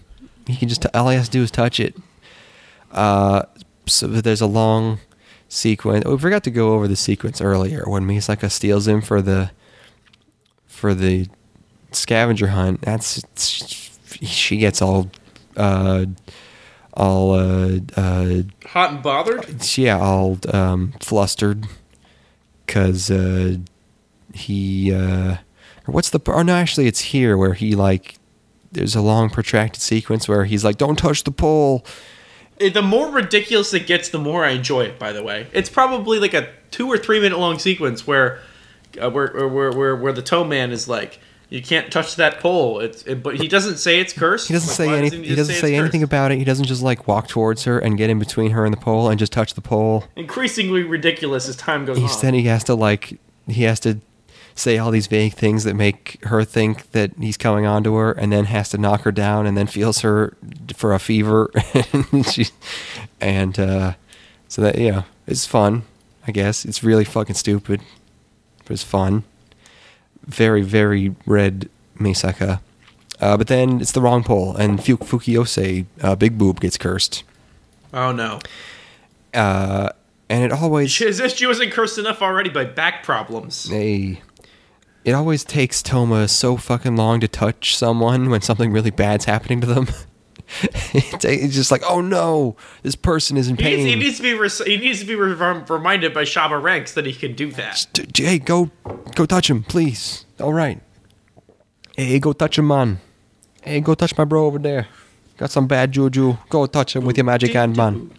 [0.47, 1.95] He can just all he has to do is touch it.
[2.91, 3.43] Uh,
[3.87, 4.99] so there's a long
[5.49, 6.05] sequence.
[6.05, 9.51] We forgot to go over the sequence earlier when Misaka steals him for the
[10.79, 11.27] for the
[11.91, 12.81] scavenger hunt.
[12.81, 13.21] That's
[14.21, 15.09] she gets all
[15.57, 16.05] uh
[16.93, 19.77] all uh uh Hot and bothered.
[19.77, 21.65] yeah all um flustered
[22.65, 23.57] because uh
[24.33, 25.37] he uh
[25.85, 28.15] what's the oh no actually it's here where he like
[28.71, 31.85] there's a long protracted sequence where he's like don't touch the pole
[32.61, 34.99] Eh, The more ridiculous it gets, the more I enjoy it.
[34.99, 38.39] By the way, it's probably like a two or three minute long sequence where,
[38.99, 41.19] uh, where, where, where, where the toe man is like,
[41.49, 44.47] "You can't touch that pole." It's, it, but he doesn't say it's cursed.
[44.47, 45.19] He doesn't Like, say anything.
[45.21, 46.09] just He doesn't it's say anything cursed?
[46.11, 46.37] about it.
[46.37, 49.09] He doesn't just like walk towards her and get in between her and the pole
[49.09, 50.05] and just touch the pole.
[50.15, 52.21] Increasingly ridiculous as time goes He's on.
[52.21, 53.99] then he has to like he has to
[54.55, 58.11] say all these vague things that make her think that he's coming on to her,
[58.11, 60.35] and then has to knock her down, and then feels her
[60.75, 61.49] for a fever,
[61.93, 62.47] and she
[63.21, 63.93] and uh,
[64.49, 65.83] so that yeah, it's fun.
[66.27, 67.79] I guess it's really fucking stupid,
[68.69, 69.23] it's fun.
[70.25, 71.69] Very very red
[71.99, 72.59] Misaka.
[73.21, 77.23] Uh, but then it's the wrong pole, and Fu- Fukiyose, uh, Big Boob, gets cursed.
[77.93, 78.39] oh no.
[79.33, 79.89] Uh,
[80.29, 83.65] and it always She, as if she wasn't cursed enough already by back problems.
[83.69, 84.21] they
[85.05, 89.59] it always takes Toma so fucking long to touch someone when something really bad's happening
[89.61, 89.87] to them.
[90.93, 94.23] It- it's just like, oh no, this person is in He needs, he needs to
[94.23, 97.51] be res- he needs to be re- reminded by Shabba Ranks that he can do
[97.51, 97.85] that.
[97.93, 98.71] D- hey, go,
[99.15, 100.25] go touch him, please.
[100.39, 100.81] All right.
[101.95, 102.99] Hey, go touch him, man.
[103.61, 104.87] Hey, go touch my bro over there.
[105.37, 106.37] Got some bad juju.
[106.49, 108.11] Go touch him with your magic hand, man.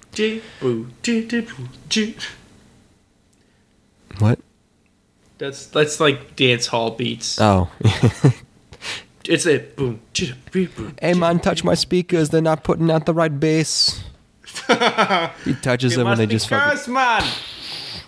[4.19, 4.39] What?
[5.39, 7.40] That's that's like dance hall beats.
[7.40, 7.70] Oh.
[9.31, 10.01] It's a boom.
[10.52, 10.97] boom.
[11.01, 12.31] hey, man, touch my speakers.
[12.31, 14.02] They're not putting out the right bass.
[15.44, 16.70] he touches You them and they just fucking.
[16.70, 17.23] cursed, man.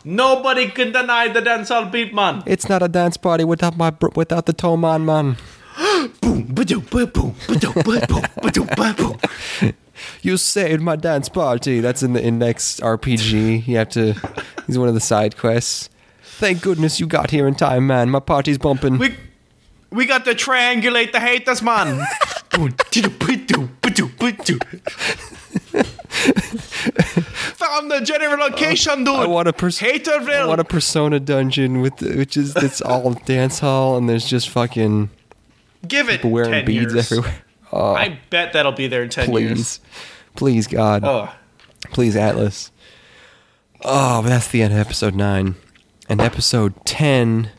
[0.05, 2.43] Nobody can deny the dance hall beat, man.
[2.44, 5.36] It's not a dance party without my br- without the toe man, man.
[6.20, 9.19] Boom, ba-doom, ba-boom, ba-doom, ba-boom, ba-doom, ba-boom.
[10.23, 11.78] You saved my dance party.
[11.78, 13.69] That's in the in next RPG.
[13.69, 14.15] You have to.
[14.66, 15.89] He's one of the side quests.
[16.23, 18.11] Thank goodness you got here in time, man.
[18.11, 18.99] My party's bumping.
[18.99, 19.15] We
[19.93, 22.05] we got to triangulate the haters, man.
[26.52, 29.14] Found the general location, dude.
[29.14, 33.60] I want a pers- I want a Persona dungeon with which is it's all dance
[33.60, 35.10] hall and there's just fucking
[35.86, 37.12] Give it people wearing 10 beads years.
[37.12, 37.35] everywhere.
[37.73, 39.81] Oh, I bet that'll be there in 10 years.
[40.36, 41.31] please, please, God, Oh.
[41.93, 42.70] please, Atlus.
[43.85, 45.55] Oh, but that's the end of episode nine,
[46.09, 47.51] and episode ten.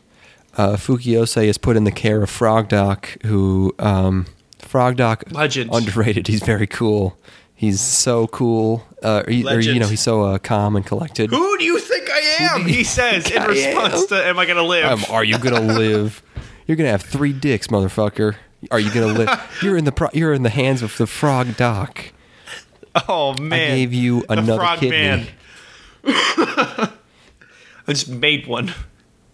[0.56, 4.26] Uh, Fukiyose is put in the care of Frog Doc, who um,
[4.58, 5.70] Frog Doc Legend.
[5.72, 6.26] underrated.
[6.28, 7.18] He's very cool.
[7.56, 8.86] He's so cool.
[9.02, 11.30] Uh, or, he- or, you know, he's so uh, calm and collected.
[11.30, 12.18] Who do you think I
[12.54, 12.64] am?
[12.66, 14.06] He says in I response am?
[14.08, 14.84] to, Am I going to live?
[14.86, 16.22] Um, are you gonna live?
[16.66, 18.36] You're gonna have three dicks, motherfucker.
[18.70, 19.28] Are you gonna live?
[19.62, 22.12] You're in the pro- you're in the hands of the frog doc.
[23.08, 23.52] oh, man.
[23.52, 24.96] I gave you The another frog kidney.
[24.96, 25.26] man.
[26.04, 26.88] I
[27.88, 28.72] just made one.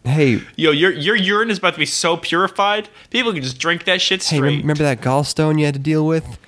[0.04, 2.88] Hey, Yo, your your urine is about to be so purified.
[3.10, 4.60] People can just drink that shit hey, straight.
[4.60, 6.38] remember that gallstone you had to deal with?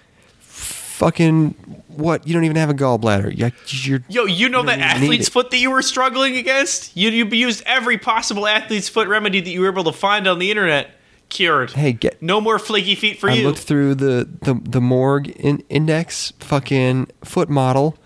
[0.40, 1.50] Fucking
[1.88, 2.26] what?
[2.26, 3.36] You don't even have a gallbladder.
[3.36, 5.82] You- You're Yo, you know You that don't even need athlete's foot that you were
[5.82, 6.96] struggling against?
[6.96, 10.38] You you used every possible athlete's foot remedy that you were able to find on
[10.38, 10.90] the internet.
[11.28, 11.70] Cured.
[11.70, 12.20] hey, get.
[12.20, 13.46] No more flaky feet for I you.
[13.46, 17.96] looked through the the the morgue in, index fucking foot model,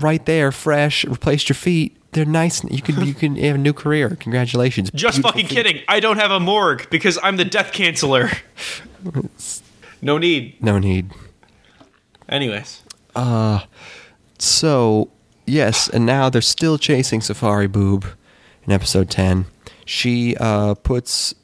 [0.00, 1.04] right there, fresh.
[1.04, 1.95] Replaced your feet.
[2.16, 2.64] They're nice.
[2.64, 4.16] You can you can have a new career.
[4.18, 4.90] Congratulations.
[4.94, 5.54] Just Beautiful fucking feet.
[5.54, 5.82] kidding.
[5.86, 8.34] I don't have a morgue because I'm the death canceller.
[10.00, 10.62] no need.
[10.62, 11.10] No need.
[12.26, 12.82] Anyways.
[13.14, 13.60] Uh
[14.38, 15.10] so,
[15.46, 18.06] yes, and now they're still chasing Safari Boob
[18.64, 19.44] in episode 10.
[19.84, 21.34] She uh, puts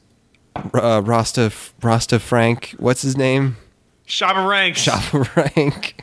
[0.75, 3.57] uh, Rasta, Rasta Frank, what's his name?
[4.07, 4.85] Shabba ranks.
[4.87, 6.03] Shabba Rank.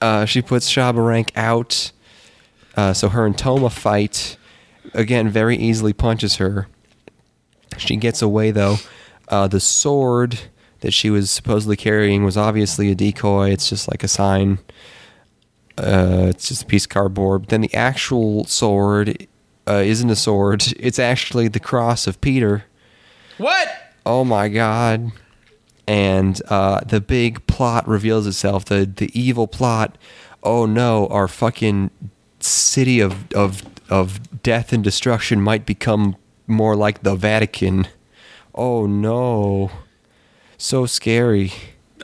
[0.00, 1.92] Uh, she puts Shabba Rank out.
[2.78, 4.36] Uh, so her and Toma fight.
[4.94, 6.68] Again, very easily punches her.
[7.76, 8.76] She gets away though.
[9.26, 10.38] Uh, the sword
[10.78, 13.50] that she was supposedly carrying was obviously a decoy.
[13.50, 14.60] It's just like a sign.
[15.76, 17.42] Uh, it's just a piece of cardboard.
[17.42, 19.26] But then the actual sword
[19.66, 20.62] uh, isn't a sword.
[20.78, 22.64] It's actually the cross of Peter.
[23.38, 23.68] What?
[24.06, 25.10] Oh my god.
[25.88, 28.66] And uh, the big plot reveals itself.
[28.66, 29.98] The the evil plot.
[30.44, 31.90] Oh no, our fucking
[32.48, 36.16] city of of of death and destruction might become
[36.46, 37.88] more like the Vatican.
[38.54, 39.70] Oh no.
[40.56, 41.52] So scary.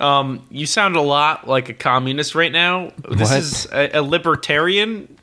[0.00, 2.92] Um, you sound a lot like a communist right now.
[3.08, 3.38] This What?
[3.38, 5.16] is a, a libertarian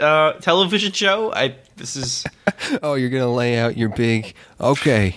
[0.00, 1.32] uh, television show.
[1.32, 2.24] I this is
[2.82, 4.34] Oh, you're gonna lay out your big.
[4.60, 5.16] Okay.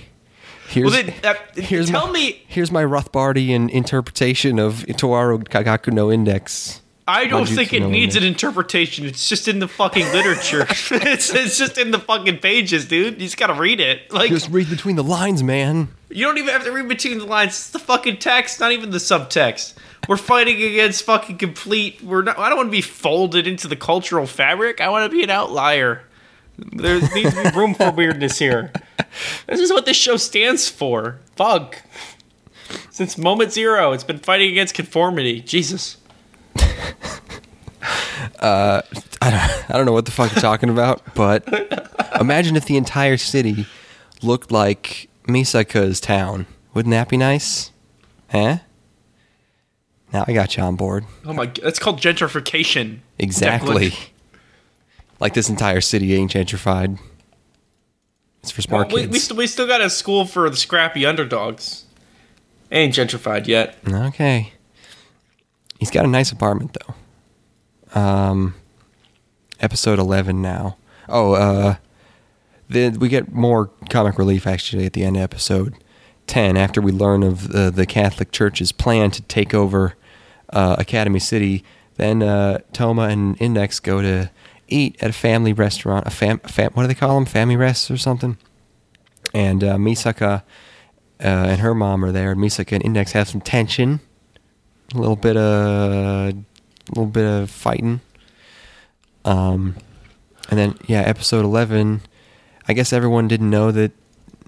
[0.67, 1.03] Here's, well.
[1.03, 2.43] Then, uh, here's tell my, me.
[2.47, 6.80] Here's my Rothbardian interpretation of Toaru Kagaku no Index.
[7.07, 9.05] I don't Manjutsu think it no needs an interpretation.
[9.05, 10.61] It's just in the fucking literature.
[10.69, 13.15] it's, it's just in the fucking pages, dude.
[13.15, 14.11] You just gotta read it.
[14.11, 15.89] Like Just read between the lines, man.
[16.09, 17.49] you don't even have to read between the lines.
[17.49, 19.73] It's the fucking text, not even the subtext.
[20.07, 22.01] We're fighting against fucking complete.
[22.03, 22.37] We're not.
[22.37, 24.79] I don't want to be folded into the cultural fabric.
[24.81, 26.03] I want to be an outlier.
[26.57, 28.71] There needs to be room for weirdness here.
[29.47, 31.17] This is what this show stands for.
[31.35, 31.81] Fuck.
[32.91, 35.41] Since moment zero, it's been fighting against conformity.
[35.41, 35.97] Jesus.
[38.41, 38.81] Uh,
[39.21, 41.47] I don't, I don't know what the fuck you're talking about, but
[42.19, 43.67] imagine if the entire city
[44.23, 46.47] looked like Misaka's town.
[46.73, 47.71] Wouldn't that be nice?
[48.29, 48.59] Huh?
[50.13, 51.05] Now I got you on board.
[51.25, 51.45] Oh my.
[51.45, 52.99] That's called gentrification.
[53.19, 53.89] Exactly.
[53.91, 54.09] Declan.
[55.19, 56.99] Like this entire city ain't gentrified.
[58.41, 59.11] It's for smart we, kids.
[59.11, 61.85] we, still, we still got a school for the scrappy underdogs.
[62.71, 63.77] Ain't gentrified yet.
[63.87, 64.53] Okay.
[65.79, 66.95] He's got a nice apartment though.
[67.93, 68.55] Um
[69.59, 70.77] episode 11 now.
[71.07, 71.75] Oh, uh
[72.71, 75.75] the, we get more comic relief actually at the end of episode
[76.27, 79.95] 10 after we learn of the, Catholic Church's plan to take over
[80.51, 81.63] uh, Academy City.
[81.95, 84.31] Then uh, Toma and Index go to
[84.69, 86.07] eat at a family restaurant.
[86.07, 87.25] A fam, fam what do they call them?
[87.25, 88.37] Family rest or something.
[89.33, 90.43] And uh, Misaka
[91.19, 92.33] uh, and her mom are there.
[92.35, 93.99] Misaka and Index have some tension,
[94.93, 96.33] a little bit of, a
[96.91, 98.01] little bit of fighting.
[99.25, 99.75] Um,
[100.49, 102.01] and then yeah, episode eleven.
[102.67, 103.91] I guess everyone didn't know that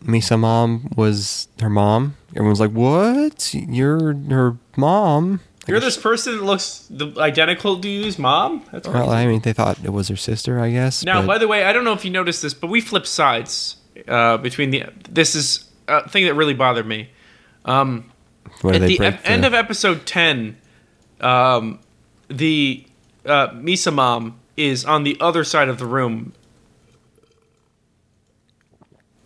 [0.03, 2.15] Misa mom was her mom.
[2.35, 3.53] Everyone's like, "What?
[3.53, 8.65] You're her mom?" You're this person that looks the, identical to you's mom?
[8.73, 9.11] That's Well, crazy.
[9.15, 11.05] I mean, they thought it was her sister, I guess.
[11.05, 13.07] Now, but- by the way, I don't know if you noticed this, but we flip
[13.07, 14.83] sides uh, between the.
[15.09, 17.11] This is a thing that really bothered me.
[17.63, 18.11] Um,
[18.65, 20.57] at the break end of episode 10,
[21.21, 21.79] um,
[22.37, 22.85] the
[23.25, 26.33] uh, Misa mom is on the other side of the room.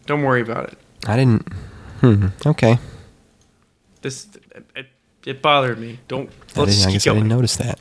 [0.05, 0.77] Don't worry about it.
[1.05, 1.51] I didn't.
[2.01, 2.27] Hmm.
[2.45, 2.79] Okay.
[4.01, 4.27] This
[4.75, 4.87] it,
[5.25, 5.99] it bothered me.
[6.07, 7.79] Don't I, let's didn't, I guess keep I didn't notice that.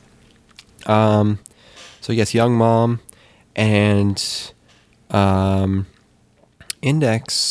[0.85, 1.39] Um,
[2.01, 2.99] So yes, young mom
[3.55, 4.51] and
[5.11, 5.85] um,
[6.81, 7.43] Index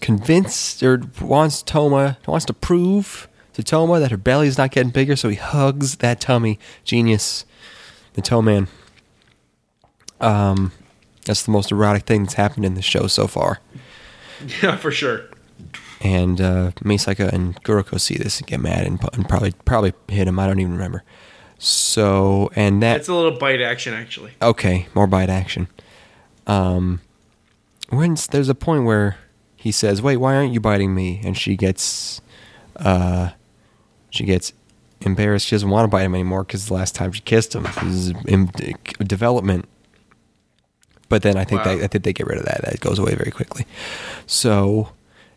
[0.00, 4.90] convinced or wants Toma wants to prove to Toma that her belly is not getting
[4.90, 6.58] bigger, so he hugs that tummy.
[6.84, 7.44] Genius,
[8.14, 8.68] the toe man.
[10.20, 10.72] Um,
[11.26, 13.60] that's the most erotic thing that's happened in the show so far.
[14.60, 15.20] Yeah, for sure.
[16.00, 20.26] And uh, Misaka and Kuroko see this and get mad and, and probably probably hit
[20.26, 20.36] him.
[20.40, 21.04] I don't even remember.
[21.58, 24.32] So and that It's a little bite action, actually.
[24.42, 25.68] okay, more bite action.
[26.48, 27.02] Um,
[27.90, 29.16] when there's a point where
[29.54, 32.20] he says, "Wait, why aren't you biting me?" and she gets,
[32.78, 33.30] uh,
[34.12, 34.52] she gets
[35.00, 35.46] embarrassed.
[35.46, 38.10] She doesn't want to bite him anymore because the last time she kissed him is
[38.26, 38.50] in
[39.04, 39.64] development.
[41.08, 41.76] But then I think Wow.
[41.76, 42.62] that I think they get rid of that.
[42.62, 43.66] That goes away very quickly.
[44.26, 44.90] So,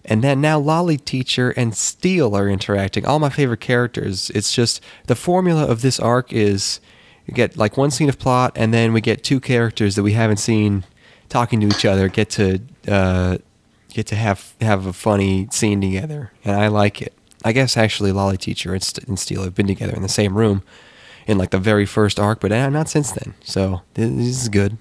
[0.05, 3.05] and then now Lolly Teacher and Stiyl are interacting.
[3.05, 4.29] All my favorite characters.
[4.31, 6.79] It's just the formula of this arc is
[7.25, 10.13] you get like one scene of plot, and then we get two characters that we
[10.13, 10.83] haven't seen
[11.27, 13.37] talking to each other get to uh,
[13.89, 17.13] get to have have a funny scene together, and I like it.
[17.45, 20.35] I guess actually Lolly Teacher and, St- and Stiyl have been together in the same
[20.37, 20.63] room
[21.27, 23.35] in like the very first arc, but uh, not since then.
[23.43, 24.77] So this, this is good.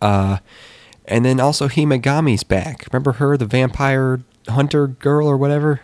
[0.00, 0.38] Uh,
[1.06, 2.86] and then also Himegami's back.
[2.92, 5.80] Remember her, the vampire hunter girl or whatever?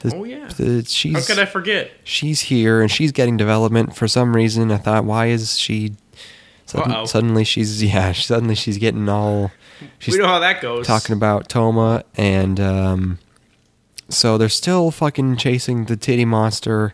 [0.00, 0.48] The- Oh, yeah.
[0.56, 1.90] the- she's How could I forget?
[2.04, 4.70] she's here and she's getting development for some reason.
[4.70, 5.94] I thought, why is she?
[6.66, 8.12] Sudden, suddenly she's yeah.
[8.12, 9.52] Suddenly she's getting all.
[9.98, 10.86] She's we know how that goes.
[10.86, 13.18] talking about Toma and um,
[14.08, 16.92] so they're still fucking chasing the titty monster.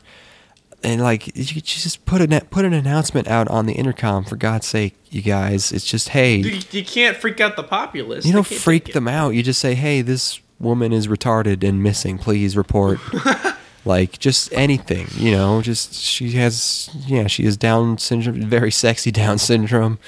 [0.84, 4.66] And like, you just put an put an announcement out on the intercom for God's
[4.66, 5.70] sake, you guys.
[5.70, 8.26] It's just hey, You, you can't freak out the populace.
[8.26, 9.30] you don't freak them out.
[9.30, 12.18] You just say, "Hey, this woman is retarded and missing.
[12.18, 12.98] Please report."
[13.84, 15.62] like just anything, you know.
[15.62, 19.98] Just she has, yeah, she has Down syndrome, very sexy Down syndrome.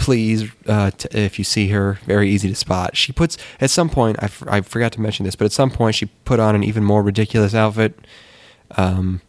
[0.00, 2.96] Please, uh, t- if you see her, very easy to spot.
[2.96, 4.16] She puts at some point.
[4.20, 6.64] I, f- I forgot to mention this, but at some point she put on an
[6.64, 7.98] even more ridiculous outfit.
[8.78, 9.20] Um,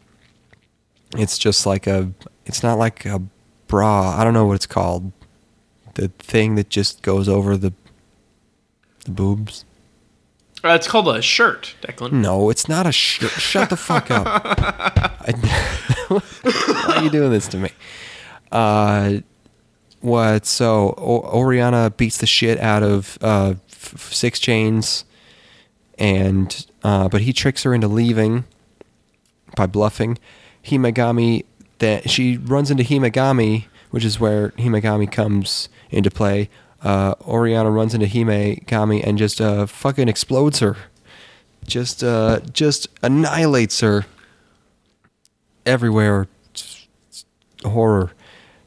[1.17, 2.13] it's just like a.
[2.45, 3.21] It's not like a
[3.67, 4.15] bra.
[4.17, 5.11] I don't know what it's called.
[5.95, 7.73] The thing that just goes over the
[9.03, 9.65] the boobs.
[10.63, 12.13] Uh, it's called a shirt, Declan.
[12.13, 13.31] No, it's not a shirt.
[13.31, 14.25] Shut the fuck up.
[14.25, 15.33] I,
[16.07, 17.71] why are you doing this to me?
[18.53, 19.17] Uh,
[20.01, 20.45] what?
[20.45, 25.05] So o- Oriana beats the shit out of uh, f- Six Chains,
[25.97, 28.45] and uh, but he tricks her into leaving
[29.55, 30.17] by bluffing.
[30.63, 31.45] Himegami
[31.79, 36.49] that she runs into Himegami, which is where Himegami comes into play.
[36.83, 40.77] Uh, Oriana runs into Himegami and just uh, fucking explodes her,
[41.65, 44.05] just uh, just annihilates her
[45.65, 46.27] everywhere.
[47.63, 48.11] Horror.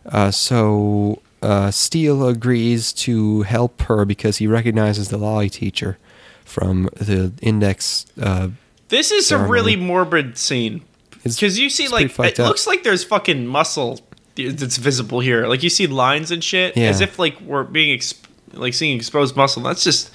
[0.06, 5.98] Uh, so uh, Stiyl agrees to help her because he recognizes the Lolly teacher
[6.44, 8.06] from the Index.
[8.20, 8.48] Uh,
[8.88, 10.82] This is a really morbid scene
[11.22, 12.48] because you see, like, it up.
[12.48, 14.00] looks like there's fucking muscle
[14.36, 15.46] that's visible here.
[15.46, 16.88] Like you see lines and shit, Yeah.
[16.88, 19.62] as if like we're being exp- like seeing exposed muscle.
[19.62, 20.10] That's just,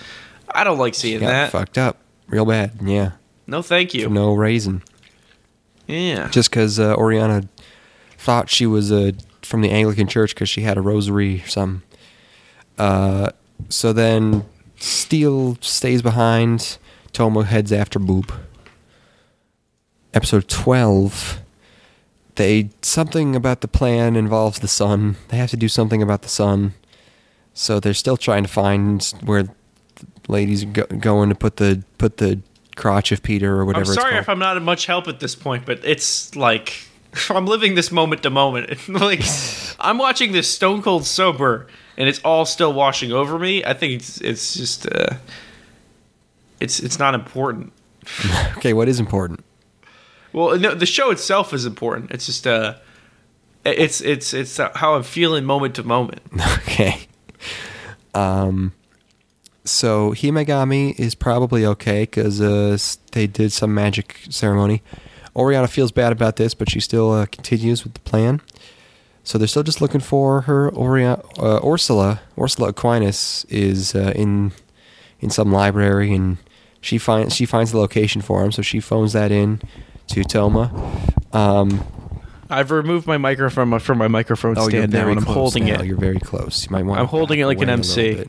[0.53, 1.51] I don't like seeing that.
[1.51, 1.97] fucked up
[2.27, 2.71] real bad.
[2.83, 3.11] Yeah,
[3.47, 4.03] No, thank you.
[4.05, 4.83] for no reason.
[5.87, 7.47] Yeah, just because uh, Oriana
[8.17, 9.11] thought she was uh,
[9.49, 11.81] from the Anglican Church because she had a rosary or something.
[12.77, 13.31] Uh,
[13.67, 14.45] so then
[14.77, 16.77] Stiyl stays behind.
[17.11, 18.31] Toma heads after Boop.
[20.13, 21.39] Episode twelve.
[22.35, 25.17] They something about the plan involves the sun.
[25.29, 26.75] They have to do something about the sun.
[27.53, 29.55] So they're still trying to find where the
[30.27, 32.39] ladies go- going to put the put the
[32.75, 33.91] crotch of Peter or whatever.
[33.91, 36.87] I'm sorry if I'm not of much help at this point, but it's like
[37.29, 38.87] I'm living this moment to moment.
[38.89, 39.21] like
[39.79, 41.67] I'm watching this Stone Cold sober,
[41.97, 43.63] and it's all still washing over me.
[43.63, 45.15] I think it's it's just uh,
[46.59, 47.73] it's it's not important.
[48.57, 49.45] Okay, what is important?
[50.33, 52.11] Well, no, the show itself is important.
[52.11, 52.75] It's just uh,
[53.63, 56.21] it's it's it's how I'm feeling moment to moment.
[56.59, 57.07] Okay.
[58.13, 58.73] Um,
[59.63, 62.77] so Himegami is probably okay because uh,
[63.11, 64.81] they did some magic ceremony.
[65.39, 68.41] Oriana feels bad about this, but she still uh, continues with the plan.
[69.23, 70.73] So they're still just looking for her.
[70.73, 74.51] Oriana, uh, Ursula, Ursula Aquinas is uh, in
[75.19, 76.37] in some library, and
[76.81, 78.51] she finds she finds the location for him.
[78.51, 79.61] So she phones that in
[80.07, 80.71] to Toma.
[81.33, 81.85] Um,
[82.49, 85.81] I've removed my microphone from my microphone oh, stand now, and I'm holding now.
[85.81, 85.85] it.
[85.85, 86.65] You're very close.
[86.65, 86.99] You might want.
[86.99, 88.25] I'm holding it like an MC.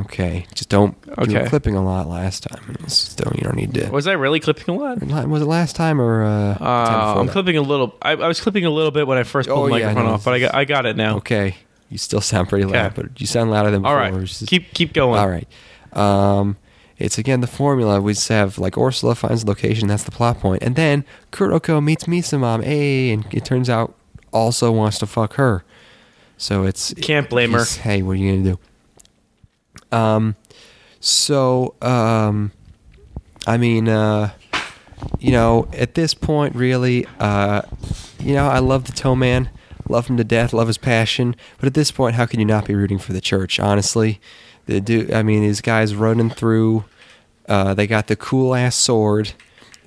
[0.00, 0.96] Okay, just don't.
[1.06, 1.48] You were Okay.
[1.48, 2.76] clipping a lot last time.
[2.84, 3.88] Just don't you don't need to.
[3.90, 5.00] Was I really clipping a lot?
[5.28, 7.96] Was it last time or uh, Uh, I'm clipping a little.
[8.02, 10.06] I, I was clipping a little bit when I first pulled Oh, the yeah, microphone
[10.08, 10.14] know.
[10.14, 11.16] off, but I got, I got it now.
[11.16, 11.56] Okay,
[11.90, 13.02] you still sound pretty loud, Okay.
[13.02, 13.96] but you sound louder than before.
[13.96, 15.18] right, which is- keep keep going.
[15.18, 15.48] All right.
[15.92, 16.56] Um,
[16.98, 18.00] it's again the formula.
[18.00, 19.88] We just have like Ursula finds the location.
[19.88, 22.64] That's the plot point, and then Kuroko meets Misamam.
[22.64, 23.94] Hey, and it turns out
[24.32, 25.64] also wants to fuck her.
[26.36, 27.64] So it's Can't blame her.
[27.64, 28.58] Hey, what are you gonna do?
[29.90, 30.36] Um,
[31.00, 32.52] so um,
[33.46, 34.32] I mean, uh,
[35.18, 37.62] you know, at this point, really, uh,
[38.18, 39.50] you know, I love the toe man,
[39.88, 41.34] love him to death, love his passion.
[41.58, 43.58] But at this point, how can you not be rooting for the church?
[43.58, 44.20] Honestly,
[44.66, 45.12] the dude.
[45.12, 46.84] I mean, these guys running through.
[47.48, 49.32] Uh, they got the cool ass sword.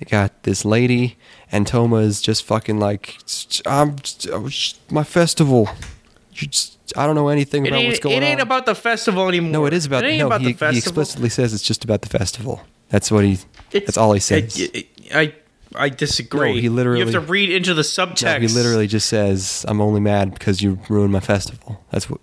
[0.00, 1.16] They got this lady,
[1.52, 3.18] and Toma is just fucking like,
[3.64, 3.96] I'm
[4.90, 5.68] my festival.
[6.32, 8.22] You just, I don't know anything about what's going on.
[8.22, 8.46] it ain't on.
[8.46, 9.50] about the festival anymore.
[9.52, 10.04] no, it is about.
[10.04, 10.72] It no, about he, the festival.
[10.72, 12.62] he explicitly says it's just about the festival.
[12.88, 13.32] That's what he.
[13.32, 14.70] It's- that's all he says.
[14.74, 14.84] I,
[15.14, 15.34] I,
[15.74, 16.54] I disagree.
[16.54, 17.82] No, he literally- You have to read into the No,
[18.12, 18.40] subtext.
[18.40, 22.20] he literally just says, "I'm only mad because you ruined my festival." That's what.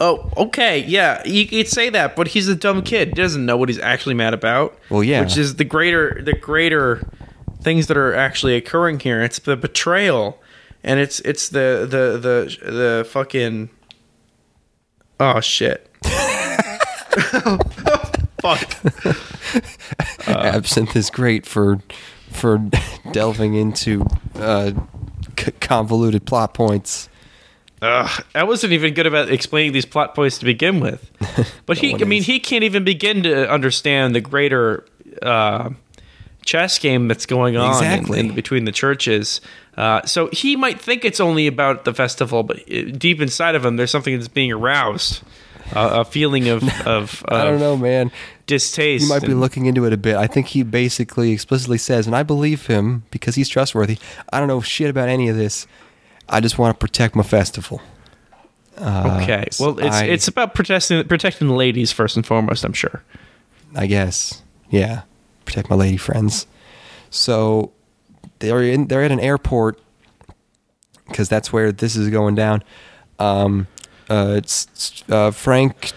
[0.00, 3.08] Oh, okay, yeah, you could say that, but he's a dumb kid.
[3.08, 4.76] He doesn't know what he's actually mad about.
[4.90, 5.20] Well, yeah.
[5.20, 7.08] which is the greater, the greater
[7.62, 9.22] things that are actually occurring here.
[9.22, 10.40] It's the betrayal,
[10.82, 13.70] and it's it's the the the the fucking.
[15.24, 15.88] Oh shit!
[18.42, 18.74] Fuck.
[19.04, 19.14] Uh.
[20.26, 21.78] Absinthe is great for
[22.32, 22.58] for
[23.12, 24.04] delving into
[24.34, 24.72] uh,
[25.38, 27.08] c- convoluted plot points.
[27.82, 31.08] Ugh, I wasn't even good about explaining these plot points to begin with.
[31.66, 34.84] But he, I one mean, he can't even begin to understand the greater
[35.22, 35.70] uh,
[36.44, 39.40] chess game that's going on in- in, between the churches.
[39.76, 42.64] Uh, so he might think it's only about the festival, but
[42.98, 45.22] deep inside of him, there's something that's being aroused.
[45.74, 48.10] Uh, a feeling of, of, I don't know, man.
[48.46, 49.04] distaste.
[49.04, 50.16] You might be looking into it a bit.
[50.16, 53.96] I think he basically explicitly says, and I believe him because he's trustworthy.
[54.30, 55.66] I don't know shit about any of this.
[56.28, 57.80] I just want to protect my festival.
[58.76, 62.64] Uh, Okay, well, it's I- it's about protecting protecting the ladies first and foremost.
[62.64, 63.02] I'm sure.
[63.74, 64.42] I guess.
[64.68, 65.02] Yeah.
[65.46, 66.46] Protect my lady friends.
[67.10, 67.72] So
[68.42, 69.80] they're in they're at an airport
[71.08, 72.62] because that's where this is going down.
[73.18, 73.68] Um
[74.10, 75.92] uh it's uh Frank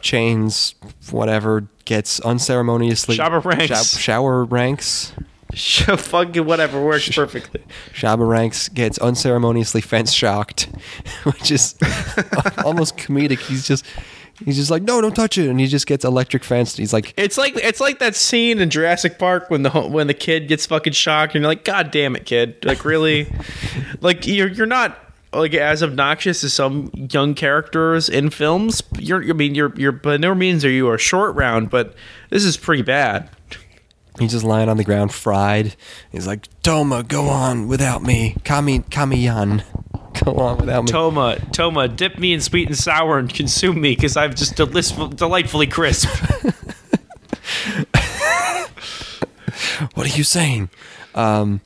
[0.00, 0.74] Chains
[1.10, 3.98] whatever gets unceremoniously shower ranks.
[3.98, 5.12] Shower ranks.
[5.54, 7.64] Fucking whatever works perfectly.
[7.92, 10.68] Shabba Ranks gets unceremoniously fence shocked,
[11.24, 11.74] which is
[12.64, 13.40] almost comedic.
[13.40, 13.84] He's just
[14.44, 16.76] he's just like, no, don't touch it, and he just gets electric fenced.
[16.76, 20.06] He's like, It's like it's like that scene in Jurassic Park when the ho- when
[20.06, 22.64] the kid gets fucking shocked and you're like, God damn it, kid!
[22.64, 23.32] Like really,
[24.00, 24.98] like you're you're not
[25.32, 28.82] like as obnoxious as some young characters in films.
[28.98, 31.94] You're I mean you're you're by no means are you a short round, but
[32.30, 33.28] this is pretty bad.
[34.18, 35.76] He's just lying on the ground, fried.
[36.10, 38.36] He's like, Toma, go on without me.
[38.44, 39.62] Kami, Kamiyan,
[40.24, 40.88] go on without me.
[40.88, 45.16] Toma, Toma, dip me in sweet and sour and consume me because I'm just delis-
[45.16, 46.08] delightfully crisp.
[49.94, 50.70] what are you saying?
[51.14, 51.60] Um,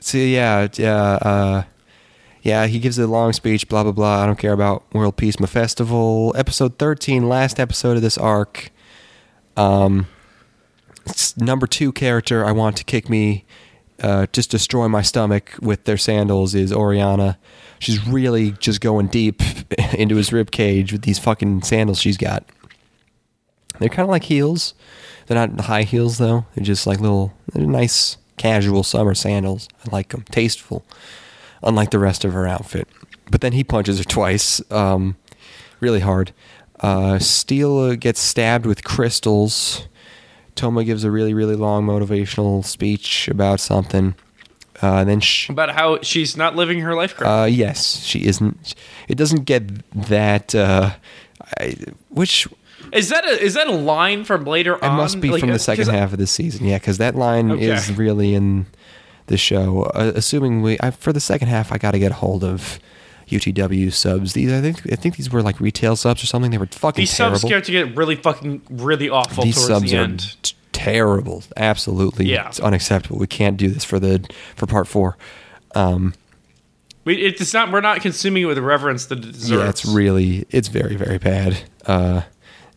[0.00, 1.62] so yeah, yeah, uh,
[2.42, 2.66] yeah.
[2.66, 3.68] He gives a long speech.
[3.68, 4.22] Blah blah blah.
[4.22, 5.38] I don't care about world peace.
[5.38, 6.34] My festival.
[6.36, 8.70] Episode thirteen, last episode of this arc.
[9.56, 10.08] Um,
[11.36, 12.44] number two character.
[12.44, 13.44] I want to kick me,
[14.02, 16.54] uh, just destroy my stomach with their sandals.
[16.54, 17.38] Is Oriana.
[17.78, 19.40] She's really just going deep
[19.94, 22.44] into his rib cage with these fucking sandals she's got.
[23.78, 24.74] They're kind of like heels.
[25.26, 26.46] They're not high heels though.
[26.54, 29.68] They're just like little, nice casual summer sandals.
[29.86, 30.24] I like them.
[30.30, 30.84] Tasteful,
[31.62, 32.88] unlike the rest of her outfit.
[33.30, 35.16] But then he punches her twice, um,
[35.80, 36.32] really hard.
[36.80, 39.86] Uh, Stiyl uh, gets stabbed with crystals.
[40.54, 44.14] Toma gives a really, really long motivational speech about something.
[44.82, 47.32] Uh, and then sh- About how she's not living her life correctly.
[47.42, 48.74] uh, yes, she isn't.
[49.08, 49.62] It doesn't get
[50.08, 50.54] that.
[50.54, 50.90] Uh,
[51.60, 51.76] I,
[52.08, 52.48] which
[52.92, 54.94] is that a is that a line from later It on?
[54.94, 56.66] It must be Like, from uh, the second half of the season.
[56.66, 57.66] Yeah, because that line Okay.
[57.70, 58.66] is really in
[59.28, 59.84] the show.
[59.94, 62.80] Uh, assuming we I, for the second half, I got to get hold of
[63.32, 64.32] UTW subs.
[64.34, 66.50] These I think I think these were like retail subs or something.
[66.50, 67.38] They were fucking These terrible.
[67.38, 70.36] subs start to get really fucking really awful these towards subs the are end.
[70.42, 71.42] t- terrible.
[71.56, 72.48] Absolutely, Yeah.
[72.48, 73.18] it's unacceptable.
[73.18, 74.24] We can't do this for the
[74.56, 75.16] for part four.
[75.74, 76.14] Um,
[77.04, 77.72] We, it's not.
[77.72, 79.50] We're not consuming it with reverence that it deserves.
[79.50, 81.58] yeah, it's really it's very very bad.
[81.86, 82.22] Uh,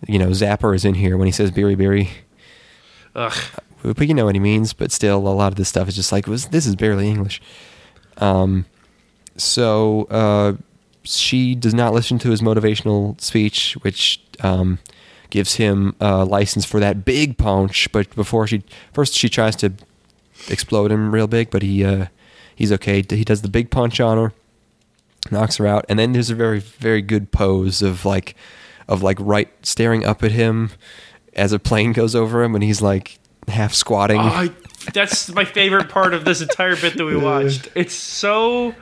[0.07, 2.09] you know, Zapper is in here when he says "Beery Beery."
[3.15, 3.33] Ugh.
[3.83, 4.73] but you know what he means.
[4.73, 7.41] But still, a lot of this stuff is just like was this is barely English.
[8.17, 8.65] Um,
[9.37, 10.53] so uh,
[11.03, 14.79] she does not listen to his motivational speech, which um,
[15.29, 17.91] gives him a license for that big punch.
[17.91, 18.63] But before she
[18.93, 19.73] first she tries to
[20.49, 22.07] explode him real big, but he uh,
[22.55, 23.03] he's okay.
[23.07, 24.33] He does the big punch on her,
[25.31, 28.35] knocks her out, and then there's a very very good pose of like
[28.87, 30.71] of like right staring up at him
[31.33, 34.19] as a plane goes over him, and he's like half squatting.
[34.19, 34.49] Oh, I,
[34.93, 37.69] that's my favorite part of this entire bit that we watched.
[37.75, 38.73] It's so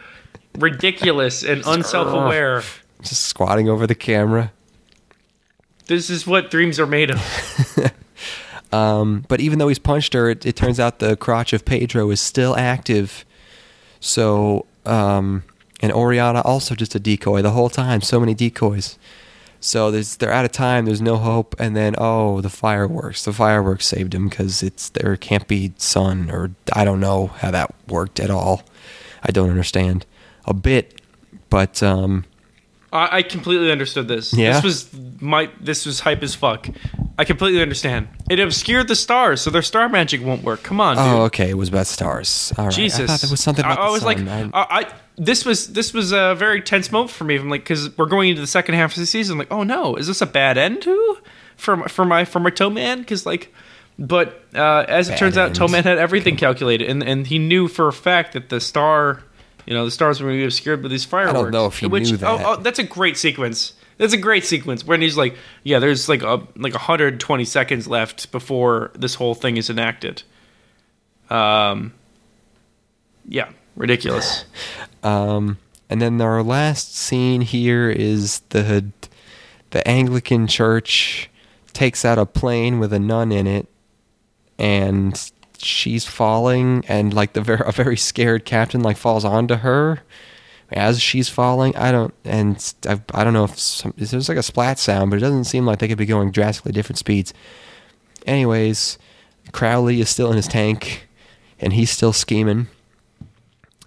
[0.58, 2.64] ridiculous and unself-aware.
[3.02, 4.52] just squatting over the camera.
[5.88, 7.94] This is what dreams are made of.
[8.74, 12.10] Um, but even though he's punched her, it, it turns out the crotch of Pedro
[12.10, 13.24] is still active.
[14.00, 15.44] So, um,
[15.80, 18.02] and Oriana also just a decoy the whole time.
[18.02, 18.98] So many decoys.
[19.60, 20.86] So there's, they're out of time.
[20.86, 21.56] There's no hope.
[21.60, 23.24] And then oh, the fireworks.
[23.24, 27.52] The fireworks saved him because it's there can't be sun or I don't know how
[27.52, 28.64] that worked at all.
[29.22, 30.08] I don't understand
[30.45, 31.02] a bit,
[31.49, 32.26] but um,
[32.91, 34.34] I, I completely understood this.
[34.34, 34.53] Yeah?
[34.53, 34.90] This was
[35.22, 35.49] my.
[35.60, 36.68] This was hype as fuck.
[37.18, 38.07] I completely understand.
[38.30, 40.64] It obscured the stars, so their star magic won't work.
[40.64, 41.06] Come on, dude.
[41.06, 42.52] oh okay, it was about stars.
[42.57, 44.52] All right, Jesus, I thought there was something about I, I was like, sun.
[44.53, 47.36] I- I, I this was this was a very tense moment for me.
[47.36, 49.34] I'm like, because we're going into the second half of the season.
[49.34, 51.18] I'm like, oh no, is this a bad end too
[51.56, 52.98] for for my for my Toma?
[52.98, 53.53] Because like,
[53.99, 55.56] but uh, as it Bad turns out, end.
[55.56, 59.22] Toma had everything calculated, and and he knew for a fact that the star,
[59.65, 61.38] you know, the stars were going to be obscured by these fireworks.
[61.38, 62.30] I don't know if he which, knew that.
[62.30, 63.73] Oh, oh, that's a great sequence.
[63.98, 68.31] That's a great sequence when he's like, yeah, there's like a like 120 seconds left
[68.31, 70.23] before this whole thing is enacted.
[71.30, 71.94] Um,
[73.27, 74.45] yeah, ridiculous.
[75.03, 75.57] Um,
[75.90, 78.85] and then our last scene here is the
[79.72, 81.30] the Anglican church
[81.73, 83.68] takes out a plane with a nun in it,
[84.57, 85.31] and
[85.64, 90.02] she's falling, and like the very, a very scared captain like falls onto her
[90.72, 91.76] as she's falling.
[91.76, 95.18] I don't and I, I don't know if some, there's like a splat sound, but
[95.18, 97.34] it doesn't seem like they could be going drastically different speeds.
[98.26, 98.98] Anyways,
[99.52, 101.07] Crowley is still in his tank,
[101.60, 102.68] and he's still scheming.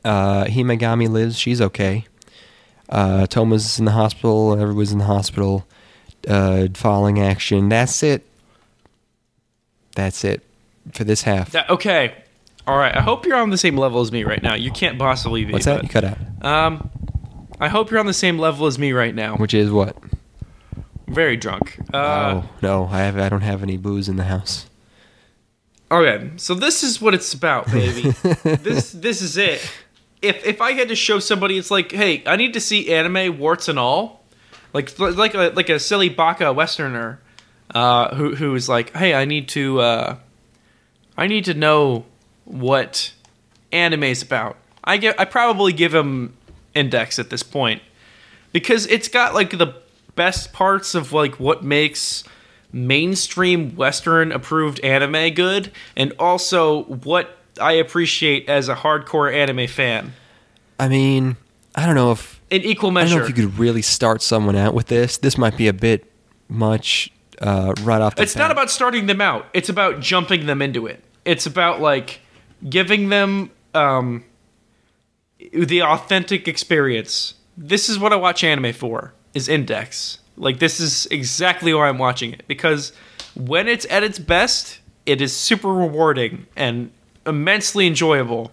[0.05, 1.39] Uh, Himegami lives.
[1.39, 2.07] She's okay.
[2.89, 4.53] Uh, Toma's in the hospital.
[4.61, 5.67] Everybody's in the hospital.
[6.29, 7.69] Uh, falling action.
[7.69, 8.25] That's it.
[9.95, 10.46] That's it
[10.93, 11.53] for this half.
[11.53, 12.15] That, okay.
[12.67, 12.95] All right.
[12.95, 14.55] I hope you're on the same level as me right now.
[14.55, 15.53] You can't possibly be.
[15.53, 15.83] What's that?
[15.83, 16.19] You cut out.
[16.43, 16.91] Um,
[17.61, 19.37] I hope you're on the same level as me right now.
[19.37, 19.97] Which is what?
[21.07, 21.79] Very drunk.
[21.95, 23.17] Uh, oh no, I have.
[23.19, 24.67] I don't have any booze in the house.
[25.91, 28.11] Okay, so this is what it's about, baby.
[28.43, 29.61] this this is it.
[30.21, 33.39] If if I had to show somebody, it's like, hey, I need to see anime
[33.39, 34.25] warts and all,
[34.73, 37.21] like like a like a silly baka westerner,
[37.73, 40.17] uh, who who is like, hey, I need to uh,
[41.17, 42.05] I need to know
[42.45, 43.13] what
[43.73, 44.57] anime is about.
[44.85, 46.37] I get I probably give him
[46.75, 47.83] index at this point
[48.53, 49.75] because it's got like the
[50.15, 52.25] best parts of like what makes
[52.73, 60.13] mainstream western approved anime good and also what I appreciate as a hardcore anime fan
[60.79, 61.37] I mean,
[61.75, 63.07] I don't know if in equal measure.
[63.07, 65.19] I don't know if you could really start someone out with this.
[65.19, 66.11] This might be a bit
[66.49, 67.11] much
[67.41, 68.43] uh, right off the it's bat.
[68.43, 69.47] not about starting them out.
[69.53, 71.03] It's about jumping them into it.
[71.27, 72.21] It's about like
[72.69, 74.25] giving them um,
[75.53, 77.35] the authentic experience.
[77.57, 79.13] This is what I watch anime for.
[79.35, 80.21] Is Index.
[80.39, 82.93] Like this is exactly why I'm watching it because
[83.35, 86.91] when it's at its best, it is super rewarding and
[87.27, 88.51] immensely enjoyable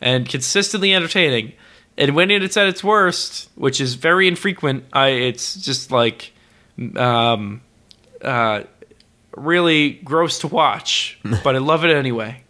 [0.00, 1.52] and consistently entertaining.
[1.96, 6.32] And when it's at its worst, which is very infrequent, I it's just like
[6.96, 7.60] um,
[8.22, 8.64] uh,
[9.36, 12.42] really gross to watch, but I love it anyway.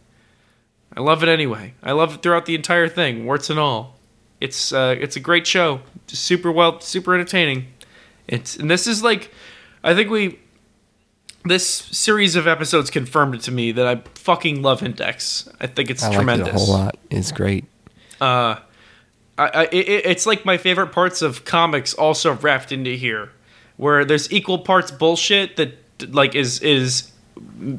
[0.97, 1.75] I love it anyway.
[1.83, 3.99] I love it throughout the entire thing, warts and all.
[4.41, 7.67] It's uh, it's a great show, just super well, super entertaining.
[8.29, 9.33] It's and this is like,
[9.83, 10.39] I think we,
[11.45, 15.49] this series of episodes confirmed it to me that I fucking love Index.
[15.61, 16.49] I think it's I like tremendous.
[16.49, 16.97] it a whole lot.
[17.11, 17.65] It's great.
[18.21, 18.57] Uh,
[19.37, 23.33] I, I, it, it's like my favorite parts of comics also wrapped into here,
[23.77, 27.11] where there's equal parts bullshit that like is is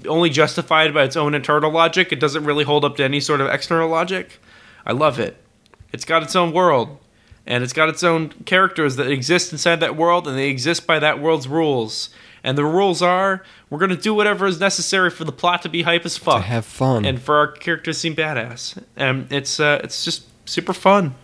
[0.07, 2.11] only justified by its own internal logic.
[2.11, 4.39] It doesn't really hold up to any sort of external logic.
[4.85, 5.37] I love it.
[5.93, 6.97] It's got its own world,
[7.45, 10.99] and it's got its own characters that exist inside that world, and they exist by
[10.99, 12.09] that world's rules.
[12.43, 15.81] And the rules are we're gonna do whatever is necessary for the plot to be
[15.83, 17.03] hype as fuck To have fun.
[17.05, 18.77] and for our characters to seem badass.
[18.95, 21.15] And it's uh, it's just super fun,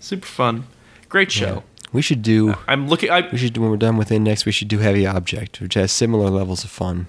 [0.00, 0.64] super fun,
[1.10, 1.64] great show.
[1.92, 2.54] We should do.
[2.68, 3.10] I'm looking.
[3.10, 4.44] I We should do when we're done with Index.
[4.44, 7.06] We should do Heavy Object, which has similar levels of fun.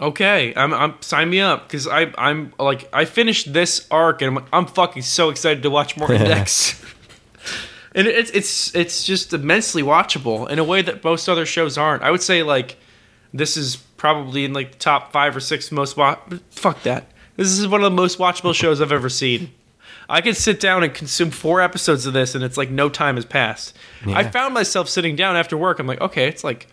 [0.00, 0.52] okay.
[0.56, 4.44] I'm I'm sign me up because I I'm like I finished this arc and I'm,
[4.52, 6.80] I'm fucking so excited to watch more Index.
[7.94, 12.02] and it's it's it's just immensely watchable in a way that most other shows aren't.
[12.02, 12.76] I would say like
[13.32, 16.18] this is probably in like the top five or six most wa-
[16.50, 17.10] fuck that.
[17.36, 19.50] This is one of the most watchable shows I've ever seen.
[20.08, 23.16] I could sit down and consume four episodes of this, and it's like no time
[23.16, 23.76] has passed.
[24.06, 25.78] I found myself sitting down after work.
[25.78, 26.66] I'm like, okay, it's like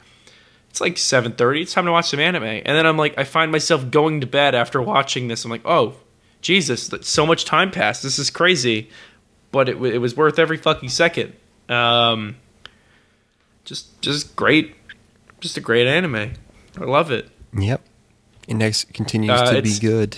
[0.69, 1.61] it's like 7:30.
[1.61, 4.27] It's time to watch some anime, and then I'm like, I find myself going to
[4.27, 5.45] bed after watching this.
[5.45, 5.95] I'm like, oh,
[6.41, 8.03] Jesus, so much time passed.
[8.03, 8.89] This is crazy,
[9.51, 11.33] but it, it was worth every fucking second.
[11.69, 12.35] Um,
[13.65, 14.75] just just great,
[15.39, 16.33] just a great anime.
[16.79, 17.29] I love it.
[17.57, 17.81] Yep.
[18.47, 20.17] Index continues Uh, to be good.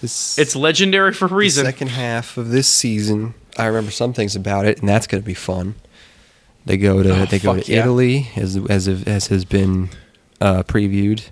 [0.00, 1.64] This It's legendary for a the reason.
[1.64, 3.34] second half of this season.
[3.58, 5.74] I remember some things about it, and that's going to be fun.
[6.64, 7.80] They go to Oh, they go to yeah.
[7.80, 9.90] Italy as as as has been
[10.40, 11.28] uh, previewed.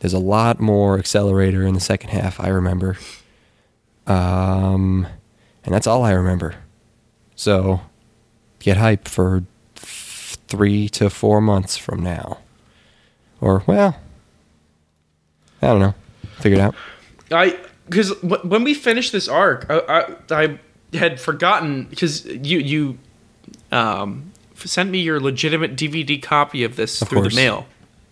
[0.00, 2.38] There's a lot more accelerator in the second half.
[2.38, 2.96] I remember,
[4.06, 5.06] um,
[5.64, 6.56] and that's all I remember.
[7.34, 7.80] So,
[8.58, 12.38] get hype for th- three to four months from now,
[13.40, 13.98] or well,
[15.62, 15.94] I don't know.
[16.40, 16.74] Figure it out.
[17.30, 19.78] I because w- when we finished this arc, I,
[20.30, 20.58] I, I
[20.96, 22.98] had forgotten because you you
[23.72, 27.34] um, sent me your legitimate DVD copy of this Of through course.
[27.34, 27.66] the mail,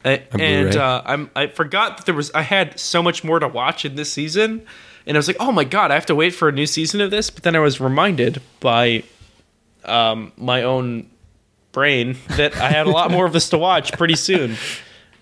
[0.05, 3.49] A and uh, I'm I forgot that there was I had so much more to
[3.49, 4.65] watch in this season,
[5.07, 7.01] and I was like, oh my god, I have to wait for a new season
[7.01, 7.31] of this.
[7.31, 9.05] But then I was reminded by
[9.85, 11.11] um, my own
[11.73, 14.57] brain that I had a lot more of this to watch pretty soon.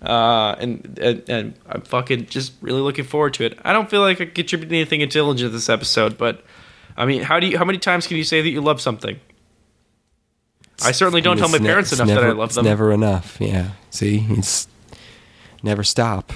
[0.03, 3.57] Uh, and, and and I'm fucking just really looking forward to it.
[3.65, 6.45] I don't feel like I contributed anything intelligent to this episode, but
[6.97, 7.57] I mean, how do you?
[7.57, 9.21] How many times can you say that you love something?
[10.83, 12.65] I certainly don't tell my ne- parents enough that I never- love it's them.
[12.65, 13.37] never enough.
[13.41, 13.71] Yeah.
[13.91, 14.67] See, it's
[15.63, 16.33] never stop.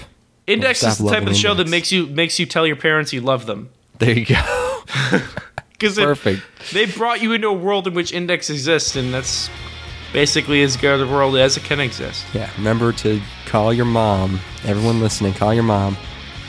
[0.47, 2.77] Index Stop is the type of loving show that makes you makes you tell your
[2.77, 4.83] parents you love them There you go.
[5.73, 6.43] because Perfect.
[6.73, 9.51] they brought you into a world in which Index exists, and that's
[10.13, 12.25] basically as good a world as it can exist.
[12.33, 12.51] Yeah.
[12.57, 14.41] Remember to call your mom.
[14.65, 15.97] Everyone listening, call your mom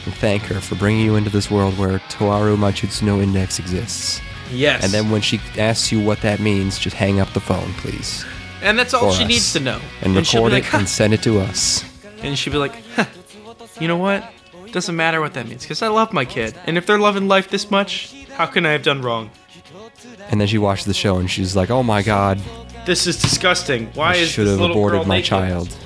[0.06, 4.22] and thank her for bringing you into this world where Toaru Majutsu no Index exists.
[4.52, 7.74] Yes, And then when she asks you what that means, just hang up the phone,
[7.74, 8.24] please,
[8.62, 9.28] and that's all she us.
[9.30, 9.82] needs to know.
[10.02, 11.84] and she'll record be it "Huh." and send it to us.
[12.22, 13.04] and she'd be like, huh,
[13.82, 14.24] you know what?
[14.72, 17.50] Doesn't matter what that means because I love my kid, and if they're loving life
[17.50, 19.32] this much, how can I have done wrong?
[20.30, 22.40] And then she watches the show and she's like, "Oh my god,
[22.87, 23.91] This is disgusting.
[23.95, 25.29] Why I is should this have little girl aborted my naked?
[25.29, 25.77] child."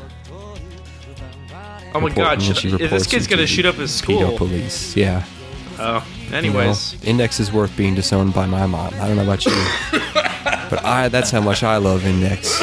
[1.95, 2.33] Oh my Report- god!
[2.35, 4.27] and then Should, she if this reports kid's it gonna to shoot up his Pedo
[4.27, 4.37] school.
[4.39, 4.97] police.
[4.97, 5.23] Yeah.
[5.79, 8.93] Oh, You know, anyways, Index is worth being disowned by my mom.
[9.01, 9.53] I don't know about you,
[10.71, 12.59] but I that's how much I love Index.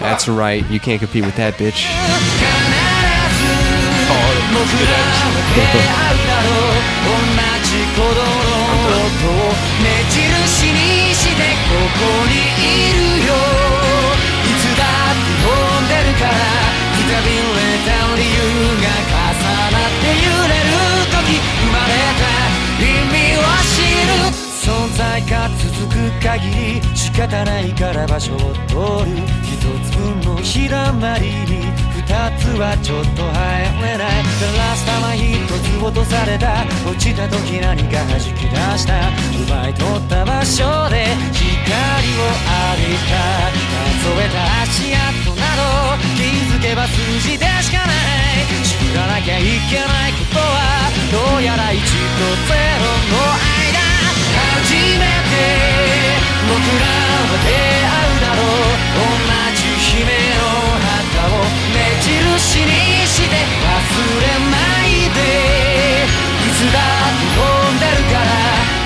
[0.00, 0.64] That's right.
[0.70, 1.86] You can't compete with that bitch.
[4.52, 5.04] 僕らは
[5.54, 7.12] 出会うだろう同
[7.62, 8.24] じ鼓動の
[9.04, 9.52] 音を
[9.82, 12.49] 目印にしてここに
[26.21, 28.37] 限り仕方ないから場所を
[28.69, 29.17] 取る。
[29.41, 29.57] 一
[29.89, 31.65] つ分の日だまりに
[31.97, 32.05] 二
[32.37, 34.21] つはちょっと入れない。
[34.21, 36.63] ラスタは一つ落とされた。
[36.85, 41.49] 落ちた時何か弾き出した奪い取った場所で光
[42.21, 43.17] を浴びた。
[44.01, 46.21] 数えた足跡など気
[46.53, 48.45] づけば数字でしかない。
[48.61, 51.81] 知らなきゃいけないことはどうやら1と
[52.45, 52.61] 0
[53.09, 53.17] の
[53.57, 53.60] 間
[54.51, 55.35] 初めて
[56.47, 58.75] 僕らは出会うだろう。
[58.91, 59.07] 同
[59.55, 60.03] じ姫
[60.35, 60.43] の
[60.81, 63.71] 旗を目印にして忘
[64.19, 65.19] れないで。
[66.41, 68.29] いつだって飛んでるから。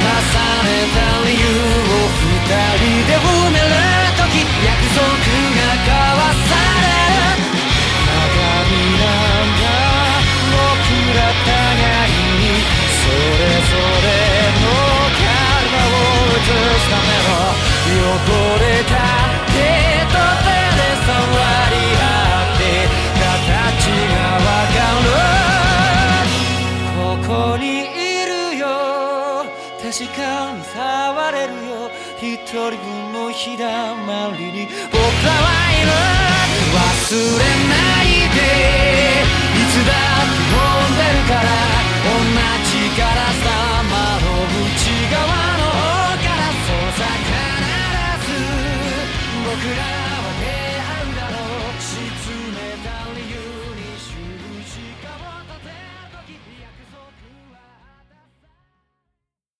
[0.05, 0.21] 重
[0.65, 3.73] ねた理由を二人で埋める
[4.17, 4.45] 時。
[4.65, 5.44] 約束。
[32.55, 35.91] 人分の日だまりに僕らはいる。
[36.71, 36.79] 忘
[37.11, 38.39] れないで。
[39.51, 41.51] いつだって飛んでるから
[42.05, 42.23] 同
[42.63, 43.51] じガラス玉
[44.23, 45.19] の内側
[45.57, 46.47] の方から。
[46.63, 47.35] そうさ必
[48.25, 48.39] ず
[49.43, 49.94] 僕ら